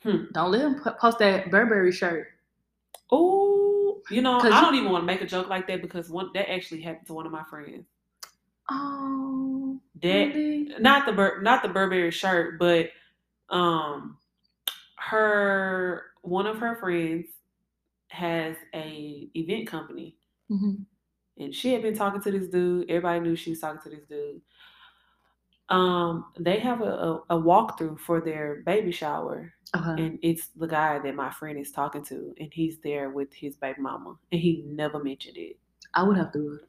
Hmm. 0.03 0.25
Don't 0.33 0.51
let 0.51 0.61
him 0.61 0.81
post 0.99 1.19
that 1.19 1.51
Burberry 1.51 1.91
shirt. 1.91 2.27
Oh, 3.11 4.01
you 4.09 4.21
know, 4.21 4.39
I 4.39 4.61
don't 4.61 4.75
even 4.75 4.91
want 4.91 5.01
to 5.03 5.05
make 5.05 5.21
a 5.21 5.25
joke 5.25 5.49
like 5.49 5.67
that 5.67 5.81
because 5.81 6.09
one 6.09 6.29
that 6.33 6.49
actually 6.51 6.81
happened 6.81 7.07
to 7.07 7.13
one 7.13 7.25
of 7.25 7.31
my 7.31 7.43
friends. 7.43 7.85
Oh, 8.71 9.79
That 10.01 10.33
really? 10.33 10.69
not 10.79 11.05
the 11.05 11.11
Bur- 11.11 11.41
not 11.41 11.61
the 11.63 11.69
Burberry 11.69 12.11
shirt, 12.11 12.59
but 12.59 12.89
um, 13.51 14.17
her 14.97 16.03
one 16.21 16.45
of 16.47 16.57
her 16.59 16.75
friends 16.75 17.27
has 18.09 18.55
a 18.73 19.29
event 19.35 19.67
company, 19.67 20.15
Mhm. 20.51 20.85
and 21.37 21.53
she 21.55 21.71
had 21.73 21.81
been 21.81 21.95
talking 21.95 22.21
to 22.21 22.31
this 22.31 22.47
dude. 22.49 22.89
Everybody 22.89 23.19
knew 23.21 23.35
she 23.35 23.51
was 23.51 23.59
talking 23.59 23.81
to 23.83 23.89
this 23.97 24.05
dude. 24.07 24.41
Um, 25.69 26.25
they 26.39 26.57
have 26.59 26.81
a, 26.81 26.85
a, 26.85 27.15
a 27.29 27.41
walkthrough 27.41 27.99
for 27.99 28.19
their 28.21 28.63
baby 28.65 28.91
shower, 28.91 29.53
Okay. 29.75 30.03
and 30.03 30.19
it's 30.23 30.47
the 30.47 30.65
guy 30.67 30.97
that 30.99 31.13
my 31.15 31.29
friend 31.29 31.59
is 31.59 31.71
talking 31.71 32.03
to, 32.05 32.33
and 32.39 32.51
he's 32.51 32.79
there 32.79 33.11
with 33.11 33.31
his 33.33 33.55
baby 33.55 33.79
mama, 33.81 34.15
and 34.31 34.41
he 34.41 34.63
never 34.65 35.03
mentioned 35.03 35.37
it. 35.37 35.59
I 35.93 36.03
would 36.03 36.17
have 36.17 36.33
to. 36.33 36.59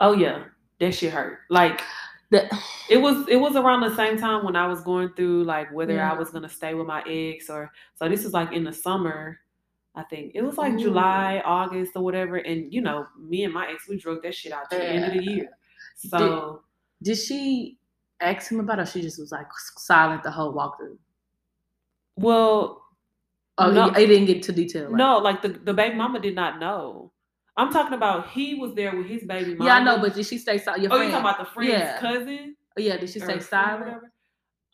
Oh 0.00 0.12
yeah, 0.14 0.44
that 0.80 0.94
shit 0.94 1.12
hurt. 1.12 1.40
Like 1.50 1.82
The, 2.30 2.48
it 2.90 2.96
was 2.98 3.26
it 3.28 3.36
was 3.36 3.54
around 3.54 3.82
the 3.82 3.94
same 3.94 4.18
time 4.18 4.44
when 4.44 4.56
I 4.56 4.66
was 4.66 4.80
going 4.80 5.10
through 5.14 5.44
like 5.44 5.72
whether 5.72 5.94
Yeah. 5.94 6.10
I 6.12 6.18
was 6.18 6.30
gonna 6.30 6.48
stay 6.48 6.74
with 6.74 6.86
my 6.86 7.02
ex 7.06 7.48
or 7.48 7.70
so 7.94 8.08
this 8.08 8.24
is 8.24 8.32
like 8.32 8.52
in 8.52 8.64
the 8.64 8.72
summer. 8.72 9.38
I 9.94 10.02
think 10.02 10.32
it 10.34 10.42
was 10.42 10.58
like 10.58 10.72
Ooh. 10.74 10.78
July, 10.80 11.40
August 11.44 11.92
or 11.94 12.02
whatever. 12.02 12.36
And 12.36 12.72
you 12.74 12.80
know, 12.80 13.06
me 13.18 13.44
and 13.44 13.54
my 13.54 13.68
ex 13.70 13.88
we 13.88 13.96
drug 13.96 14.22
that 14.24 14.34
shit 14.34 14.52
out 14.52 14.68
to 14.70 14.76
the 14.76 14.84
end 14.88 15.04
of 15.04 15.12
the 15.14 15.22
year. 15.24 15.48
So 15.96 16.62
did 17.02 17.16
she 17.16 17.78
ask 18.20 18.50
him 18.50 18.60
about 18.60 18.78
it 18.80 18.82
or 18.82 18.86
she 18.86 19.02
just 19.02 19.18
was 19.18 19.30
like 19.32 19.46
silent 19.76 20.22
the 20.22 20.30
whole 20.30 20.52
walkthrough? 20.52 20.98
well 22.16 22.82
Oh, 23.58 23.70
No. 23.70 23.88
he 23.90 24.06
didn't 24.06 24.26
get 24.26 24.42
to 24.44 24.52
detail. 24.52 24.88
right? 24.90 24.96
no, 24.98 25.16
like 25.18 25.40
the, 25.40 25.48
the 25.48 25.72
baby 25.72 25.94
mama 25.94 26.20
did 26.20 26.34
not 26.34 26.58
know. 26.60 27.10
I'm 27.56 27.72
talking 27.72 27.94
about 27.94 28.28
he 28.30 28.54
was 28.56 28.74
there 28.74 28.94
with 28.96 29.06
his 29.06 29.24
baby 29.24 29.54
mama. 29.54 29.64
Yeah, 29.70 29.76
I 29.76 29.82
know, 29.82 29.98
but 29.98 30.14
did 30.14 30.26
she 30.26 30.38
stay 30.38 30.58
silent? 30.58 30.88
Oh, 30.90 31.00
you 31.00 31.10
talking 31.10 31.20
about 31.20 31.38
the 31.38 31.44
friend's 31.46 31.72
Yeah. 31.72 31.98
cousin? 32.00 32.56
Oh, 32.78 32.80
yeah, 32.82 32.96
did 32.98 33.08
she 33.08 33.18
stay 33.20 33.40
silent? 33.40 33.80
whatever? 33.86 34.12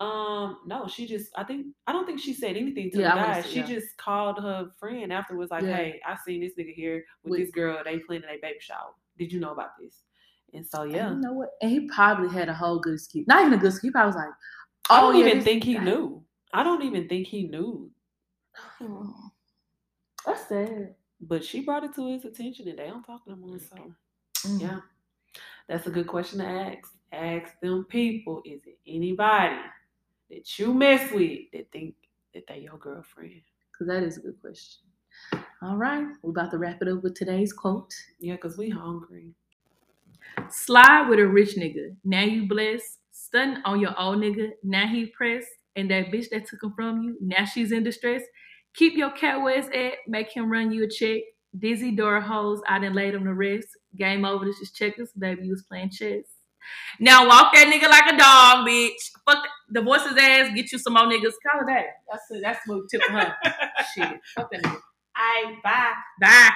Um, 0.00 0.58
no, 0.66 0.88
she 0.88 1.06
just 1.06 1.30
I 1.36 1.44
think 1.44 1.66
I 1.86 1.92
don't 1.92 2.06
think 2.06 2.18
she 2.18 2.32
said 2.34 2.56
anything 2.56 2.90
to 2.90 2.98
Yeah, 2.98 3.14
the 3.14 3.20
guy. 3.20 3.42
She 3.42 3.60
yeah. 3.60 3.66
just 3.66 3.96
called 3.98 4.40
her 4.42 4.70
friend 4.80 5.12
afterwards, 5.12 5.52
like, 5.52 5.62
Yeah. 5.62 5.76
Hey, 5.76 6.00
I 6.04 6.16
seen 6.26 6.40
this 6.40 6.54
nigga 6.58 6.74
here 6.74 7.04
with 7.22 7.30
With- 7.30 7.40
this 7.40 7.50
girl, 7.52 7.80
they 7.84 7.98
planning 8.00 8.28
a 8.28 8.36
baby 8.42 8.58
shower. 8.58 8.90
Did 9.16 9.30
you 9.32 9.38
know 9.38 9.52
about 9.52 9.70
this? 9.80 10.02
And 10.54 10.66
so 10.66 10.82
And 10.82 10.92
yeah. 10.92 11.10
You 11.10 11.16
know 11.20 11.32
what? 11.34 11.50
And 11.62 11.70
he 11.70 11.88
probably 11.88 12.30
had 12.30 12.48
a 12.48 12.54
whole 12.54 12.80
good 12.80 12.94
excuse. 12.94 13.26
Not 13.28 13.42
even 13.42 13.52
a 13.52 13.58
good 13.58 13.68
excuse. 13.68 13.82
He 13.82 13.92
probably 13.92 14.08
was 14.08 14.16
like, 14.16 14.34
I 14.90 14.98
oh, 14.98 15.12
don't 15.12 15.20
yeah, 15.20 15.26
even 15.26 15.38
this- 15.38 15.44
think 15.44 15.62
he 15.62 15.78
knew. 15.78 16.24
I 16.52 16.64
don't 16.64 16.82
even 16.82 17.08
think 17.08 17.28
he 17.28 17.44
knew. 17.46 17.88
Oh, 18.80 19.14
That's 20.26 20.48
sad. 20.48 20.96
But 21.22 21.44
she 21.44 21.62
brought 21.62 21.84
it 21.84 21.94
to 21.96 22.08
his 22.12 22.24
attention 22.26 22.68
and 22.68 22.78
they 22.78 22.88
don't 22.88 23.04
talk 23.04 23.22
no 23.26 23.36
more. 23.36 23.58
So 23.58 23.94
Mm. 24.46 24.60
yeah. 24.60 24.80
That's 25.68 25.86
a 25.86 25.90
good 25.90 26.06
question 26.06 26.40
to 26.40 26.46
ask. 26.46 26.92
Ask 27.12 27.60
them 27.60 27.84
people, 27.88 28.42
is 28.44 28.62
it 28.66 28.78
anybody 28.86 29.60
that 30.30 30.58
you 30.58 30.74
mess 30.74 31.12
with 31.12 31.40
that 31.52 31.70
think 31.72 31.94
that 32.34 32.46
they 32.48 32.58
your 32.60 32.78
girlfriend? 32.78 33.42
Because 33.72 33.88
that 33.88 34.02
is 34.02 34.18
a 34.18 34.20
good 34.22 34.40
question. 34.40 34.82
All 35.62 35.76
right. 35.76 36.06
We're 36.22 36.30
about 36.30 36.50
to 36.52 36.58
wrap 36.58 36.82
it 36.82 36.88
up 36.88 37.02
with 37.02 37.14
today's 37.14 37.52
quote. 37.52 37.94
Yeah, 38.20 38.34
because 38.34 38.58
we 38.58 38.70
hungry. 38.70 39.34
Slide 40.50 41.08
with 41.08 41.20
a 41.20 41.26
rich 41.26 41.56
nigga. 41.56 41.96
Now 42.04 42.22
you 42.22 42.48
blessed. 42.48 42.98
Stunting 43.12 43.62
on 43.64 43.80
your 43.80 43.98
old 44.00 44.18
nigga. 44.18 44.52
Now 44.62 44.86
he 44.88 45.06
pressed. 45.06 45.48
And 45.76 45.90
that 45.90 46.10
bitch 46.12 46.30
that 46.30 46.46
took 46.48 46.62
him 46.62 46.72
from 46.74 47.02
you. 47.02 47.16
Now 47.20 47.44
she's 47.44 47.72
in 47.72 47.84
distress. 47.84 48.22
Keep 48.74 48.96
your 48.96 49.10
cat 49.10 49.40
where 49.42 49.58
it's 49.58 49.68
at. 49.68 49.98
Make 50.08 50.32
him 50.32 50.50
run 50.50 50.72
you 50.72 50.84
a 50.84 50.88
check. 50.88 51.22
Dizzy 51.58 51.90
door 51.94 52.20
hoes. 52.20 52.60
I 52.66 52.78
didn't 52.78 52.96
laid 52.96 53.14
him 53.14 53.24
to 53.24 53.34
rest. 53.34 53.68
Game 53.96 54.24
over. 54.24 54.44
This 54.44 54.58
is 54.58 54.72
checkers. 54.72 55.10
Baby, 55.18 55.44
you 55.46 55.50
was 55.50 55.62
playing 55.62 55.90
chess. 55.90 56.24
Now 57.00 57.26
walk 57.26 57.52
that 57.54 57.66
nigga 57.66 57.88
like 57.90 58.14
a 58.14 58.16
dog, 58.16 58.66
bitch. 58.66 59.10
Fuck 59.26 59.46
the 59.68 59.82
voices 59.82 60.16
ass. 60.18 60.50
Get 60.54 60.72
you 60.72 60.78
some 60.78 60.94
more 60.94 61.04
niggas. 61.04 61.34
Call 61.50 61.60
it 61.60 61.66
that. 61.66 61.84
That's 62.10 62.22
it. 62.30 62.40
That's 62.42 62.60
what 62.66 62.82
tip 62.90 63.02
her. 63.08 63.34
Shit. 63.94 64.20
Fuck 64.34 64.50
that 64.52 64.62
nigga. 64.62 64.78
I 65.16 65.56
bye. 65.62 65.92
Bye. 66.20 66.50